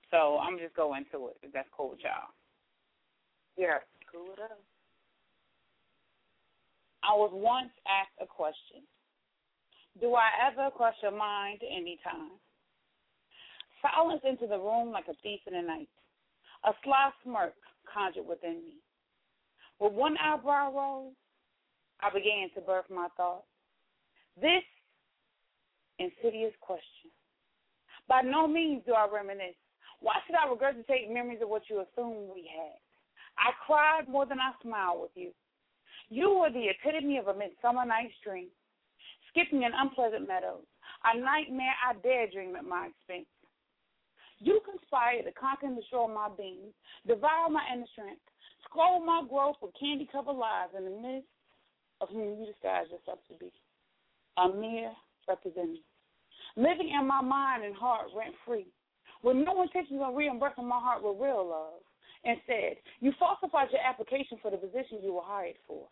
[0.10, 1.38] So I'm just go into it.
[1.44, 2.34] If that's cool with y'all.
[3.58, 3.82] Yeah.
[4.10, 4.58] Cool it up.
[7.04, 8.82] I was once asked a question.
[10.00, 12.38] Do I ever cross your mind any time?
[13.82, 15.90] Silence into the room like a thief in the night.
[16.66, 17.54] A sly smirk
[17.92, 18.78] conjured within me.
[19.80, 21.14] With one eyebrow roll,
[22.02, 23.46] I began to birth my thoughts.
[24.40, 24.64] This
[26.00, 27.10] insidious question.
[28.08, 29.58] By no means do I reminisce.
[30.00, 32.78] Why should I regurgitate memories of what you assumed we had?
[33.38, 35.32] I cried more than I smiled with you.
[36.10, 38.48] You were the epitome of a midsummer night's dream,
[39.38, 40.66] skipping in unpleasant meadows,
[41.06, 43.30] a nightmare I dare dream at my expense.
[44.40, 46.74] You conspired to conquer and destroy my being,
[47.06, 48.22] devour my inner strength,
[48.66, 51.30] scroll my growth with candy covered lies in the midst
[52.02, 53.52] of whom you disguise yourself to be.
[54.38, 54.94] A mere
[55.28, 55.86] representative.
[56.56, 58.68] Living in my mind and heart rent free,
[59.24, 61.82] with no intentions of reimbursing my heart with real love.
[62.24, 65.88] Instead, you falsified your application for the position you were hired for.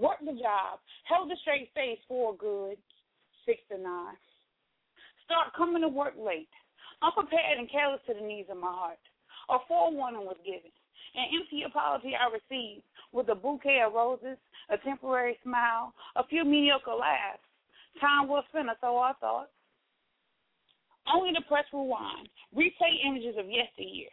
[0.00, 2.78] Worked the job, held a straight face for good
[3.44, 4.16] six to nine.
[5.28, 6.48] Start coming to work late,
[7.02, 9.02] unprepared and careless to the needs of my heart.
[9.50, 10.72] A forewarning was given.
[11.14, 12.82] An empty apology I received
[13.12, 14.38] with a bouquet of roses,
[14.70, 17.44] a temporary smile, a few mediocre laughs.
[18.00, 19.50] Time was spent, so I thought.
[21.12, 24.08] Only to press rewind, replay images of yesteryear,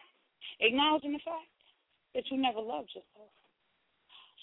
[0.60, 1.48] acknowledging the fact
[2.16, 3.32] that you never loved yourself.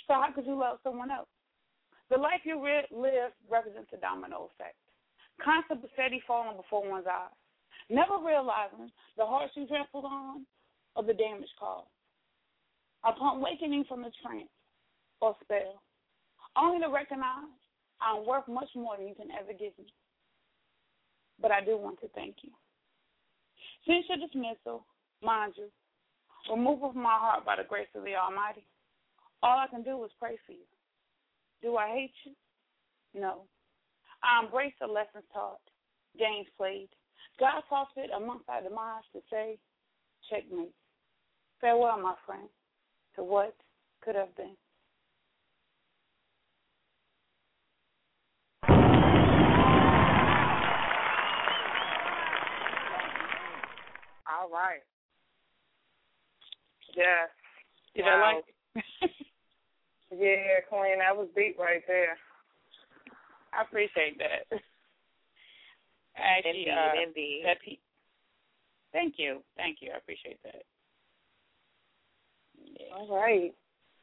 [0.06, 1.28] So how could you love someone else?
[2.10, 4.76] The life you re- live represents a domino effect,
[5.42, 7.32] constant steady falling before one's eyes,
[7.88, 10.46] never realizing the hearts you trampled on
[10.96, 11.88] or the damage caused.
[13.04, 14.48] Upon wakening from the trance
[15.20, 15.82] or spell,
[16.56, 17.52] only to recognize
[18.00, 19.92] I'm worth much more than you can ever give me.
[21.40, 22.50] But I do want to thank you.
[23.86, 24.86] Since your dismissal,
[25.22, 25.68] mind you,
[26.50, 28.64] removal from my heart by the grace of the Almighty,
[29.42, 30.68] all I can do is pray for you.
[31.62, 33.20] Do I hate you?
[33.20, 33.30] No.
[33.30, 33.44] Um,
[34.22, 35.60] I embrace the lessons taught,
[36.18, 36.88] games played.
[37.38, 39.58] God saw fit amongst our demise to say,
[40.30, 40.72] checkmate.
[41.60, 42.48] Farewell, my friend,
[43.16, 43.54] to what
[44.02, 44.56] could have been.
[54.26, 54.80] All right.
[56.96, 57.28] Yes.
[57.94, 58.44] Did I like
[58.76, 59.10] it?
[60.18, 62.16] yeah, Queen, that was deep right there.
[63.52, 64.46] I appreciate that.
[66.16, 67.42] Actually, Indeed, uh, indeed.
[67.44, 67.78] That pe-
[68.92, 69.90] Thank you, thank you.
[69.92, 70.62] I appreciate that.
[72.94, 73.52] All right.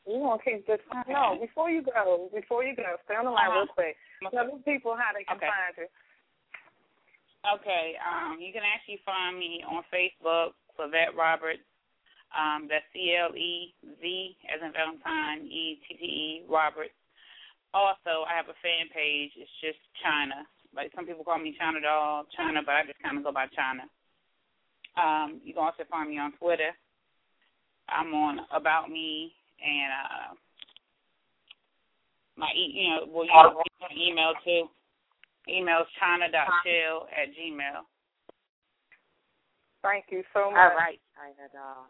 [0.05, 3.47] We're gonna keep this no, before you go, before you go, stay on the line
[3.47, 3.59] Uh-huh.
[3.59, 3.95] real quick.
[4.31, 5.47] Tell the people how they can Okay.
[5.47, 5.87] find you.
[7.55, 11.63] Okay, um, you can actually find me on Facebook, Clevette Roberts.
[12.31, 16.95] Um, that's C L E Z as in Valentine, E T T E Roberts.
[17.73, 19.31] Also, I have a fan page.
[19.35, 20.43] It's just China.
[20.75, 23.47] Like some people call me China Doll, China, but I just kind of go by
[23.51, 23.83] China.
[24.95, 26.71] Um, you can also find me on Twitter.
[27.87, 30.33] I'm on About Me and uh,
[32.37, 34.67] my e- you know, well, you can get my email too.
[35.49, 37.83] Email's china.chill at gmail.
[39.81, 40.59] Thank you so much.
[40.59, 41.89] All right, China doll.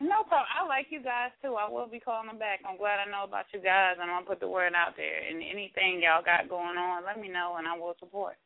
[0.00, 0.52] No problem.
[0.52, 1.56] I like you guys too.
[1.56, 2.60] I will be calling them back.
[2.68, 5.24] I'm glad I know about you guys, and I'm gonna put the word out there.
[5.24, 8.36] And anything y'all got going on, let me know, and I will support.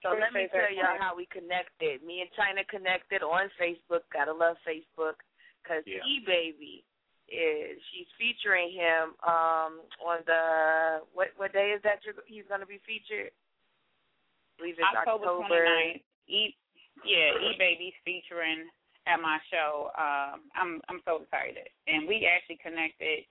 [0.00, 2.02] So let me tell that, y'all how we connected.
[2.02, 4.08] Me and China connected on Facebook.
[4.10, 5.20] Gotta love Facebook
[5.60, 6.02] because Yeah.
[6.08, 6.82] E Baby
[7.30, 12.60] is she's featuring him um on the what what day is that you're, he's going
[12.60, 13.30] to be featured?
[13.30, 15.64] I believe it's October October.
[15.64, 16.02] 29th.
[16.28, 16.56] E,
[17.04, 18.68] yeah, E Baby's featuring
[19.06, 19.90] at my show.
[19.98, 23.26] Um, I'm I'm so excited, and we actually connected.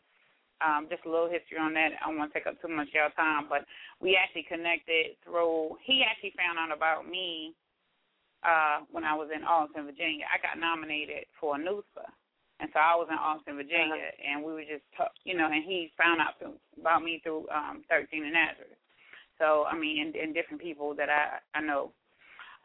[0.61, 1.97] Um, just a little history on that.
[1.97, 3.65] I don't want to take up too much of your time, but
[3.97, 5.73] we actually connected through.
[5.81, 7.57] He actually found out about me
[8.45, 10.29] uh, when I was in Austin, Virginia.
[10.29, 12.05] I got nominated for a NUSA,
[12.61, 15.65] and so I was in Austin, Virginia, and we were just, talk, you know, and
[15.65, 18.77] he found out through, about me through um, 13 and Nazareth.
[19.41, 21.89] So I mean, and, and different people that I I know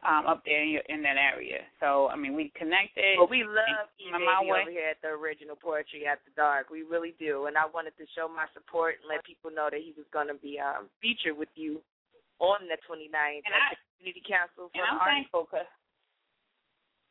[0.05, 1.65] um, up there in, your, in that area.
[1.81, 3.17] So I mean, we connected.
[3.17, 6.69] Well, we love E Baby over here at the original Poetry After Dark.
[6.69, 9.81] We really do, and I wanted to show my support and let people know that
[9.81, 11.81] he was going to be um, featured with you
[12.37, 15.09] on the 29th And at I- the Community Council for And I'm the Arts.
[15.09, 15.69] thankful because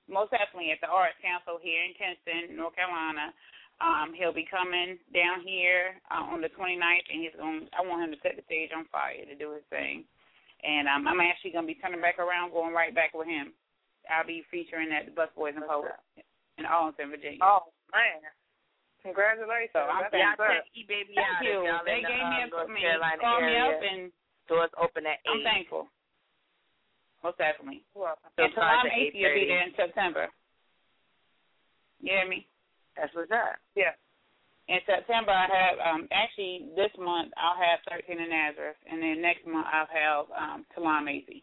[0.06, 3.34] most definitely at the Arts Council here in Kinston, North Carolina.
[3.82, 7.68] Um, he'll be coming down here uh, on the 29th, and he's going.
[7.76, 10.06] I want him to set the stage on fire to do his thing,
[10.66, 13.54] and um, I'm actually going to be turning back around, going right back with him.
[14.10, 15.94] I'll be featuring at the Busboys and Poets
[16.58, 17.38] in Arlington, Virginia.
[17.42, 18.22] Oh man,
[19.02, 19.74] congratulations!
[19.74, 20.66] So I'm That's Y'all check.
[20.74, 21.58] E Baby Thank out you.
[21.66, 23.70] y'all They in the gave me um, a North I Carolina called me area.
[23.70, 24.02] up, and
[24.46, 25.30] Doors open at eight.
[25.30, 25.90] I'm thankful.
[27.26, 27.82] Most definitely.
[27.98, 28.30] Welcome.
[28.38, 30.26] And Sometimes Salam at Athey will be there in September.
[31.98, 32.46] You hear me?
[32.94, 33.58] That's what's up.
[33.74, 33.98] Yeah.
[34.68, 39.22] In September, I have um actually this month I'll have 13 in Nazareth, and then
[39.22, 41.42] next month I'll have um Talam Acey.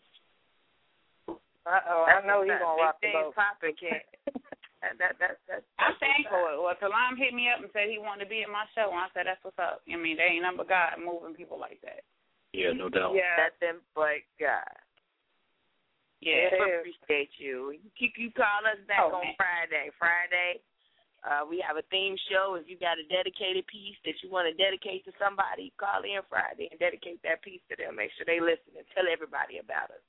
[1.63, 3.35] Uh oh, I know he's gonna rock the Big things boat.
[3.39, 4.03] popping, kid.
[4.83, 6.43] that, that, that, that, I'm that's what's thankful.
[6.43, 6.59] up.
[6.59, 8.99] Well, Talam hit me up and said he wanted to be at my show, and
[8.99, 9.79] I said that's what's up.
[9.87, 12.03] I mean, they ain't nothing but God moving people like that.
[12.51, 13.15] Yeah, no doubt.
[13.15, 13.47] Yeah.
[13.47, 14.75] Nothing but God.
[16.19, 16.51] Yeah.
[16.51, 16.75] It We is.
[16.99, 17.71] appreciate you.
[17.79, 19.39] You keep you call us back Oh, on man.
[19.39, 19.87] Friday.
[19.95, 20.59] Friday,
[21.23, 22.59] uh, we have a theme show.
[22.59, 26.19] If you got a dedicated piece that you want to dedicate to somebody, call in
[26.27, 27.95] Friday and dedicate that piece to them.
[27.95, 30.03] Make sure they listen and tell everybody about us.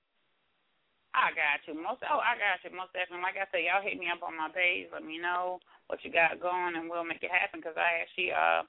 [1.14, 1.78] I got you.
[1.78, 2.74] Most oh, I got you.
[2.74, 3.22] Most definitely.
[3.22, 4.90] Like I said, y'all hit me up on my page.
[4.90, 7.62] Let me know what you got going, and we'll make it happen.
[7.62, 8.66] Because I actually, uh,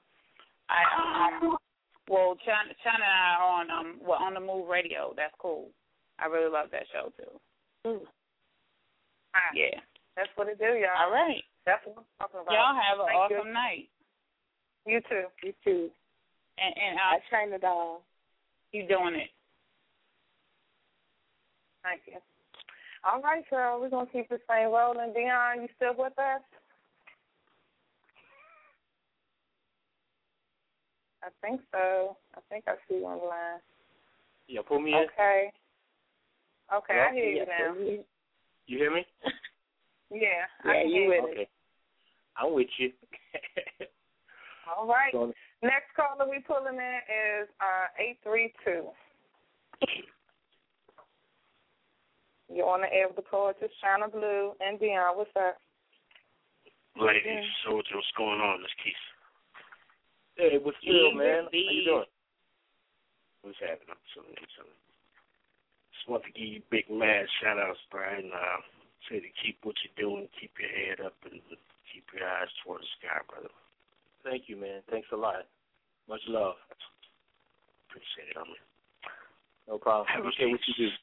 [0.70, 1.58] I um,
[2.06, 5.10] well, China, China and I are on um, well, on the Move Radio.
[5.18, 5.74] That's cool.
[6.22, 8.06] I really love that show too.
[9.34, 9.82] Ah, Yeah.
[10.14, 10.96] That's what it do, y'all.
[10.96, 11.44] All right.
[11.66, 12.54] That's what I'm talking about.
[12.54, 13.36] Y'all have an Thank you.
[13.36, 13.88] awesome night.
[14.86, 15.26] You too.
[15.42, 15.90] You too.
[16.58, 18.02] And and uh, China doll.
[18.72, 19.28] you doing it.
[21.82, 22.18] Thank you.
[23.04, 23.80] All right, girl.
[23.80, 25.12] We're gonna keep this thing rolling.
[25.12, 26.40] Deon, you still with us?
[31.22, 32.16] I think so.
[32.36, 33.60] I think I see you on the line.
[34.48, 34.98] Yeah, pull me in.
[34.98, 35.50] Okay.
[36.74, 37.14] Okay, I Hello?
[37.14, 37.74] hear you now.
[37.74, 38.04] pull me in.
[38.66, 39.04] You hear me?
[40.08, 41.48] Yeah, I Yeah, can you hear with okay.
[42.38, 42.92] I'm with you.
[44.76, 45.12] All right.
[45.12, 45.32] So,
[45.62, 48.92] Next caller we pulling in is uh eight three two.
[52.52, 55.16] You're on the air with the poetess Chyna Blue and Deon.
[55.16, 55.56] What's up?
[56.96, 58.62] Ladies, soldier, what's going on?
[58.62, 59.04] This Keith.
[60.36, 61.44] hey, what's good, Easy, man?
[61.44, 62.10] How you doing?
[63.42, 63.92] What's happening?
[63.92, 64.36] I'm chilling.
[64.36, 64.80] I'm chilling.
[65.92, 68.30] Just want to give you big mad shout outs, Brian.
[68.32, 68.60] Uh,
[69.08, 71.40] say to keep what you're doing, keep your head up, and
[71.96, 73.48] keep your eyes toward the sky, brother.
[74.20, 74.84] Thank you, man.
[74.92, 75.48] Thanks a lot.
[76.08, 76.60] Much love.
[77.88, 78.60] Appreciate it, homie.
[79.64, 80.04] No problem.
[80.12, 80.88] Have a Appreciate what you do.
[80.92, 81.00] peace.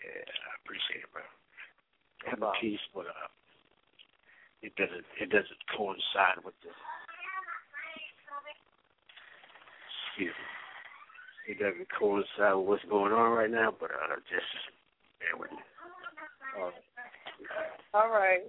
[0.00, 1.20] Yeah, I appreciate it, bro.
[1.20, 3.28] No Have a peace, but uh,
[4.64, 6.72] it doesn't it doesn't coincide with the.
[10.16, 11.52] Excuse me.
[11.52, 14.48] It doesn't coincide with what's going on right now, but uh, just
[15.20, 15.60] bear with me.
[16.56, 16.72] Uh,
[17.94, 18.48] All right.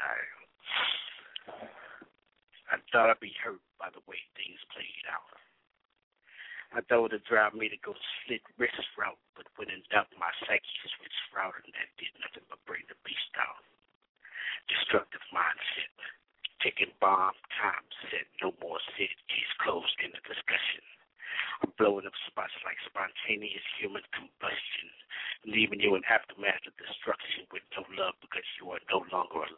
[0.00, 0.30] Alright.
[2.70, 3.58] I thought I'd be hurt
[3.92, 5.30] the way things played out.
[6.70, 10.30] I thought it drive me to go slit wrist route, but when in doubt, my
[10.46, 13.58] psyche switched route, and that did nothing but bring the beast down.
[14.70, 15.90] Destructive mindset,
[16.62, 20.86] ticking bomb, time set, no more sit, case closed in the discussion.
[21.66, 24.88] I'm blowing up spots like spontaneous human combustion,
[25.50, 29.52] leaving you in aftermath of destruction with no love because you are no longer a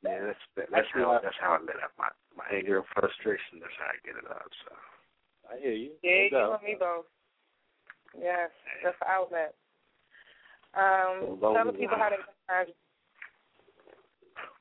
[0.04, 3.60] yeah, that's that, that's how that's how I let out my my anger and frustration.
[3.60, 4.52] That's how I get it out.
[4.66, 4.76] So
[5.50, 5.92] I hear you.
[6.04, 6.60] Yeah, you no doubt.
[6.62, 7.06] and me both.
[8.20, 8.50] Yes,
[8.84, 9.56] that's the outlet.
[10.76, 12.76] Um, Well, tell the people how they can find you.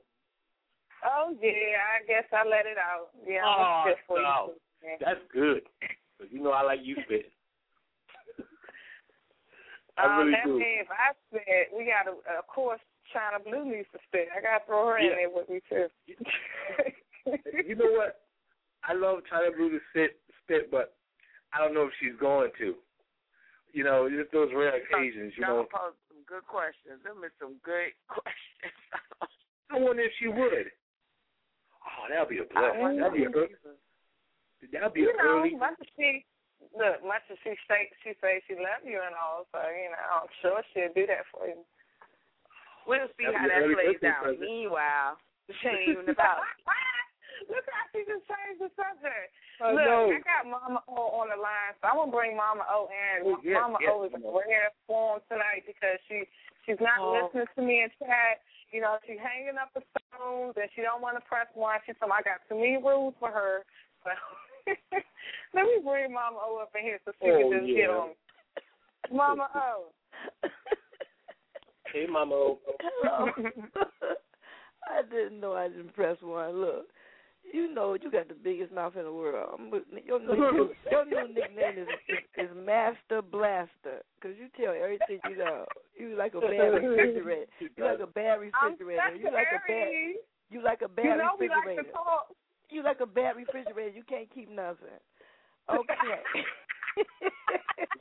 [1.05, 3.09] Oh yeah, I guess I let it out.
[3.25, 4.53] Yeah, Oh, I'm for no.
[4.83, 4.97] you.
[4.99, 5.63] That's good.
[6.19, 7.31] Cause you know I like you spitting.
[9.97, 10.59] I um, really that do.
[10.59, 11.71] means I spit.
[11.75, 12.81] We got a, of course
[13.15, 14.27] Chyna Blue needs to spit.
[14.35, 15.87] I gotta throw her in there with me too.
[17.65, 18.19] you know what?
[18.89, 20.97] I love Chyna Blue to sit spit, but
[21.53, 22.73] I don't know if she's going to.
[23.69, 25.37] You know, just those rare occasions.
[25.37, 26.97] You know, Y'all some good questions.
[27.05, 28.73] Them is some good questions.
[29.69, 30.73] I wonder if she would.
[31.85, 32.97] Oh, that'll be a blessing.
[32.97, 33.33] That'll be a
[34.73, 35.53] that'll be you an know, early.
[35.53, 36.25] much as she
[36.73, 40.25] look, much as she say she say she love you and all, so you know,
[40.25, 41.61] I'm sure she'll do that for you.
[42.89, 44.25] We'll see That'll how that plays out.
[44.25, 44.41] present.
[44.41, 45.21] Meanwhile,
[45.61, 46.41] she ain't even about.
[47.49, 49.33] Look how she just changed the subject.
[49.57, 50.13] I Look, know.
[50.13, 53.25] I got Mama O on the line, so I'm gonna bring Mama O in.
[53.25, 56.29] Oh, yes, Mama yes, O is in rare form tonight because she
[56.63, 57.11] she's not Oh.
[57.11, 58.45] listening to me in chat.
[58.69, 59.81] You know, she's hanging up the
[60.13, 61.81] phones and she don't want to press one.
[61.89, 63.65] She's saying I got too many rules for her.
[64.71, 64.77] So
[65.55, 67.75] let me bring Mama O up in here so she Oh, can just yeah.
[67.75, 68.09] get on.
[69.11, 69.89] Mama O.
[71.91, 72.59] Hey, Mama O.
[72.79, 73.31] Hello.
[74.87, 76.61] I didn't know I didn't press one.
[76.61, 76.85] Look,
[77.43, 79.57] you know you got the biggest mouth in the world.
[79.57, 79.71] I'm
[80.05, 85.37] Your new, your new nickname is, is, is Master Blaster because you tell everything you
[85.37, 85.65] know.
[85.97, 87.45] You like a bad refrigerator.
[87.77, 89.15] You like a bad I'm refrigerator.
[89.17, 89.89] You like a bad.
[90.49, 91.83] You like a bad You know we like refrigerator.
[91.83, 92.27] to talk.
[92.69, 93.95] You like a bad refrigerator.
[93.95, 94.99] You can't keep nothing.
[95.69, 96.21] Okay.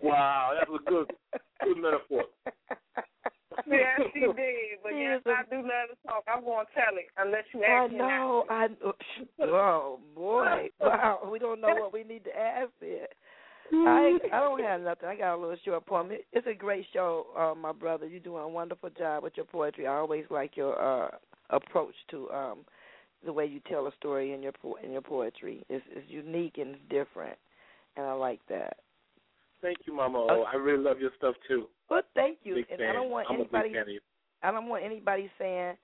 [0.02, 1.10] Wow, that was a good,
[1.64, 2.24] good metaphor.
[3.66, 4.78] Yeah, she did.
[4.82, 6.24] But yes, I do love to talk.
[6.32, 8.00] I'm gonna tell it unless you I ask me.
[8.00, 8.44] I know.
[8.48, 8.68] I
[9.42, 10.68] oh boy.
[10.80, 11.28] Wow.
[11.30, 13.08] We don't know what we need to ask there.
[13.72, 15.08] I I don't have nothing.
[15.08, 16.10] I got a little short poem.
[16.10, 18.06] It- It's a great show, uh, my brother.
[18.06, 19.86] You're doing a wonderful job with your poetry.
[19.86, 21.10] I always like your uh
[21.50, 22.58] approach to um
[23.24, 25.64] the way you tell a story in your po- in your poetry.
[25.68, 27.36] It's, it's unique and it's different,
[27.96, 28.76] and I like that.
[29.60, 31.66] Thank you, Mama i really love your stuff too.
[31.90, 32.56] Well, thank you.
[32.56, 32.90] Big and fan.
[32.90, 33.58] I don't want I'm anybody.
[33.58, 34.00] a big fan of you.
[34.42, 35.74] I don't want anybody saying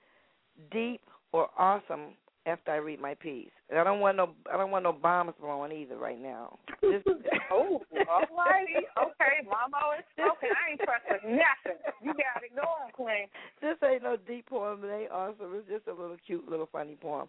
[0.71, 1.01] deep
[1.33, 2.15] or awesome
[2.47, 3.51] after I read my piece.
[3.71, 6.59] And I don't want no I don't want no bombs blowing either right now.
[6.83, 7.07] Just,
[7.51, 7.81] Oh,
[8.11, 8.87] all righty.
[8.99, 10.51] Okay, Mama is spoken.
[10.53, 11.81] I ain't pressing nothing.
[12.03, 13.27] You gotta it going, Queen.
[13.61, 15.55] this ain't no deep poem, it ain't awesome.
[15.55, 17.29] It's just a little cute little funny poem.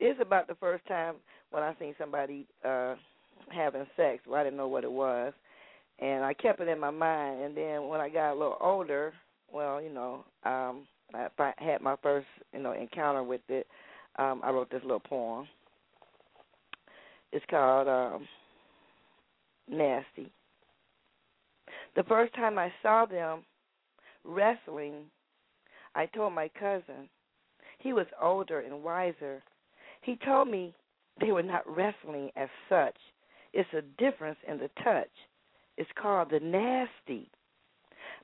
[0.00, 1.16] It's about the first time
[1.50, 2.94] when I seen somebody uh
[3.50, 4.22] having sex.
[4.26, 5.32] Well, I didn't know what it was.
[6.00, 9.12] And I kept it in my mind and then when I got a little older,
[9.52, 13.66] well, you know, um I had my first, you know, encounter with it.
[14.18, 15.46] Um I wrote this little poem.
[17.32, 18.26] It's called um
[19.68, 20.30] Nasty.
[21.96, 23.44] The first time I saw them
[24.24, 25.04] wrestling,
[25.94, 27.08] I told my cousin.
[27.78, 29.42] He was older and wiser.
[30.02, 30.74] He told me
[31.20, 32.96] they were not wrestling as such.
[33.52, 35.10] It's a difference in the touch.
[35.76, 37.30] It's called the nasty.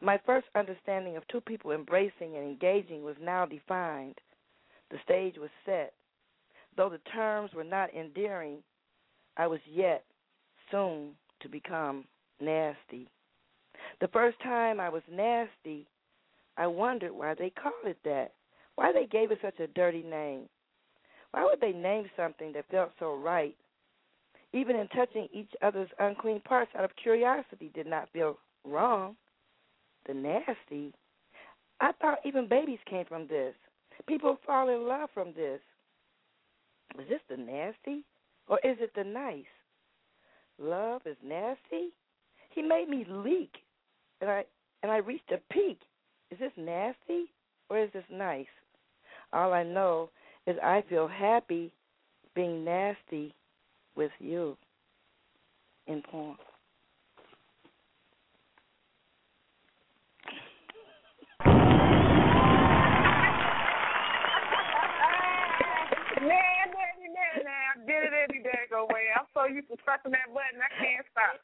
[0.01, 4.19] My first understanding of two people embracing and engaging was now defined.
[4.91, 5.93] The stage was set.
[6.77, 8.63] Though the terms were not endearing,
[9.37, 10.05] I was yet
[10.71, 11.11] soon
[11.41, 12.05] to become
[12.41, 13.09] nasty.
[14.01, 15.87] The first time I was nasty,
[16.57, 18.33] I wondered why they called it that.
[18.77, 20.49] Why they gave it such a dirty name.
[21.33, 23.57] Why would they name something that felt so right?
[24.53, 29.17] Even in touching each other's unclean parts out of curiosity did not feel wrong.
[30.07, 30.93] The nasty.
[31.81, 33.55] I thought even babies came from this.
[34.07, 35.61] People fall in love from this.
[36.99, 38.05] Is this the nasty
[38.49, 39.45] or is it the nice?
[40.59, 41.91] Love is nasty?
[42.51, 43.55] He made me leak
[44.21, 44.45] and I
[44.83, 45.81] and I reached a peak.
[46.31, 47.31] Is this nasty
[47.69, 48.47] or is this nice?
[49.33, 50.11] All I know
[50.47, 51.71] is I feel happy
[52.35, 53.35] being nasty
[53.97, 54.57] with you
[55.87, 56.37] in porn.
[66.21, 69.09] Man, daddy, man, now I did it any day go way.
[69.19, 71.41] I'm so used to pressing that button, I can't stop.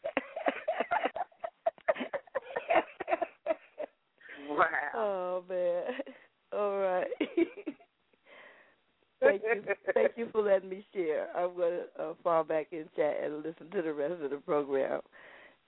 [4.50, 4.90] wow.
[4.94, 5.84] Oh man.
[6.52, 7.08] All right.
[9.20, 9.62] Thank you.
[9.94, 11.28] Thank you for letting me share.
[11.36, 15.00] I'm gonna uh, fall back in chat and listen to the rest of the program.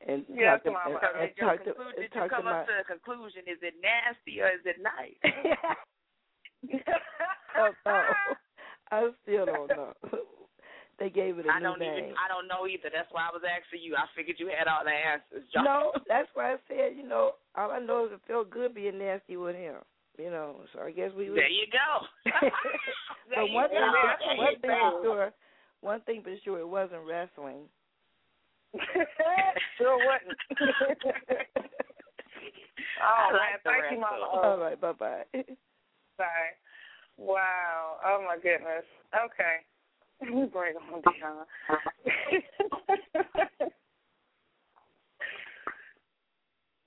[0.06, 1.00] And Yes, talk to, Mama.
[1.02, 3.42] and, and talk to, and did you talk to come my, up to a conclusion?
[3.50, 5.18] Is it nasty or is it nice?
[7.58, 8.02] oh, no.
[8.90, 9.92] I still don't know.
[11.00, 12.04] they gave it a I new don't name.
[12.04, 12.14] even.
[12.14, 12.90] I don't know either.
[12.94, 13.96] That's why I was asking you.
[13.96, 15.48] I figured you had all the answers.
[15.52, 15.64] John.
[15.64, 18.98] No, that's why I said, you know, all I know is it felt good being
[18.98, 19.82] nasty with him.
[20.18, 21.26] You know, so I guess we.
[21.26, 22.06] There you go.
[23.34, 24.34] but you one thing, go.
[24.36, 25.32] one thing There for sure,
[25.80, 27.68] one thing for sure, it wasn't wrestling.
[29.78, 30.38] sure wasn't.
[33.00, 34.00] oh, I like man, the thank you.
[34.00, 34.26] Mama.
[34.32, 35.24] All right, bye bye.
[36.16, 36.52] Sorry.
[37.16, 37.98] Wow.
[38.04, 38.84] Oh my goodness.
[39.14, 39.62] Okay.
[40.20, 41.46] Let me bring on Deon.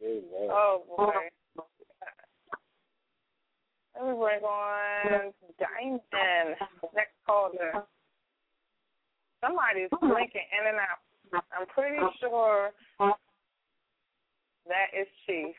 [0.04, 0.50] Amen.
[0.50, 1.30] oh boy.
[3.96, 6.02] Let me bring on Diamond.
[6.96, 7.84] Next caller.
[9.42, 11.44] Somebody's blinking in and out.
[11.58, 15.56] I'm pretty sure that is Chief.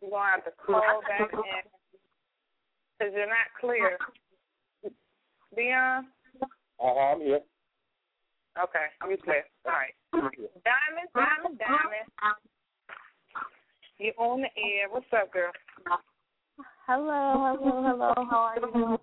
[0.00, 1.62] You're gonna have to call back in
[2.98, 3.98] because you're not clear.
[5.56, 6.04] Deon,
[6.42, 7.40] Uh-huh, I'm here.
[8.62, 9.44] Okay, you clear.
[9.66, 9.94] All right.
[10.12, 12.08] Diamond, Diamond, Diamond.
[13.98, 14.88] You're on the air.
[14.90, 15.52] What's up, girl?
[16.88, 18.14] Hello, hello, hello.
[18.30, 18.98] How are you?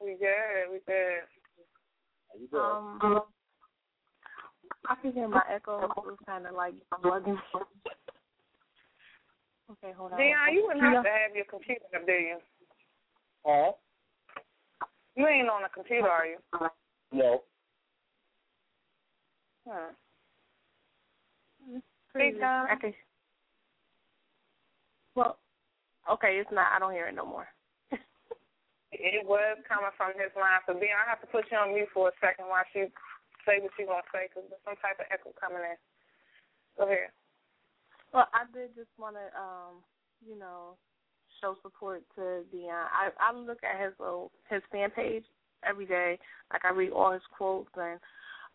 [0.00, 0.70] We good.
[0.70, 1.26] We good.
[2.28, 2.62] How you doing?
[2.62, 3.22] Um,
[4.88, 5.90] I can hear my echo.
[6.06, 7.36] It's kind of like bugging.
[9.72, 10.18] Okay, hold on.
[10.20, 12.36] Deon, you wouldn't have to have your computer, up, do you?
[13.44, 13.72] Huh?
[15.16, 16.36] You ain't on a computer, are you?
[17.12, 17.42] No.
[19.68, 19.90] Huh.
[22.12, 22.78] Pretty- Big time.
[25.16, 25.38] Well,
[26.10, 26.72] okay, it's not.
[26.74, 27.48] I don't hear it no more.
[28.92, 30.60] It was coming from his line.
[30.68, 32.92] So, Deon, I have to put you on mute for a second while she
[33.46, 35.78] say what she's to say because there's some type of echo coming in.
[36.76, 37.10] Go ahead.
[38.12, 39.80] Well, I did just want to, um,
[40.20, 40.76] you know,
[41.40, 42.86] show support to Deon.
[42.92, 45.24] I I look at his little his fan page
[45.64, 46.18] every day.
[46.52, 47.98] Like I read all his quotes, and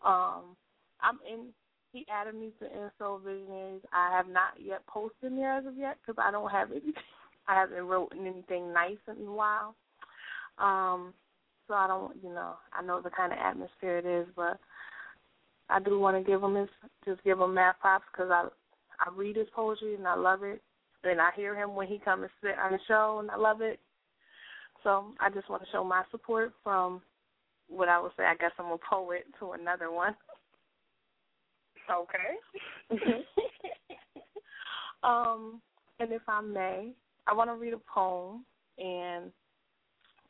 [0.04, 0.56] um,
[1.00, 1.50] I'm in.
[1.92, 3.82] He added me to Inso Visionaries.
[3.92, 6.92] I have not yet posted there as of yet because I don't have anything.
[7.48, 9.74] I haven't written anything nice in a while.
[10.58, 11.14] Um,
[11.66, 14.58] so I don't, you know, I know the kind of atmosphere it is, but
[15.68, 16.68] I do want to give him his,
[17.04, 18.48] just give him mad props because I
[19.00, 20.60] I read his poetry and I love it.
[21.04, 23.60] And I hear him when he comes and sit on the show and I love
[23.60, 23.78] it.
[24.82, 27.02] So I just want to show my support from
[27.68, 30.14] what I would say, I guess I'm a poet to another one.
[31.90, 32.90] Okay.
[35.02, 35.60] um,
[36.00, 36.90] and if I may,
[37.28, 38.44] I want to read a poem
[38.78, 39.30] and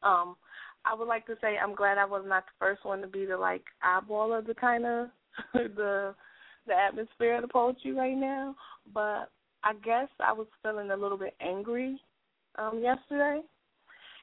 [0.03, 0.37] um
[0.85, 3.27] I would like to say I'm glad I was not the first one to be
[3.27, 5.09] the like eyeball of the kind of
[5.55, 6.15] the
[6.67, 8.55] the atmosphere of the poetry right now,
[8.93, 9.31] but
[9.65, 12.01] I guess I was feeling a little bit angry
[12.57, 13.41] um yesterday,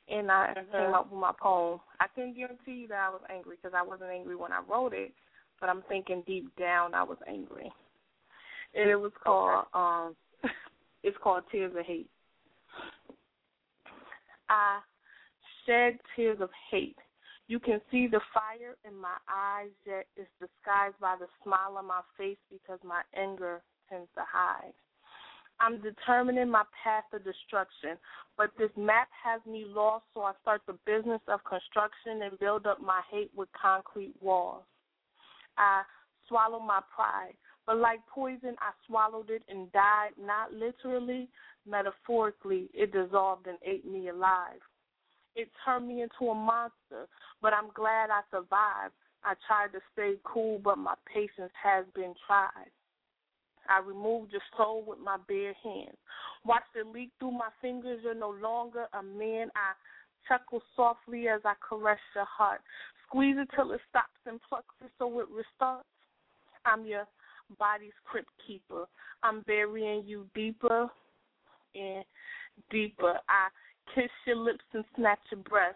[0.09, 1.79] and I came up with my poem.
[1.99, 4.93] I can guarantee you that I was angry because I wasn't angry when I wrote
[4.93, 5.11] it,
[5.59, 7.71] but I'm thinking deep down I was angry,
[8.73, 10.15] and it was called um
[11.03, 12.09] it's called Tears of Hate.
[14.49, 14.79] I
[15.65, 16.97] shed tears of hate.
[17.47, 21.85] You can see the fire in my eyes, yet it's disguised by the smile on
[21.85, 24.73] my face because my anger tends to hide.
[25.59, 27.97] I'm determining my path of destruction,
[28.35, 32.65] but this map has me lost, so I start the business of construction and build
[32.65, 34.63] up my hate with concrete walls.
[35.57, 35.83] I
[36.27, 37.35] swallow my pride,
[37.65, 41.29] but like poison, I swallowed it and died, not literally,
[41.67, 42.69] metaphorically.
[42.73, 44.61] It dissolved and ate me alive.
[45.35, 47.07] It turned me into a monster,
[47.41, 48.93] but I'm glad I survived.
[49.23, 52.71] I tried to stay cool, but my patience has been tried.
[53.67, 55.97] I removed your soul with my bare hands.
[56.45, 58.01] Watched it leak through my fingers.
[58.03, 59.49] You're no longer a man.
[59.55, 59.73] I
[60.27, 62.61] chuckle softly as I caress your heart.
[63.07, 65.81] Squeeze it till it stops and plucks it so it restarts.
[66.65, 67.07] I'm your
[67.57, 68.85] body's crypt keeper.
[69.23, 70.89] I'm burying you deeper
[71.75, 72.03] and
[72.71, 73.19] deeper.
[73.29, 73.47] I
[73.93, 75.75] kiss your lips and snatch your breath.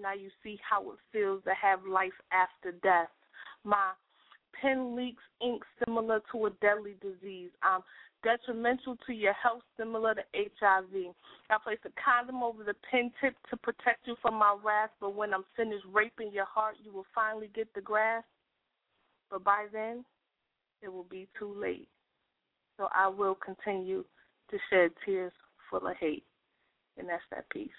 [0.00, 3.08] Now you see how it feels to have life after death.
[3.64, 3.92] My
[4.60, 7.50] pen leaks ink similar to a deadly disease.
[7.62, 7.80] I'm
[8.22, 11.14] detrimental to your health similar to HIV.
[11.48, 15.14] I place a condom over the pen tip to protect you from my wrath, but
[15.14, 18.26] when I'm finished raping your heart, you will finally get the grasp.
[19.30, 20.04] But by then,
[20.82, 21.88] it will be too late.
[22.76, 24.04] So I will continue
[24.50, 25.32] to shed tears
[25.70, 26.24] full of hate.
[26.98, 27.70] And that's that piece.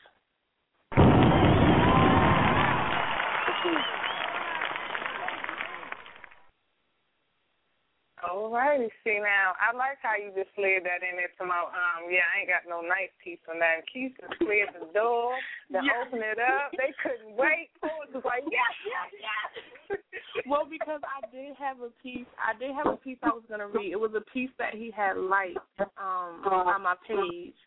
[8.21, 8.89] All righty.
[9.03, 12.05] See now, I like how you just slid that in there to my um.
[12.09, 13.81] Yeah, I ain't got no nice piece on that.
[13.81, 15.33] And Keith just slid the door
[15.73, 16.05] to Yeah.
[16.05, 16.69] open it up.
[16.77, 17.73] They couldn't wait.
[17.81, 19.99] Ford was like, yes, yes, yes.
[20.45, 22.29] well, because I did have a piece.
[22.37, 23.91] I did have a piece I was gonna read.
[23.91, 25.57] It was a piece that he had liked
[25.97, 27.57] um on my page,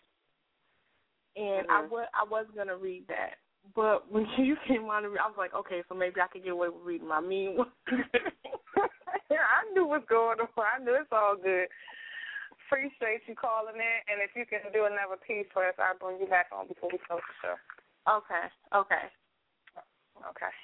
[1.34, 3.42] and I was I was gonna read that.
[3.74, 6.68] But when you came on, I was like, okay, so maybe I could get away
[6.68, 7.72] with reading my mean one.
[9.84, 10.48] yeah, I knew what's going on.
[10.56, 11.68] I knew it's all good.
[12.66, 16.18] Appreciate you calling in, and if you can do another piece for us, I'll bring
[16.20, 17.56] you back on before we close the show.
[18.08, 19.06] okay, okay.
[20.24, 20.54] Okay.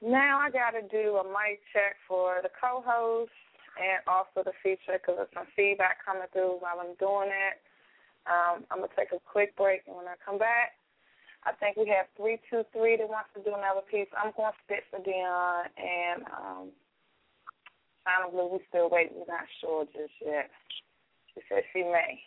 [0.00, 3.32] Now I got to do a mic check for the co-host
[3.74, 7.58] and also the feature because there's some feedback coming through while I'm doing it.
[8.24, 10.78] Um, I'm gonna take a quick break, and when I come back,
[11.44, 14.08] I think we have three two three that wants to do another piece.
[14.16, 16.64] I'm going to spit for Deon and um,
[18.04, 18.48] family.
[18.52, 19.16] we still waiting.
[19.16, 20.50] We're not sure just yet.
[21.34, 22.20] She said she may.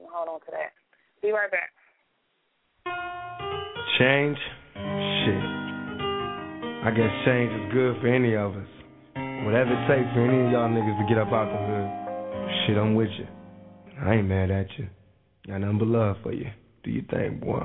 [0.00, 0.72] Hold on to that.
[1.22, 1.70] Be right back.
[3.98, 4.36] Change?
[4.74, 5.44] Shit.
[6.84, 8.68] I guess change is good for any of us.
[9.46, 11.88] Whatever it takes for any of y'all niggas to get up out the hood.
[12.66, 13.26] Shit, I'm with you.
[14.02, 14.88] I ain't mad at you.
[15.46, 16.46] Got nothing but love for you.
[16.82, 17.64] Do you think, boy?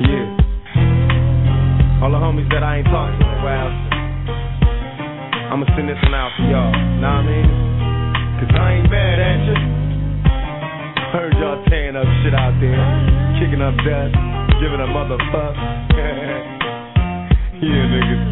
[0.00, 0.36] Yeah.
[2.02, 3.91] All the homies that I ain't talking to in a while.
[5.52, 6.72] I'ma send this one out for y'all.
[6.96, 7.44] Nah, I mean?
[8.40, 9.56] Cause I ain't mad at you.
[11.12, 12.80] Heard y'all tearing up shit out there,
[13.36, 14.16] kicking up dust,
[14.64, 15.52] giving a motherfuck.
[17.68, 18.24] yeah, niggas.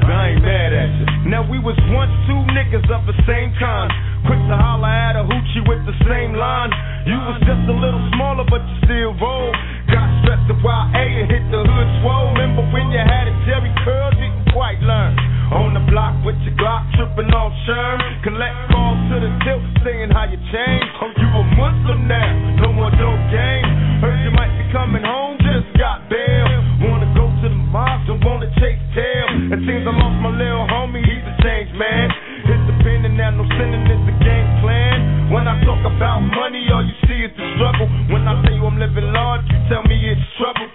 [0.00, 1.28] I ain't mad at you.
[1.28, 3.92] Now we was once two niggas of the same kind.
[4.24, 6.72] Quick to holler at a hoochie with the same line.
[7.04, 9.52] You was just a little smaller, but you still roll.
[9.92, 12.32] Got strapped to YA and hit the hood swole.
[12.32, 15.35] Remember when you had a Jerry curl, didn't quite learn.
[15.46, 18.02] On the block with your Glock, tripping on Sherm.
[18.26, 20.86] Collect calls to the tilt, saying how you change.
[20.98, 23.66] Oh, you a Muslim now, no more dope game.
[24.02, 26.50] Heard you might be coming home, just got bail.
[26.82, 29.54] Wanna go to the mob, don't wanna chase tail.
[29.54, 32.10] It seems I lost my little homie, he's a changed man.
[32.42, 35.30] It's the pen and now no sinning is the game plan.
[35.30, 37.86] When I talk about money, all you see is the struggle.
[38.10, 40.66] When I tell you I'm living large, you tell me it's trouble.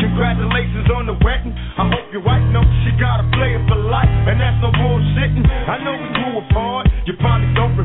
[0.00, 1.39] Congratulations on the wet
[4.60, 5.46] no bullshitting.
[5.48, 6.88] I know we grew apart.
[7.06, 7.76] You probably don't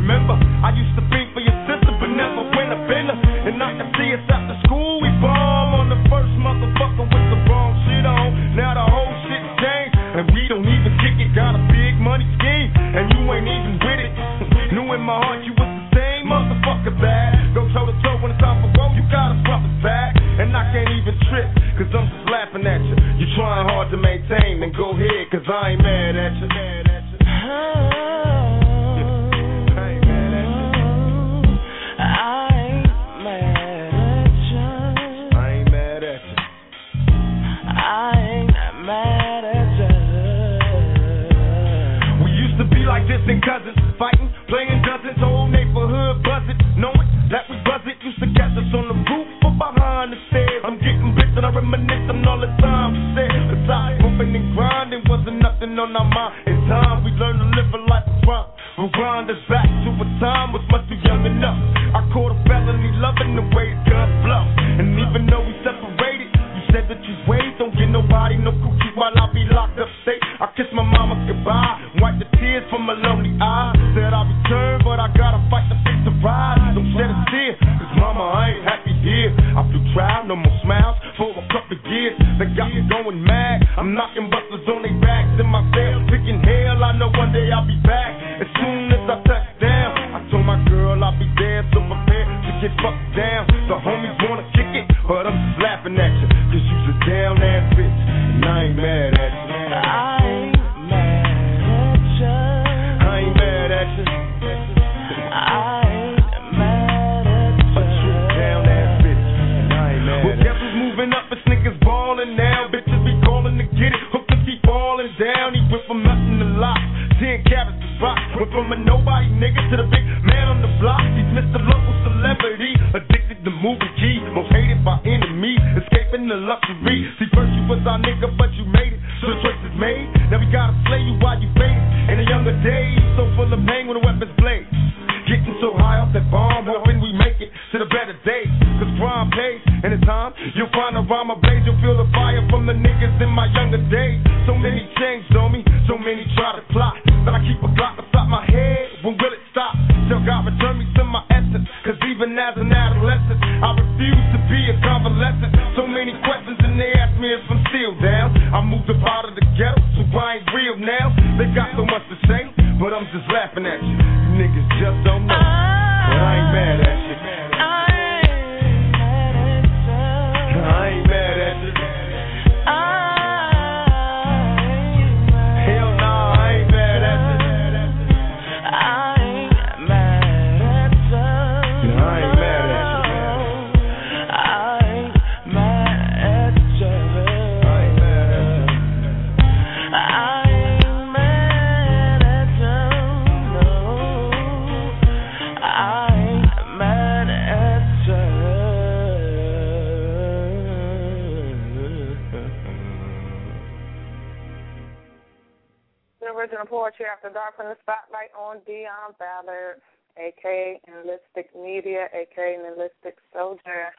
[207.56, 209.82] from the spotlight on Deon Ballard,
[210.18, 213.94] aka Nlistic Media, aka Nlistic Soldier,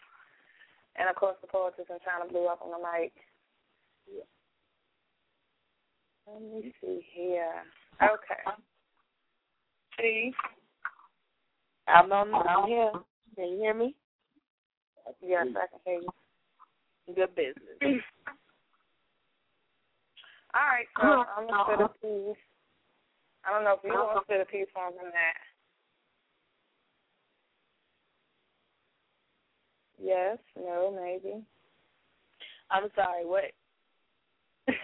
[0.97, 3.13] and of course the poetess in Chyna Blue up on the mic.
[4.07, 4.25] Yeah.
[6.33, 7.63] Let me see here.
[8.03, 8.43] Okay.
[10.01, 10.33] See,
[11.87, 12.35] I'm on.
[12.35, 12.93] I'm here.
[13.37, 13.95] Can you hear me?
[15.23, 17.15] Yes, I can hear you.
[17.15, 18.03] Good business.
[20.55, 22.37] All right, so I'm gonna put.
[23.47, 25.39] I don't know if you want to spit a piece on from that.
[30.03, 31.43] Yes, no, maybe.
[32.71, 33.25] I'm sorry.
[33.25, 33.45] What?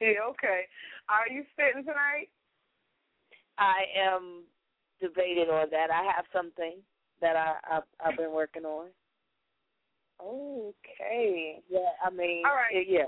[0.00, 0.62] yeah, okay.
[1.08, 2.28] Are you spitting tonight?
[3.58, 4.44] I am
[5.00, 5.90] debating on that.
[5.90, 6.76] I have something
[7.20, 8.88] that I I've, I've been working on.
[10.22, 11.60] Okay.
[11.68, 12.72] Yeah, I mean, All right.
[12.72, 13.06] it- yeah.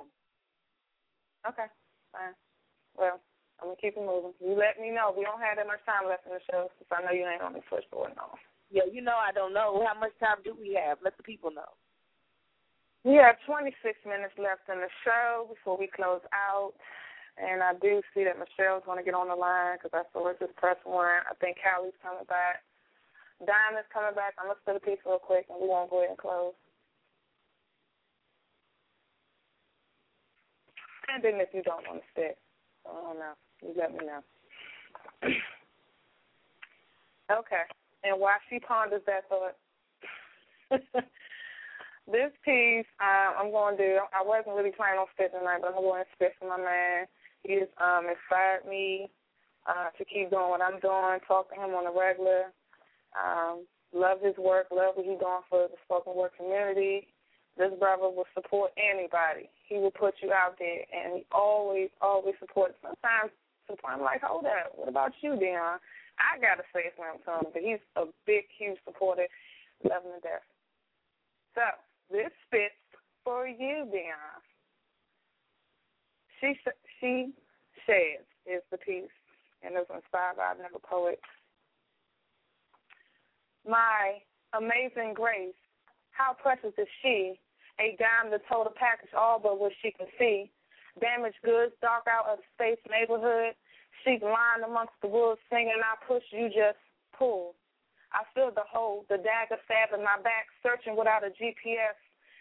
[1.49, 1.67] Okay,
[2.13, 2.35] fine.
[2.97, 3.21] Well,
[3.59, 4.35] I'm gonna keep it moving.
[4.39, 5.11] You let me know.
[5.11, 7.43] We don't have that much time left in the show, since I know you ain't
[7.43, 8.39] on the first board no.
[8.71, 10.99] Yeah, you know I don't know how much time do we have.
[11.03, 11.73] Let the people know.
[13.05, 13.73] We have 26
[14.05, 16.75] minutes left in the show before we close out.
[17.39, 20.27] And I do see that Michelle's going to get on the line because I saw
[20.27, 21.23] her just press one.
[21.23, 22.67] I think Callie's coming back.
[23.39, 24.35] Diamond's coming back.
[24.35, 26.19] I'm going to split a piece real quick and we're going to go ahead and
[26.19, 26.59] close.
[31.07, 32.37] And then if you don't want to spit,
[32.83, 33.39] I don't know.
[33.63, 34.23] You let me know.
[37.33, 37.65] okay.
[38.05, 39.57] And while she ponders that thought,
[42.07, 45.83] this piece I'm going to do, I wasn't really planning on spitting tonight, but I'm
[45.83, 47.07] going to spit for my man.
[47.43, 49.11] He's um, inspired me
[49.67, 52.53] uh, to keep doing what I'm doing, talk to him on a regular.
[53.17, 57.09] Um, love his work, love what he's doing for the spoken word community.
[57.57, 59.51] This brother will support anybody.
[59.67, 62.75] He will put you out there, and he always, always supports.
[62.83, 63.33] Sometimes,
[63.85, 65.79] I'm like, hold up, what about you, Deon?
[66.19, 69.27] I gotta say something to him, but he's a big, huge supporter.
[69.83, 70.43] Him to death.
[71.55, 71.63] So
[72.11, 72.75] this fits
[73.25, 74.43] for you, Deon.
[76.41, 76.59] She
[77.01, 77.33] she
[77.87, 79.05] says is the piece,
[79.63, 81.21] and it was inspired by another poet.
[83.69, 84.19] My
[84.55, 85.55] amazing grace,
[86.11, 87.39] how precious is she?
[87.81, 90.51] A dime the total package, all but what she can see.
[91.01, 93.55] Damaged goods, dark out of space neighborhood.
[94.05, 95.81] She's lying amongst the woods, singing.
[95.83, 96.79] I push, you just
[97.17, 97.55] pull.
[98.13, 101.99] I feel the hole, the dagger stab in my back, searching without a GPS,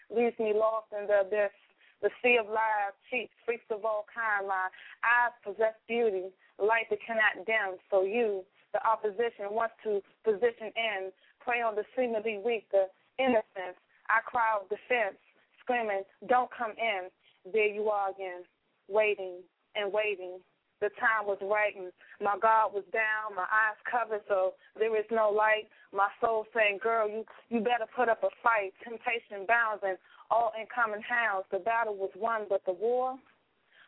[0.08, 1.52] leaves me lost in the abyss.
[2.00, 4.46] The sea of lies, cheats, freaks of all kind.
[4.46, 4.70] My
[5.02, 7.76] eyes possess beauty, light that cannot dim.
[7.90, 11.10] So you, the opposition, wants to position in,
[11.42, 12.86] prey on the seemingly weak, the
[13.18, 13.76] innocence.
[14.08, 15.18] I cry of defense,
[15.60, 17.10] screaming, "Don't come in!"
[17.52, 18.44] There you are again,
[18.88, 19.42] waiting
[19.74, 20.40] and waiting.
[20.80, 25.06] The time was right, and my guard was down, my eyes covered, so there is
[25.10, 25.66] no light.
[25.92, 29.98] My soul saying, "Girl, you you better put up a fight." Temptation bounds and
[30.30, 31.46] all incoming hounds.
[31.50, 33.18] The battle was won, but the war,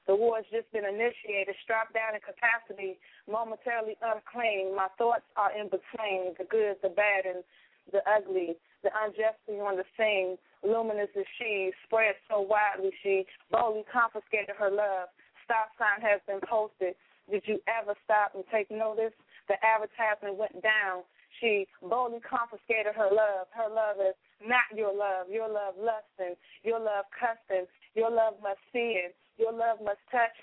[0.07, 1.55] the war has just been initiated.
[1.63, 4.75] Strapped down in capacity, momentarily unclean.
[4.75, 7.45] My thoughts are in between the good, the bad, and
[7.93, 8.57] the ugly.
[8.83, 10.37] The unjustly on the scene.
[10.63, 15.09] Luminous as she, spread so widely she boldly confiscated her love
[15.51, 16.95] stop sign has been posted.
[17.27, 19.11] Did you ever stop and take notice?
[19.51, 21.03] The advertisement went down.
[21.43, 23.51] She boldly confiscated her love.
[23.51, 24.15] Her love is
[24.47, 25.27] not your love.
[25.27, 26.39] Your love lusting.
[26.63, 27.67] Your love custom.
[27.99, 29.19] Your love must see it.
[29.39, 30.35] Your love must touch.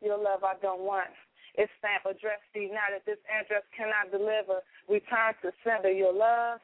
[0.00, 1.12] Your love I don't want.
[1.54, 2.70] It's stamp address D.
[2.70, 5.90] Now that this address cannot deliver, return to sender.
[5.90, 6.60] Your love,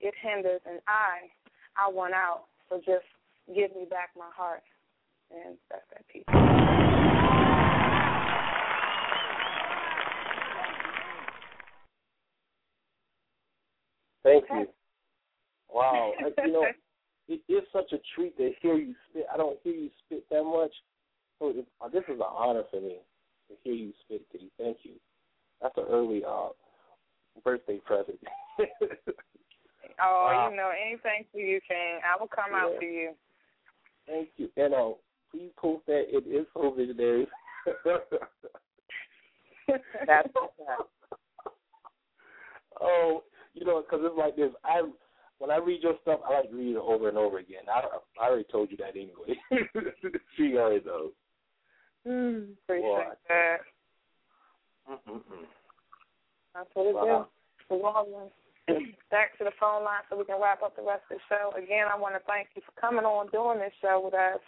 [0.00, 1.30] it hinders, and I,
[1.78, 2.46] I want out.
[2.68, 3.06] So just
[3.46, 4.62] give me back my heart.
[5.30, 6.24] And that's that piece.
[14.22, 14.66] Thank you.
[15.72, 16.12] Wow.
[16.44, 16.66] You know,
[17.28, 19.26] it is such a treat to hear you spit.
[19.32, 20.72] I don't hear you spit that much.
[21.38, 22.98] So it, this is an honor for me
[23.48, 24.50] to hear you spit, Kitty.
[24.58, 24.92] Thank you.
[25.62, 26.48] That's an early uh,
[27.42, 28.18] birthday present.
[30.02, 30.48] Oh, Wow.
[30.50, 32.00] you know, anything for you, King.
[32.04, 32.78] I will come out Yeah.
[32.78, 33.14] for you.
[34.08, 34.48] Thank you.
[34.56, 34.90] And uh,
[35.30, 37.28] please post that it is so visionary.
[40.06, 40.28] That's
[42.80, 43.22] oh,
[43.54, 44.50] you know, because it's like this.
[44.64, 44.82] I
[45.38, 47.62] when I read your stuff, I like to read it over and over again.
[47.72, 47.82] I
[48.20, 49.38] I already told you that anyway.
[50.36, 51.12] she already knows.
[52.06, 53.04] Mm, appreciate Boy.
[53.28, 53.58] that.
[54.90, 55.46] Mm-mm-mm.
[56.54, 57.28] That's what it Wow.
[58.20, 58.30] is.
[58.66, 58.80] The.
[59.10, 61.52] Back to the phone line so we can wrap up the rest of the show.
[61.56, 64.40] Again, I want to thank you for coming on doing this show with us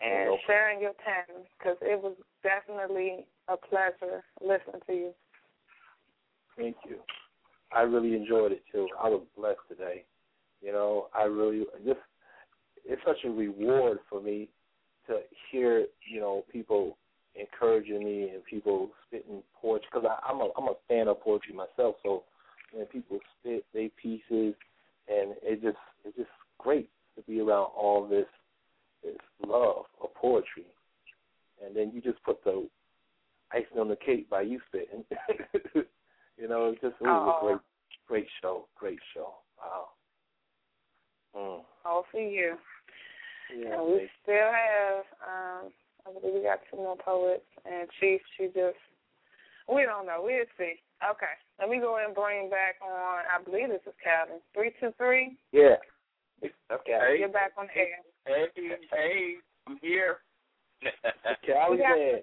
[0.00, 5.10] and You're sharing your time because it was definitely a pleasure listening to you.
[6.56, 6.98] Thank you.
[7.74, 8.88] I really enjoyed it too.
[9.02, 10.04] I was blessed today.
[10.62, 12.00] You know, I really just
[12.84, 14.48] it's such a reward for me
[15.50, 16.96] hear you know people
[17.34, 21.96] encouraging me and people spitting poetry because I'm a I'm a fan of poetry myself.
[22.02, 22.24] So
[22.72, 24.54] when people spit their pieces,
[25.08, 26.28] and it just it's just
[26.58, 28.26] great to be around all this
[29.02, 29.16] this
[29.46, 30.66] love of poetry,
[31.64, 32.66] and then you just put the
[33.52, 35.04] icing on the cake by you spitting.
[36.38, 37.46] you know, it just it was Oh.
[37.46, 37.60] a great
[38.08, 39.34] great show, great show.
[39.58, 39.86] Wow.
[41.36, 41.64] Mm.
[41.84, 42.56] All for you.
[43.52, 45.62] Yeah, and we still have, um,
[46.06, 48.78] I believe we got two more poets, and Chief, she just,
[49.68, 50.22] we don't know.
[50.22, 50.80] We'll see.
[51.02, 51.34] Okay.
[51.60, 54.40] Let me go ahead and bring back on, I believe this is Calvin.
[54.54, 55.36] 323.
[55.52, 55.76] Yeah.
[56.72, 57.16] Okay.
[57.18, 58.04] You're back on the air.
[58.26, 58.46] Hey,
[58.92, 59.34] hey,
[59.66, 60.18] I'm here.
[61.46, 62.22] Cali We.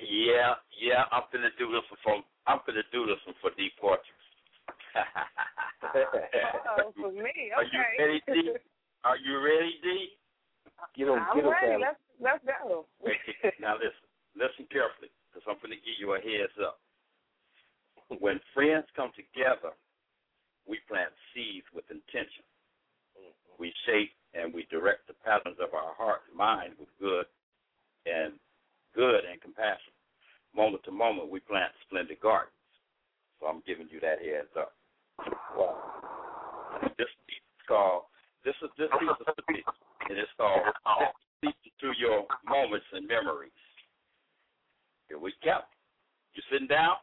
[0.00, 2.14] Yeah, yeah, I'm gonna do this one for
[2.46, 4.08] I'm gonna do this one for D Portraits.
[5.84, 7.52] Uh-oh, for me.
[7.52, 7.54] Okay.
[7.56, 8.50] Are you ready, D?
[9.04, 10.08] Are you ready, D?
[10.96, 11.82] Get him, I'm get him, ready.
[11.82, 12.86] Let's, let's go.
[13.62, 14.06] now listen,
[14.38, 16.78] listen carefully, because I'm gonna give you a heads up.
[18.20, 19.74] When friends come together,
[20.68, 22.44] we plant seeds with intention.
[23.16, 23.58] Mm-hmm.
[23.58, 27.26] We shape and we direct the patterns of our heart and mind with good
[28.06, 28.34] and
[28.94, 29.94] good and compassion.
[30.54, 32.54] Moment to moment, we plant splendid gardens.
[33.40, 34.72] So I'm giving you that heads up.
[35.56, 35.74] Wow.
[36.98, 38.06] This piece is called
[38.44, 39.64] this is this piece is the piece.
[40.10, 40.62] It is called
[41.38, 43.50] Speak through your moments and memories.
[45.08, 45.58] Here we go.
[46.34, 46.96] You sitting down?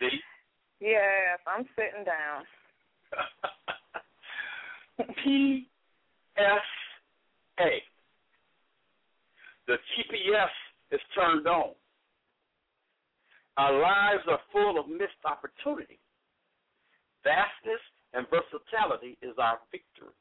[0.00, 0.18] See?
[0.80, 2.44] Yes, I'm sitting down.
[5.24, 5.68] P
[6.36, 6.44] S
[7.60, 7.82] A.
[9.66, 10.50] The GPS
[10.92, 11.70] is turned on.
[13.56, 15.98] Our lives are full of missed opportunity.
[17.22, 17.80] Vastness
[18.14, 20.14] and versatility is our victory.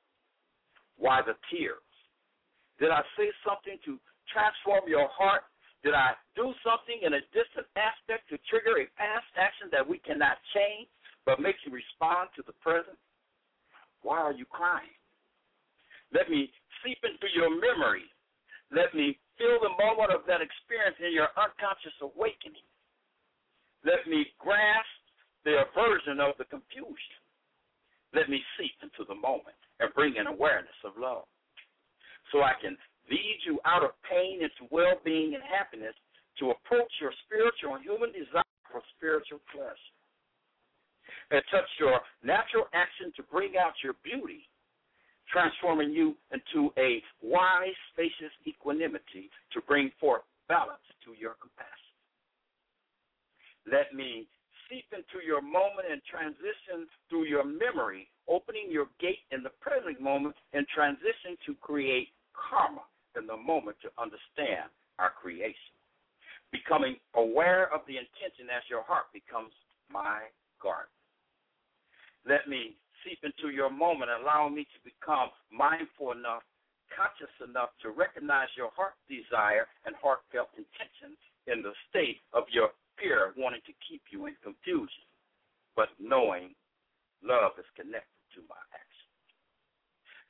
[0.98, 1.86] Why the tears?
[2.82, 4.02] Did I say something to
[4.34, 5.45] transform your heart?
[5.86, 10.02] Did I do something in a distant aspect to trigger a past action that we
[10.02, 10.90] cannot change
[11.26, 12.98] but makes you respond to the present?
[14.02, 14.95] Why are you crying?
[16.11, 16.49] Let me
[16.82, 18.10] seep into your memory.
[18.74, 22.68] Let me feel the moment of that experience in your unconscious awakening.
[23.86, 25.03] Let me grasp
[25.44, 27.23] the aversion of the confusion.
[28.14, 31.26] Let me seep into the moment and bring an awareness of love
[32.31, 32.77] so I can
[33.10, 35.95] lead you out of pain into well being and happiness
[36.40, 39.94] to approach your spiritual and human desire for spiritual pleasure.
[41.31, 44.49] And touch your natural action to bring out your beauty,
[45.31, 51.73] transforming you into a wise, spacious equanimity to bring forth balance to your capacity.
[53.65, 54.27] Let me
[54.74, 60.02] seep into your moment and transition through your memory, opening your gate in the present
[60.02, 62.82] moment and transition to create karma
[63.14, 65.78] in the moment to understand our creation.
[66.50, 69.54] Becoming aware of the intention as your heart becomes
[69.94, 70.26] my
[70.58, 70.90] garden.
[72.26, 72.74] Let me
[73.06, 76.41] seep into your moment, allowing me to become mindful enough,
[76.90, 82.74] conscious enough to recognize your heart desire and heartfelt intentions in the state of your
[82.99, 85.07] fear wanting to keep you in confusion,
[85.76, 86.53] but knowing
[87.24, 89.10] love is connected to my action.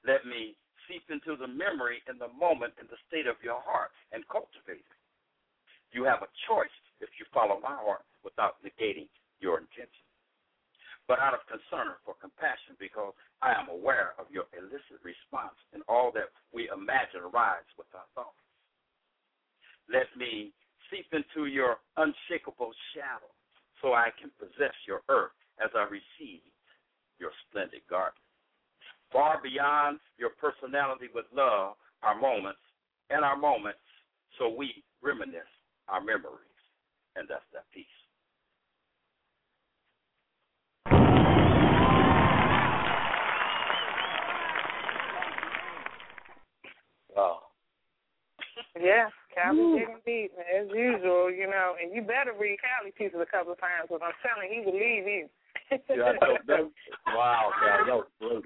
[0.04, 0.56] Let me
[0.88, 4.84] seep into the memory in the moment in the state of your heart and cultivate
[4.84, 5.00] it.
[5.96, 9.08] You have a choice if you follow my heart without negating
[9.40, 10.04] your intention.
[11.08, 13.12] But out of concern for compassion, because
[13.44, 18.08] I am aware of your illicit response and all that we imagine arrives with our
[18.16, 18.40] thoughts.
[19.92, 20.56] Let me
[20.90, 23.30] seep into your unshakable shadow
[23.82, 26.42] so I can possess your earth as I receive
[27.20, 28.20] your splendid garden.
[29.12, 32.60] Far beyond your personality with love, our moments
[33.10, 33.80] and our moments,
[34.40, 35.42] so we reminisce
[35.88, 36.50] our memories.
[37.16, 37.86] And that's that piece.
[47.16, 47.40] Wow.
[48.82, 51.76] Yeah, Callie digging deep as usual, you know.
[51.82, 54.66] And you better read Callie pieces a couple of times because I'm telling you, he
[54.66, 55.30] will leave you.
[55.90, 56.38] Yeah, I know.
[56.48, 56.70] That,
[57.16, 58.44] wow, Cali, that was great.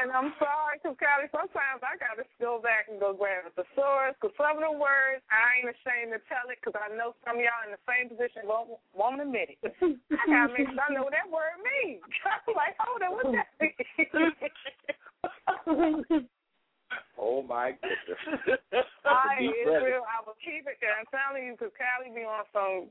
[0.00, 3.50] And I'm sorry, because Callie, sometimes I got to go back and go grab a
[3.52, 7.14] thesaurus, because some of the words, I ain't ashamed to tell it, because I know
[7.26, 9.58] some of y'all in the same position won't, won't admit it.
[9.62, 9.66] I
[10.30, 12.02] got to make sure I know what that word means.
[12.26, 13.74] I'm like, hold on, what's that mean?
[17.18, 18.62] Oh my goodness.
[19.04, 19.82] I, Deep it's breath.
[19.82, 20.06] real.
[20.06, 20.94] I will keep it there.
[20.94, 22.88] I'm telling you, because Callie be on some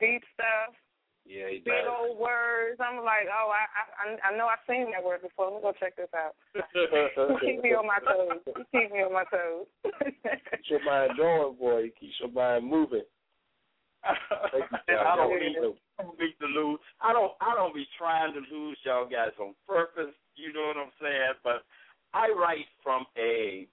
[0.00, 0.72] deep stuff,
[1.28, 1.92] Yeah, he big does.
[1.92, 2.80] old words.
[2.80, 5.52] I'm like, like, oh, I I I know I've seen that word before.
[5.52, 6.32] Let me go check this out.
[7.44, 8.40] keep me on my toes.
[8.48, 9.68] You keep me on my toes.
[9.84, 11.92] Keeps your mind going, boy.
[11.92, 13.04] It keeps your mind moving.
[14.88, 16.80] and I don't mean to, I to lose.
[17.02, 17.32] I don't.
[17.40, 20.14] I don't be trying to lose y'all guys on purpose.
[20.36, 21.36] You know what I'm saying?
[21.42, 21.66] But
[22.18, 23.66] I write from a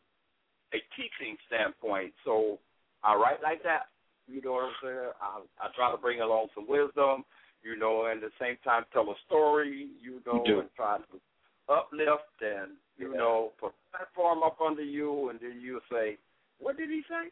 [0.73, 2.59] a teaching standpoint, so
[3.03, 3.87] I write like that.
[4.27, 5.11] You know what I'm saying?
[5.21, 7.25] I, I try to bring along some wisdom.
[7.63, 9.87] You know, and at the same time tell a story.
[9.99, 10.59] You know, You do.
[10.61, 13.17] and try to uplift and you Yeah.
[13.17, 16.17] know put a platform up under you, and then you say,
[16.59, 17.31] "What did he say?"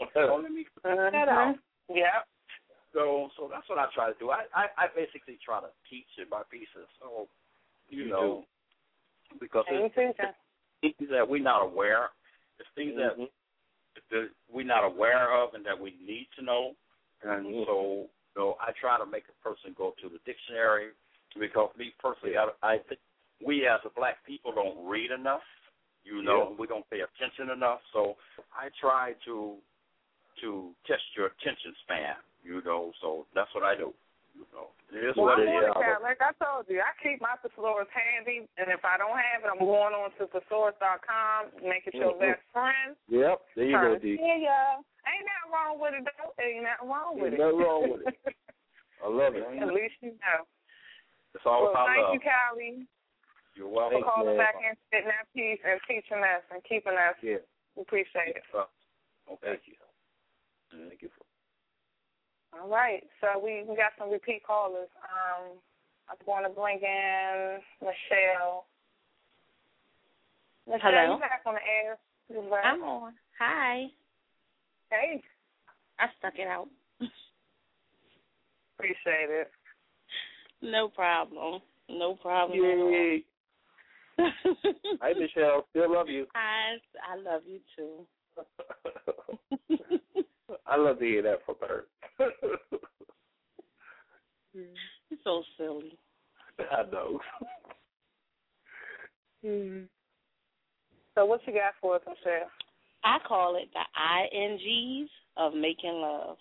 [0.16, 1.48] oh, let me figure that out.
[1.48, 1.54] Uh-huh.
[1.88, 2.20] Yeah.
[2.92, 4.30] So so that's what I try to do.
[4.30, 6.88] I, I, I basically try to teach in my pieces.
[7.00, 7.28] So
[7.88, 8.44] you, You know
[9.38, 10.18] because it's, it's
[10.80, 12.10] things that we're not aware.
[12.58, 13.30] It's things that mm-hmm.
[14.10, 16.72] that we're not aware of and that we need to know.
[17.22, 20.92] And so you know, I try to make a person go to the dictionary
[21.38, 23.00] because me personally I I think
[23.44, 25.44] we as a black people don't read enough.
[26.04, 27.80] You know, we don't pay attention enough.
[27.92, 28.16] So
[28.56, 29.56] I try to
[30.40, 33.92] to test your attention span, you know, so that's what I do.
[34.40, 34.72] You know.
[34.88, 35.76] It is well, what I'm it on is.
[35.76, 36.00] the.
[36.00, 39.52] Like I told you, I keep my thesaurus handy, and if I don't have it,
[39.52, 42.24] I'm going on to thesaurus.com, make it your Mhm.
[42.24, 42.96] best friend.
[43.12, 44.16] Yep, there you go, to D.
[44.18, 44.60] Yeah, ya.
[45.04, 46.32] Ain't nothing wrong with it, though.
[46.40, 47.44] Ain't nothing wrong with Ain't it.
[47.44, 48.16] nothing wrong with it.
[49.04, 49.44] I love it.
[49.44, 50.48] At least you know.
[51.36, 52.14] It's all well, about thank love.
[52.16, 52.86] you, Callie,
[53.54, 54.00] You're welcome.
[54.00, 54.24] for welcome.
[54.24, 57.14] calling back and spitting that piece and teaching us and keeping us.
[57.22, 57.44] Yeah.
[57.76, 58.42] We appreciate it.
[58.56, 58.66] Oh,
[59.44, 59.76] thank you.
[60.72, 61.10] Thank you.
[62.52, 64.88] All right, so we we got some repeat callers.
[65.04, 65.58] Um,
[66.08, 68.66] I'm going to bring in Michelle.
[70.66, 71.14] Michelle, Hello.
[71.14, 71.96] you back on the air?
[72.28, 72.64] You back?
[72.64, 73.12] I'm on.
[73.38, 73.86] Hi.
[74.90, 75.22] Hey.
[75.98, 76.68] I stuck it out.
[78.76, 79.50] Appreciate it.
[80.62, 81.60] No problem.
[81.88, 83.24] No problem Yay.
[84.18, 84.30] at all.
[85.00, 85.66] Hi, Michelle.
[85.70, 86.26] Still love you.
[86.34, 86.76] I
[87.10, 88.06] I love you too.
[90.66, 91.84] I love to hear that from her.
[94.52, 95.98] You're so silly.
[96.58, 97.20] I know.
[99.44, 99.84] Hmm.
[101.14, 102.50] So what you got for us, Michelle?
[103.04, 103.84] I call it the
[104.36, 106.36] INGs of making love.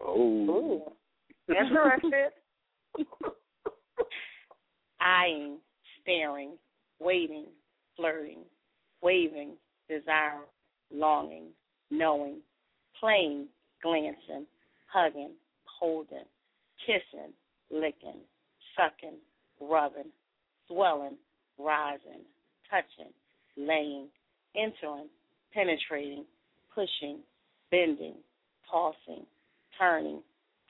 [0.00, 0.92] Oh.
[1.48, 2.32] Interested?
[5.00, 5.58] Eyeing,
[6.00, 6.52] staring,
[7.00, 7.46] waiting,
[7.96, 8.44] flirting,
[9.02, 9.56] waving,
[9.88, 10.46] desiring,
[10.92, 11.48] longing,
[11.90, 12.36] knowing,
[12.98, 13.48] playing,
[13.82, 14.46] glancing,
[14.94, 15.32] hugging,
[15.64, 16.24] holding,
[16.86, 17.32] kissing,
[17.70, 18.20] licking,
[18.76, 19.18] sucking,
[19.60, 20.12] rubbing,
[20.68, 21.16] swelling,
[21.58, 22.22] rising,
[22.70, 23.12] touching,
[23.56, 24.06] laying,
[24.54, 25.08] entering,
[25.52, 26.24] penetrating,
[26.72, 27.18] pushing,
[27.72, 28.14] bending,
[28.70, 29.26] tossing,
[29.76, 30.22] turning,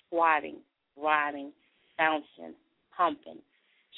[0.07, 0.57] squatting,
[0.97, 1.53] riding,
[1.99, 2.55] bouncing,
[2.91, 3.39] humping,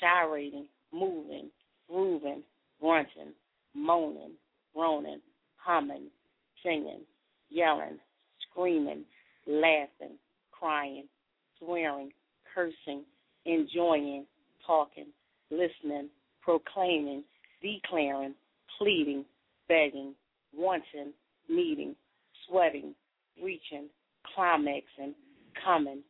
[0.01, 1.49] gyrating, moving,
[1.89, 2.43] grooving,
[2.81, 3.33] grunting,
[3.75, 4.33] moaning,
[4.75, 5.21] groaning,
[5.57, 6.09] humming,
[6.65, 7.03] singing,
[7.49, 7.99] yelling,
[8.51, 9.05] screaming,
[9.47, 10.17] laughing,
[10.53, 11.07] crying,
[11.59, 12.11] swearing,
[12.55, 13.03] cursing,
[13.45, 14.27] enjoying,
[14.67, 15.07] talking,
[15.51, 16.09] listening,
[16.43, 17.23] proclaiming,
[17.63, 18.35] declaring,
[18.79, 19.25] pleading,
[19.69, 20.15] begging,
[20.57, 21.13] wanting,
[21.49, 21.95] needing,
[22.49, 22.95] sweating,
[23.43, 23.89] reaching,
[24.35, 25.15] climaxing,
[25.65, 26.03] coming,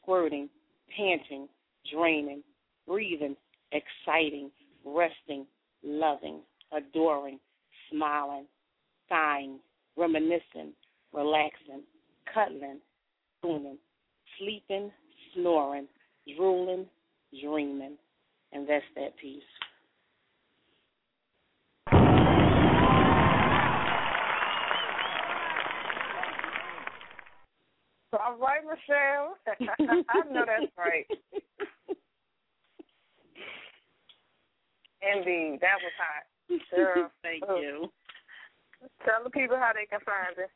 [0.00, 0.48] squirting,
[0.96, 1.48] panting,
[1.92, 2.42] draining,
[2.86, 3.36] breathing,
[3.72, 4.50] exciting,
[4.84, 5.46] resting,
[5.82, 6.40] loving,
[6.72, 7.38] adoring,
[7.90, 8.46] smiling,
[9.08, 9.58] sighing,
[9.96, 10.72] reminiscing,
[11.12, 11.82] relaxing,
[12.34, 12.80] cuddling,
[13.38, 13.78] spooning,
[14.38, 14.90] sleeping,
[15.34, 15.86] snoring,
[16.36, 16.86] drooling,
[17.40, 17.96] dreaming.
[18.52, 19.42] And that's that piece.
[28.12, 29.36] All right, Michelle.
[30.08, 31.06] I know that's right.
[35.02, 36.60] Indeed, that was hot.
[36.74, 37.10] Girl.
[37.22, 37.60] Thank Oh.
[37.60, 37.92] you.
[39.04, 40.50] Tell the people how they can find it.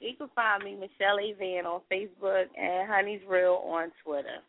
[0.00, 1.34] You can find me, Michelle A.
[1.38, 4.40] Van, on Facebook and Honey's Real on Twitter.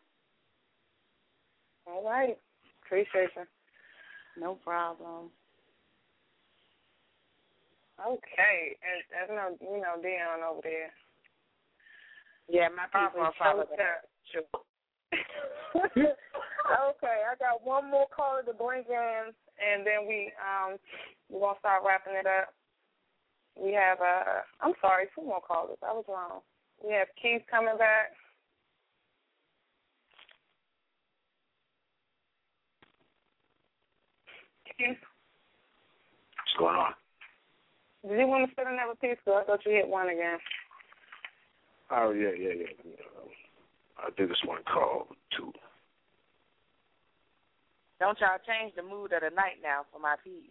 [1.86, 2.38] All right.
[2.84, 3.44] Appreciate you.
[4.38, 5.28] No problem.
[8.00, 8.76] Okay.
[8.80, 10.90] And there's no, you know, Deon over there.
[12.48, 14.08] Yeah, my people Probably are follow so that.
[15.76, 20.78] okay, I got one more caller to bring in, and then we um
[21.28, 22.54] we're gonna start wrapping it up.
[23.60, 25.78] We have uh I'm sorry, two more callers.
[25.82, 26.40] I was wrong.
[26.84, 28.12] We have Keith coming back.
[34.76, 34.96] Keith,
[36.38, 36.92] What's going on?
[38.08, 39.18] did you want to spit another piece?
[39.24, 40.38] Cause I thought you hit one again.
[41.90, 42.92] Oh yeah, yeah, yeah.
[43.98, 45.52] I did this one called two.
[48.00, 50.50] Don't y'all change the mood of the night now for my piece.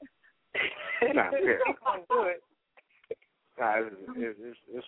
[1.14, 1.60] Nah, yeah.
[2.08, 2.42] Don't it.
[3.58, 4.84] Nah, it, it, this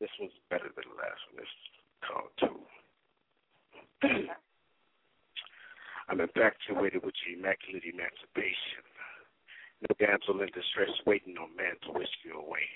[0.00, 1.36] this was better than the last one.
[1.36, 1.66] This is
[2.06, 2.58] called two.
[6.08, 8.82] I'm infatuated with your immaculate emancipation.
[9.84, 12.66] No damsel in distress waiting on man to whisk you away.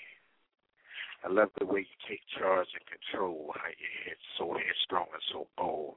[1.25, 5.23] I love the way you take charge and control, how your head's so headstrong and
[5.31, 5.95] so bold.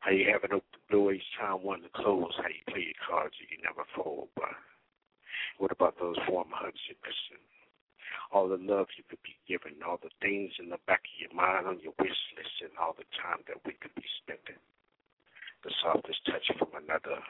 [0.00, 3.00] How you haven't opened the door each time one to close, how you play your
[3.06, 4.28] cards and you never fold.
[4.36, 4.56] But
[5.58, 7.42] what about those warm hugs you're missing?
[8.32, 11.34] All the love you could be given, all the things in the back of your
[11.34, 14.58] mind on your wish list, and all the time that we could be spending.
[15.62, 17.22] The softest touch from another,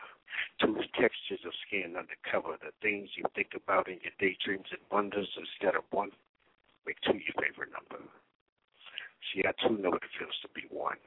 [0.58, 5.28] two textures of skin undercover, the things you think about in your daydreams and wonders
[5.36, 6.10] instead of one.
[6.86, 8.02] Make two your favorite number.
[9.32, 11.00] See, I too know what it feels to be one.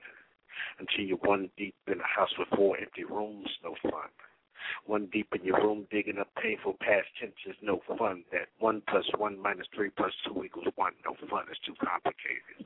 [0.80, 4.10] Until you're one deep in a house with four empty rooms, no fun.
[4.86, 8.24] One deep in your room digging up painful past tenses, no fun.
[8.32, 11.46] That one plus one minus three plus two equals one, no fun.
[11.50, 12.66] It's too complicated.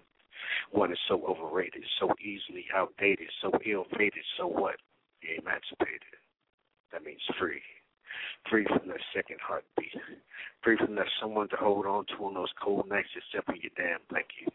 [0.72, 4.24] One is so overrated, so easily outdated, so ill-fated.
[4.38, 4.78] So what?
[5.22, 6.18] Emancipated.
[6.92, 7.62] That means free.
[8.50, 9.94] Free from that second heartbeat.
[10.64, 13.72] Free from that someone to hold on to on those cold nights except for your
[13.78, 14.54] damn blanket.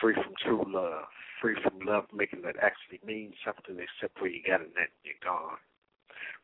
[0.00, 1.06] Free from true love.
[1.40, 5.04] Free from love making that actually mean something except for you got a net and
[5.04, 5.58] you're gone.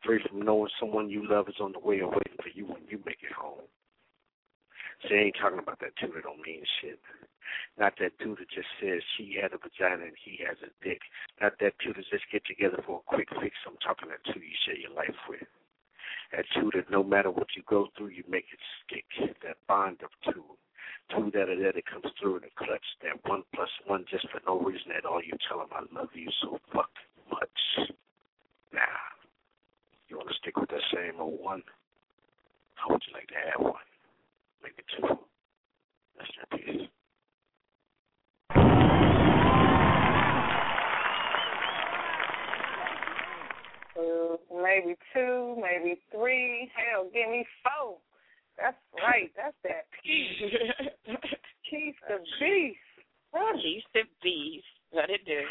[0.03, 2.81] Free from knowing someone you love is on the way or waiting for you when
[2.87, 3.61] you make it home.
[5.07, 6.99] See, I ain't talking about that dude that don't mean shit.
[7.77, 11.01] Not that dude that just says she had a vagina and he has a dick.
[11.41, 13.55] Not that dude that just get together for a quick fix.
[13.67, 15.43] I'm talking that two you share your life with.
[16.31, 19.05] That two that no matter what you go through, you make it stick.
[19.43, 20.45] That bond of two.
[21.11, 22.85] Two that are there that comes through in a clutch.
[23.03, 25.21] That one plus one just for no reason at all.
[25.21, 26.89] You tell them I love you so fuck
[27.29, 27.89] much.
[28.73, 29.12] Now,
[30.13, 31.63] you want to stick with that same old one?
[32.75, 33.73] How would you like to have one?
[34.61, 35.07] Make it two.
[36.19, 36.87] Rest in peace.
[43.97, 46.69] Uh, maybe two, maybe three.
[46.75, 47.97] Hell, give me four.
[48.59, 49.31] That's right.
[49.35, 50.51] That's that piece.
[51.71, 52.77] Piece of beef.
[53.55, 54.61] Piece of beef.
[54.91, 55.41] What it do?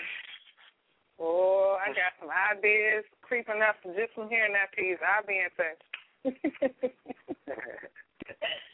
[1.23, 4.99] Oh, I got some ideas creeping up just from hearing that piece.
[4.99, 5.79] I'll be in touch.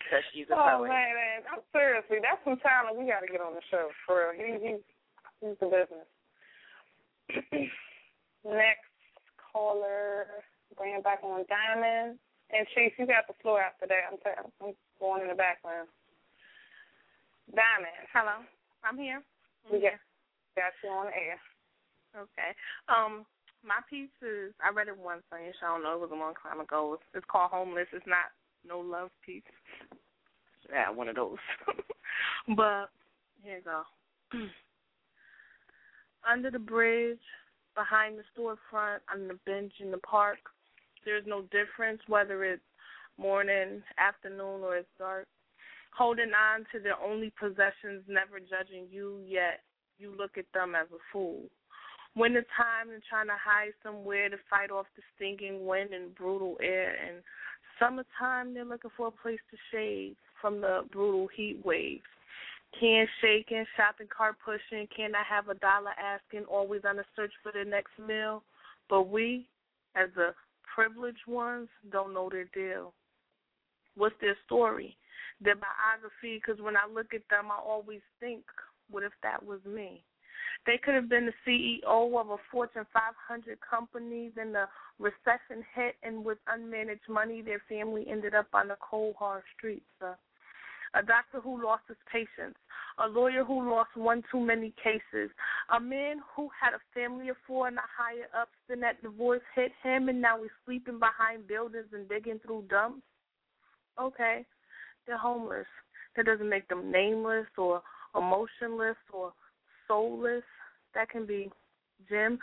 [0.09, 0.89] Because she's a oh poet.
[0.89, 4.33] man, man, I'm seriously, that's some talent we got to get on the show for
[4.33, 4.41] real.
[4.41, 4.83] He, he's
[5.45, 6.09] he's the business.
[8.49, 8.89] Next
[9.53, 10.41] caller,
[10.77, 12.17] bring it back on Diamond
[12.49, 12.97] and Chief.
[12.97, 14.09] You got the floor after that.
[14.09, 15.89] I'm t- I'm going in the background.
[17.53, 18.41] Diamond, Hello,
[18.85, 19.21] I'm here.
[19.73, 20.01] we got
[20.57, 21.41] got you on the air.
[22.17, 22.53] Okay.
[22.89, 23.27] Um,
[23.65, 25.67] my piece is I read it once on your show.
[25.67, 25.95] I don't know.
[25.95, 26.95] It was a long time ago.
[26.95, 27.89] It's, it's called Homeless.
[27.93, 28.33] It's not
[28.67, 29.43] no love piece.
[30.71, 31.39] Yeah, one of those.
[32.57, 32.91] but
[33.43, 33.83] here you go.
[36.31, 37.19] Under the bridge,
[37.75, 40.39] behind the storefront, on the bench in the park,
[41.05, 42.63] there's no difference whether it's
[43.17, 45.27] morning, afternoon, or it's dark.
[45.97, 49.61] Holding on to their only possessions, never judging you, yet
[49.99, 51.45] you look at them as a fool.
[52.19, 56.57] The time and trying to hide somewhere to fight off the stinging wind and brutal
[56.61, 56.95] air.
[57.07, 57.23] And
[57.79, 62.03] summertime, they're looking for a place to shade from the brutal heat waves.
[62.79, 67.33] Can shaking, shopping cart pushing, can I have a dollar asking, always on the search
[67.43, 68.43] for the next meal.
[68.91, 69.49] But we,
[69.97, 70.35] as the
[70.75, 72.93] privileged ones, don't know their deal.
[73.97, 74.97] What's their story?
[75.41, 78.43] Their biography, because when I look at them, I always think,
[78.91, 80.03] what if that was me?
[80.67, 84.67] They could have been the CEO of a Fortune 500 company, then the
[84.99, 89.87] recession hit, and with unmanaged money, their family ended up on the cold, hard streets.
[90.03, 90.15] Uh,
[90.95, 92.59] a doctor who lost his patients,
[92.99, 95.31] a lawyer who lost one too many cases,
[95.75, 99.43] a man who had a family of four and the higher ups, then that divorce
[99.55, 103.03] hit him, and now he's sleeping behind buildings and digging through dumps.
[104.01, 104.45] Okay,
[105.07, 105.67] they're homeless.
[106.17, 107.83] That doesn't make them nameless or
[108.17, 109.33] emotionless or
[109.89, 110.45] soulless.
[110.95, 111.51] That can be
[112.09, 112.39] Jim,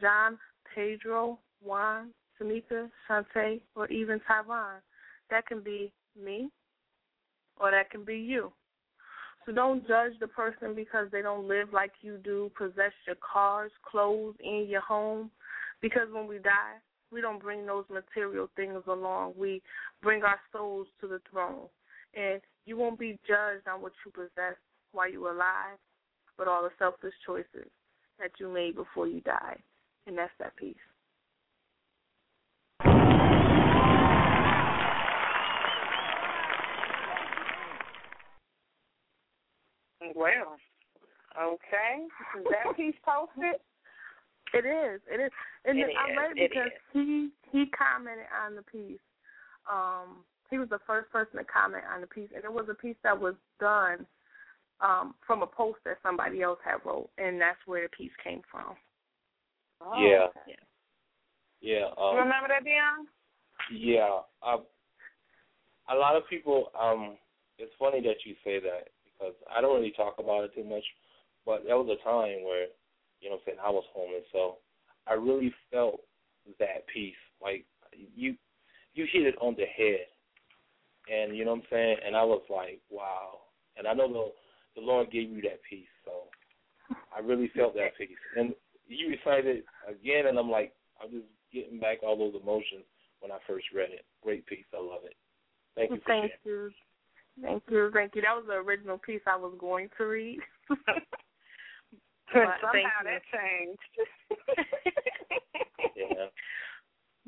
[0.00, 0.38] John,
[0.74, 4.78] Pedro, Juan, Tamika, Shantae, or even Tyron.
[5.30, 6.50] That can be me,
[7.58, 8.52] or that can be you.
[9.46, 13.72] So don't judge the person because they don't live like you do, possess your cars,
[13.90, 15.30] clothes, and your home.
[15.80, 16.76] Because when we die,
[17.10, 19.34] we don't bring those material things along.
[19.36, 19.62] We
[20.02, 21.66] bring our souls to the throne.
[22.14, 24.56] And you won't be judged on what you possess
[24.92, 25.78] while you're alive,
[26.40, 27.68] but all the selfish choices
[28.18, 29.58] that you made before you die,
[30.06, 30.74] And that's that piece.
[40.16, 40.56] Well,
[41.38, 42.06] okay.
[42.38, 43.60] Is that piece posted?
[44.54, 45.02] It is.
[45.12, 45.30] It is.
[45.66, 46.72] And it I read because is.
[46.94, 48.98] he he commented on the piece.
[49.70, 52.74] Um, he was the first person to comment on the piece, and it was a
[52.74, 54.06] piece that was done
[54.82, 58.42] um, from a post that somebody else had wrote, and that's where the piece came
[58.50, 58.76] from.
[59.80, 60.26] Oh, Yeah.
[60.28, 60.56] okay.
[61.60, 61.88] Yeah.
[61.96, 63.06] You Um, remember that, Deon?
[63.70, 64.58] Yeah, uh,
[65.88, 66.70] a lot of people.
[66.78, 67.18] Um,
[67.58, 70.84] it's funny that you say that because I don't really talk about it too much,
[71.44, 72.68] but there was a time where,
[73.20, 74.58] you know, what I'm saying I was homeless, so
[75.06, 76.00] I really felt
[76.58, 77.14] that piece.
[77.42, 77.66] Like
[78.14, 78.36] you,
[78.94, 80.06] you hit it on the head,
[81.12, 81.96] and you know what I'm saying.
[82.06, 83.40] And I was like, wow.
[83.76, 84.32] And I know
[84.74, 86.12] the the Lord gave you that piece, so
[87.14, 88.08] I really felt that piece.
[88.36, 88.54] And
[88.88, 92.84] you recited again, and I'm like, I'm just getting back all those emotions
[93.20, 94.04] when I first read it.
[94.22, 94.64] Great piece.
[94.74, 95.14] I love it.
[95.76, 96.70] Thank you for Thank sharing.
[96.70, 96.70] you.
[97.42, 97.90] Thank you.
[97.92, 98.22] Thank you.
[98.22, 100.40] That was the original piece I was going to read.
[102.32, 103.82] But Somehow thank that changed.
[105.96, 106.26] Yeah.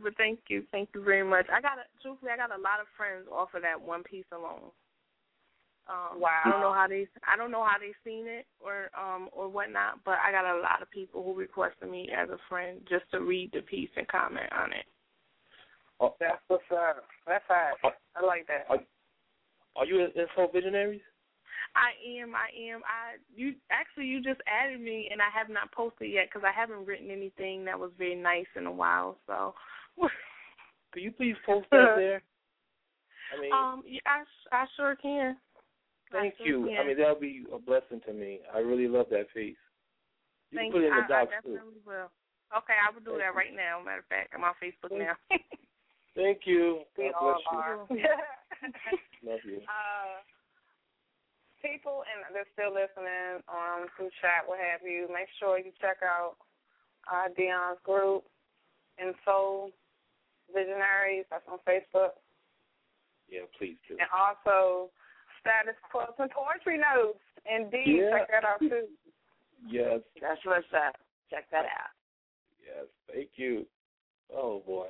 [0.03, 1.47] But thank you, thank you very much.
[1.53, 4.25] I got a, truthfully, I got a lot of friends off of that one piece
[4.33, 4.71] alone.
[5.89, 6.43] Um, Wow.
[6.45, 9.49] I don't know how they, I don't know how they seen it or um or
[9.49, 13.05] whatnot, but I got a lot of people who requested me as a friend just
[13.11, 14.87] to read the piece and comment on it.
[16.01, 17.05] Oh, That's what's up.
[17.27, 17.95] That's hot.
[18.17, 18.67] I like that.
[18.69, 18.79] Are,
[19.77, 21.01] are you in in Soul Visionaries?
[21.75, 22.81] I am, I am.
[22.85, 26.53] I you actually you just added me, and I have not posted yet because I
[26.53, 29.17] haven't written anything that was very nice in a while.
[29.27, 29.55] So,
[30.93, 32.23] Could you please post that there?
[33.33, 35.37] I mean, um, yeah, I I sure can.
[36.13, 36.69] Thank I you.
[36.69, 36.77] can.
[36.79, 38.41] I mean, that'll be a blessing to me.
[38.55, 39.57] I really love that piece.
[40.51, 41.59] You Thank can put it in the I, I docs too.
[41.87, 42.13] will.
[42.53, 43.81] Okay, I will do that right now.
[43.81, 45.17] Matter of fact, I'm on Facebook now.
[46.15, 46.85] Thank you.
[46.99, 47.59] We God all bless you.
[47.59, 47.77] are.
[49.33, 49.65] Love you.
[49.65, 50.21] uh,
[51.65, 55.09] people and they're still listening um through chat, what have you.
[55.09, 56.37] Make sure you check out
[57.11, 58.25] uh, Deon's group
[59.01, 59.71] in Soul
[60.53, 61.25] Visionaries.
[61.31, 62.21] That's on Facebook,
[63.31, 63.97] Yeah, please do.
[63.97, 64.91] and also
[65.43, 67.19] Status Quotes and Poetry Notes.
[67.45, 68.19] Indeed, Yeah.
[68.19, 68.89] check that out too.
[69.67, 70.97] Yes, That's what's up.
[71.31, 71.91] Check that out.
[72.65, 72.87] yes.
[73.13, 73.67] Thank you.
[74.33, 74.89] Oh boy.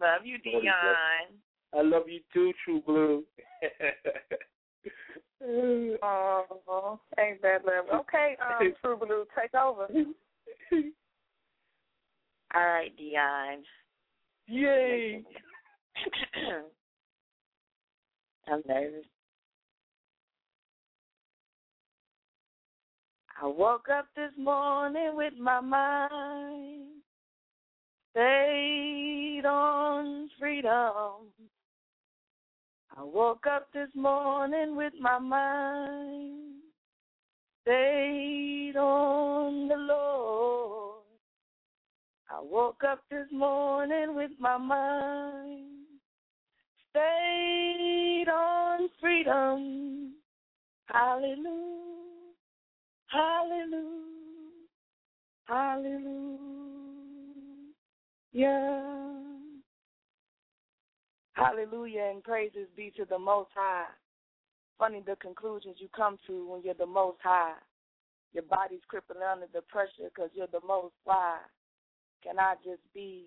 [0.00, 0.74] Love you, Deon.
[1.72, 3.24] I love you too, True Blue.
[5.42, 7.86] Oh, ain't that love?
[8.00, 9.86] Okay, um, True Blue, take over.
[12.54, 13.62] All right, Deon.
[14.46, 15.22] Yay!
[18.48, 19.04] I'm nervous.
[23.42, 26.88] I woke up this morning with my mind
[28.10, 31.32] stayed on freedom.
[32.94, 36.56] I woke up this morning with my mind
[37.62, 41.04] stayed on the Lord.
[42.30, 45.86] I woke up this morning with my mind
[46.90, 50.12] stayed on freedom.
[50.84, 52.09] Hallelujah.
[53.10, 53.90] Hallelujah.
[55.44, 56.38] Hallelujah.
[58.32, 59.10] Yeah.
[61.32, 63.86] Hallelujah and praises be to the Most High.
[64.78, 67.54] Funny the conclusions you come to when you're the Most High.
[68.32, 71.38] Your body's crippling under the pressure because you're the Most High.
[72.22, 73.26] Can I just be?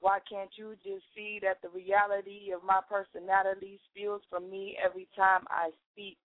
[0.00, 5.08] Why can't you just see that the reality of my personality spills from me every
[5.14, 6.16] time I speak?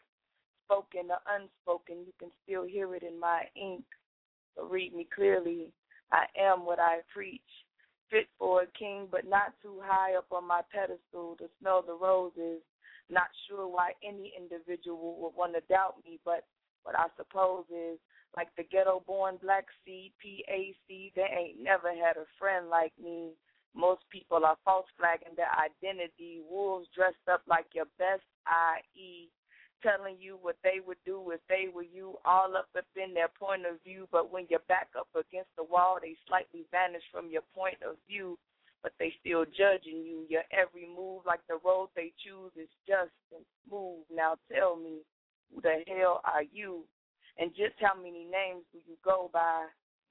[0.66, 3.84] Spoken or unspoken, you can still hear it in my ink.
[4.56, 5.72] So read me clearly.
[6.12, 7.42] I am what I preach.
[8.10, 11.94] Fit for a king, but not too high up on my pedestal to smell the
[11.94, 12.62] roses.
[13.10, 16.46] Not sure why any individual would want to doubt me, but
[16.84, 18.00] what I suppose is
[18.36, 23.32] like the ghetto born black seed, PAC, they ain't never had a friend like me.
[23.76, 29.30] Most people are false flagging their identity, wolves dressed up like your best IE,
[29.82, 33.64] telling you what they would do if they were you, all up in their point
[33.66, 34.08] of view.
[34.12, 37.96] But when you're back up against the wall, they slightly vanish from your point of
[38.08, 38.38] view.
[38.84, 40.26] But they still judging you.
[40.30, 44.06] Your every move, like the road they choose, is just and smooth.
[44.14, 45.02] Now tell me,
[45.54, 46.84] who the hell are you?
[47.38, 49.66] And just how many names do you go by?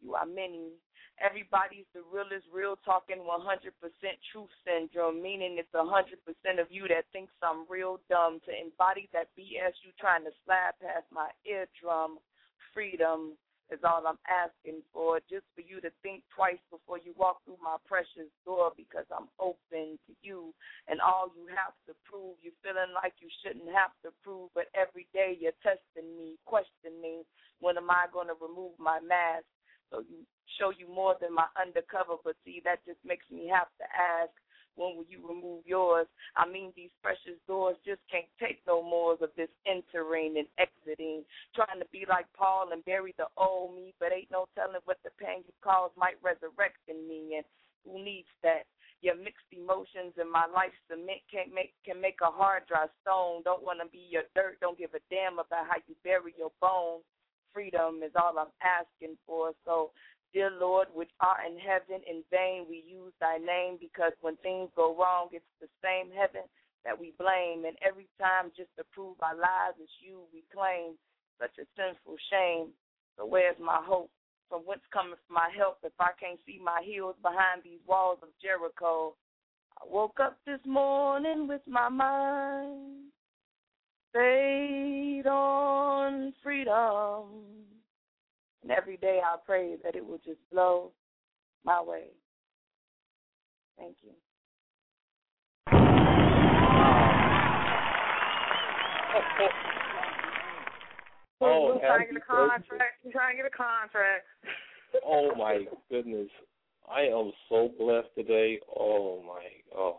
[0.04, 0.76] You are many.
[1.16, 3.72] Everybody's the realest, real talking 100%
[4.28, 5.88] truth syndrome, meaning it's 100%
[6.60, 8.44] of you that thinks I'm real dumb.
[8.44, 12.20] To embody that BS, you trying to slide past my eardrum.
[12.74, 13.38] Freedom
[13.72, 15.22] is all I'm asking for.
[15.30, 19.30] Just for you to think twice before you walk through my precious door because I'm
[19.40, 20.52] open to you.
[20.90, 22.36] And all you have to prove.
[22.42, 27.22] You're feeling like you shouldn't have to prove, but every day you're testing me, questioning
[27.62, 29.46] when am I going to remove my mask
[29.94, 30.26] so you
[30.58, 32.18] show you more than my undercover.
[32.22, 34.34] But see, that just makes me have to ask
[34.74, 36.10] when will you remove yours?
[36.34, 41.22] I mean, these precious doors just can't take no more of this entering and exiting.
[41.54, 44.98] Trying to be like Paul and bury the old me, but ain't no telling what
[45.04, 47.38] the pain you caused might resurrect in me.
[47.38, 47.46] And
[47.86, 48.66] who needs that?
[48.98, 53.44] Your mixed emotions and my life cement can't make can make a hard dry stone.
[53.44, 54.58] Don't want to be your dirt.
[54.64, 57.04] Don't give a damn about how you bury your bones.
[57.54, 59.52] Freedom is all I'm asking for.
[59.64, 59.92] So
[60.34, 64.68] Dear Lord, which art in heaven, in vain we use thy name because when things
[64.74, 66.42] go wrong, it's the same heaven
[66.84, 67.64] that we blame.
[67.64, 70.98] And every time, just to prove our lives, it's you we claim.
[71.38, 72.74] Such a sinful shame.
[73.16, 74.10] So where's my hope?
[74.50, 78.28] From whence cometh my help if I can't see my heels behind these walls of
[78.42, 79.14] Jericho?
[79.78, 83.14] I woke up this morning with my mind
[84.14, 87.24] stayed on freedom.
[88.62, 90.92] And every day I pray that it will just blow
[91.64, 92.04] my way.
[93.76, 94.10] Thank you.
[101.40, 102.68] Oh, trying to get a contract.
[102.70, 103.12] birthday.
[103.12, 104.24] Trying to get a contract.
[105.04, 106.28] Oh my goodness.
[106.88, 108.60] I am so blessed today.
[108.78, 109.42] Oh my
[109.76, 109.96] oh.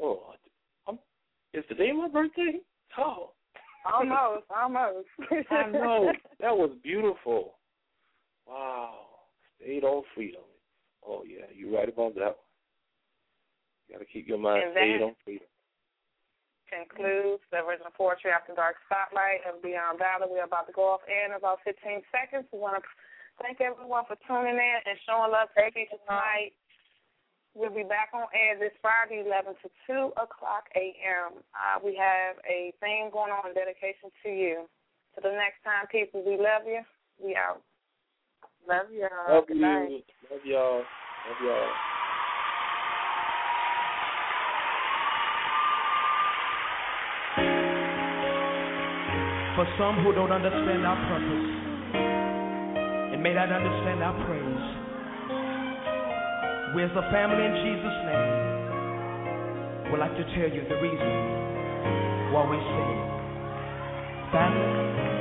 [0.00, 0.41] Oh I'm,
[1.52, 2.60] is today my birthday?
[2.98, 3.32] Oh.
[3.84, 5.08] Almost, almost.
[5.50, 6.12] I know.
[6.40, 7.54] That was beautiful.
[8.46, 8.94] Wow.
[9.60, 10.42] Stayed on freedom.
[11.06, 12.50] Oh yeah, you're right about that one.
[13.88, 15.48] You gotta keep your mind stayed on freedom.
[16.72, 20.30] concludes the original Poetry After Dark Spotlight of Deon Ballard.
[20.30, 22.48] We're about to go off air in about 15 seconds.
[22.48, 22.82] We want to
[23.42, 26.54] thank everyone for tuning in and showing love to tonight.
[27.54, 31.44] We'll be back on air this Friday, 11 to 2 o'clock a.m.
[31.52, 34.64] Uh, we have a thing going on in dedication to you.
[35.14, 36.80] Till the next time, people, we love you.
[37.22, 37.60] We out.
[38.66, 39.36] Love y'all.
[39.36, 39.62] Love Good you.
[39.62, 40.04] night.
[40.30, 40.78] Love y'all.
[40.78, 41.72] Love y'all.
[49.56, 51.52] For some who don't understand our purpose
[53.12, 54.81] and may not understand our praise,
[56.80, 58.42] as a family in Jesus' name
[59.92, 61.12] would like to tell you the reason
[62.32, 62.96] why we sing.
[64.32, 65.11] Family.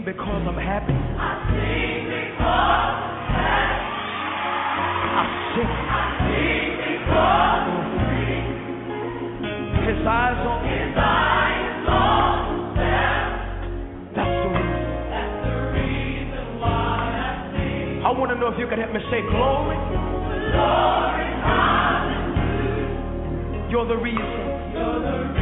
[0.00, 0.92] I sing because I'm happy.
[0.92, 1.36] I
[5.52, 6.46] sing
[6.80, 7.28] because I
[8.08, 8.48] sing.
[9.84, 13.28] His eyes on His eyes on them.
[14.16, 14.88] That's the reason.
[15.10, 18.00] That's the reason why I sing.
[18.00, 19.76] I want to know if you can help me say glory.
[20.56, 21.28] Glory,
[23.70, 24.72] You're the reason.
[24.72, 25.39] You're the reason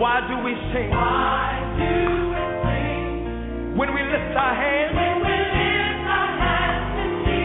[0.00, 0.88] Why do we sing?
[0.96, 1.92] Why do
[2.32, 3.76] we sing?
[3.76, 4.96] When we lift our hands.
[4.96, 7.36] When we lift our hands to.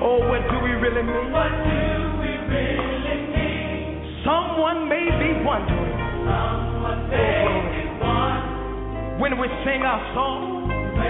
[0.00, 1.28] Oh, what do we really mean?
[1.28, 1.76] What do
[2.24, 4.24] we really mean?
[4.24, 5.92] Someone may be wondering.
[6.24, 9.20] Someone may be wondering.
[9.20, 10.72] When we sing our song.
[10.72, 11.04] When we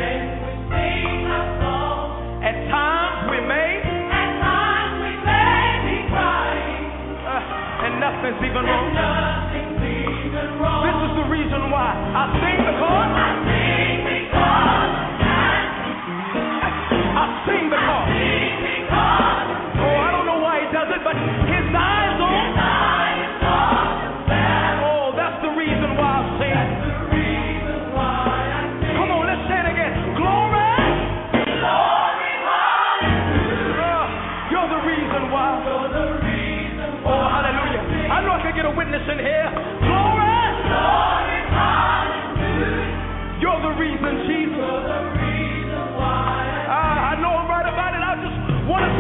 [0.75, 2.43] sing our song.
[2.43, 3.79] At times we may.
[4.11, 6.83] At times we may be crying.
[7.31, 8.91] Uh, and nothing's even wrong.
[8.91, 9.52] nothing's
[11.33, 12.72] reason why I sing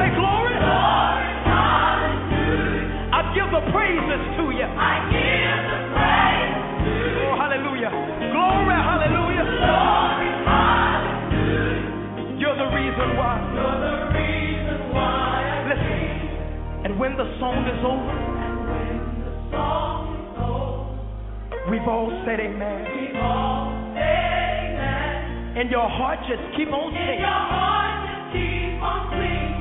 [0.02, 0.58] say glory.
[3.12, 4.66] I give the praises to you.
[4.66, 7.30] I give the praise to you.
[7.30, 7.90] Oh, hallelujah.
[8.34, 9.46] Glory, hallelujah.
[9.46, 11.94] Glory, hallelujah.
[12.34, 13.38] You're the reason why.
[13.54, 15.70] You're the reason why.
[15.70, 16.02] Listen.
[16.82, 22.40] And when the song is over, and when the song is over, we've all said
[22.42, 22.90] amen.
[22.90, 25.62] We've all said amen.
[25.62, 27.22] In your heart, just keep on singing.
[27.22, 29.51] In your heart, just keep on singing.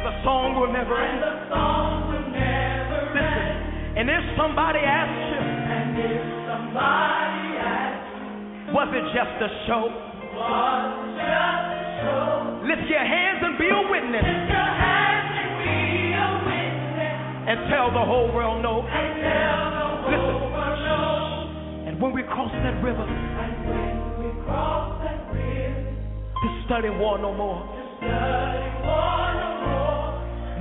[0.00, 1.12] And the song will never end.
[1.12, 3.20] And the song will never Listen.
[3.20, 4.00] end.
[4.00, 9.92] And if somebody asks you, and if somebody asks you, was it just a show?
[9.92, 12.64] Was it just a show?
[12.64, 14.24] Lift your hands and be a witness.
[14.24, 17.20] Lift your hands and be a witness.
[17.44, 18.80] And tell the whole world no.
[18.80, 20.48] And tell the whole Listen.
[20.48, 21.92] world no.
[21.92, 27.20] And when we cross that river, and when we cross that river, to study war
[27.20, 27.60] no more.
[28.00, 30.08] To study war no more.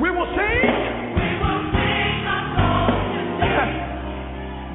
[0.01, 0.67] We will sing.
[1.15, 3.71] We will sing our song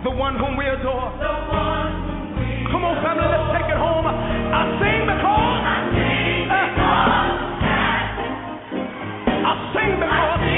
[0.04, 1.12] The one whom we adore.
[1.20, 4.06] The one whom we Come on, family, let's take it home.
[4.08, 5.60] I sing because.
[5.60, 7.36] I sing because.
[7.60, 7.84] Uh.
[7.84, 9.04] I sing because.
[9.44, 10.53] I sing because.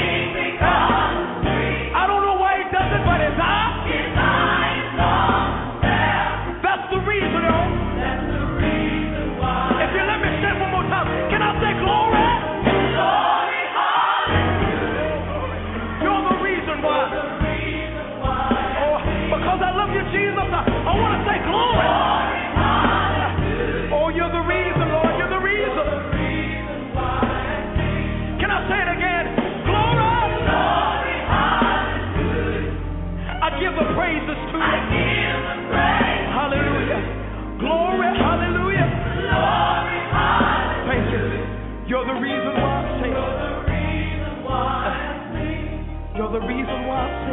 [41.87, 43.15] You're the reason why I sing.
[43.15, 46.19] You're the reason why I sing.
[46.19, 47.23] You're the reason why I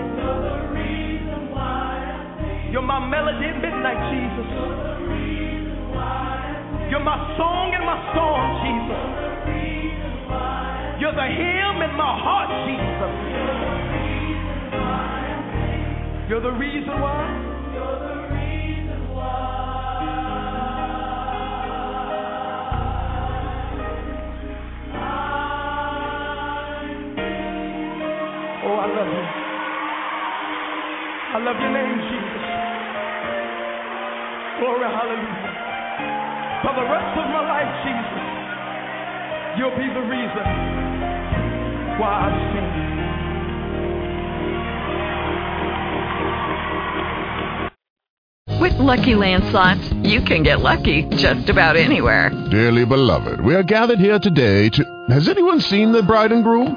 [2.39, 2.71] sing.
[2.71, 4.47] You're my melody at midnight, Jesus.
[6.87, 9.03] You're my song in my storm, Jesus.
[11.03, 13.11] You're the hymn in my heart, Jesus.
[16.31, 17.55] You're the reason why.
[19.17, 19.64] Oh,
[28.85, 29.25] I love you.
[31.33, 32.45] I love your name, Jesus.
[34.61, 35.57] Glory, hallelujah.
[36.61, 40.45] For the rest of my life, Jesus, you'll be the reason
[41.99, 42.69] why I sing.
[48.61, 52.29] With LuckyLand slots, you can get lucky just about anywhere.
[52.51, 54.85] Dearly beloved, we are gathered here today to.
[55.09, 56.77] Has anyone seen the bride and groom?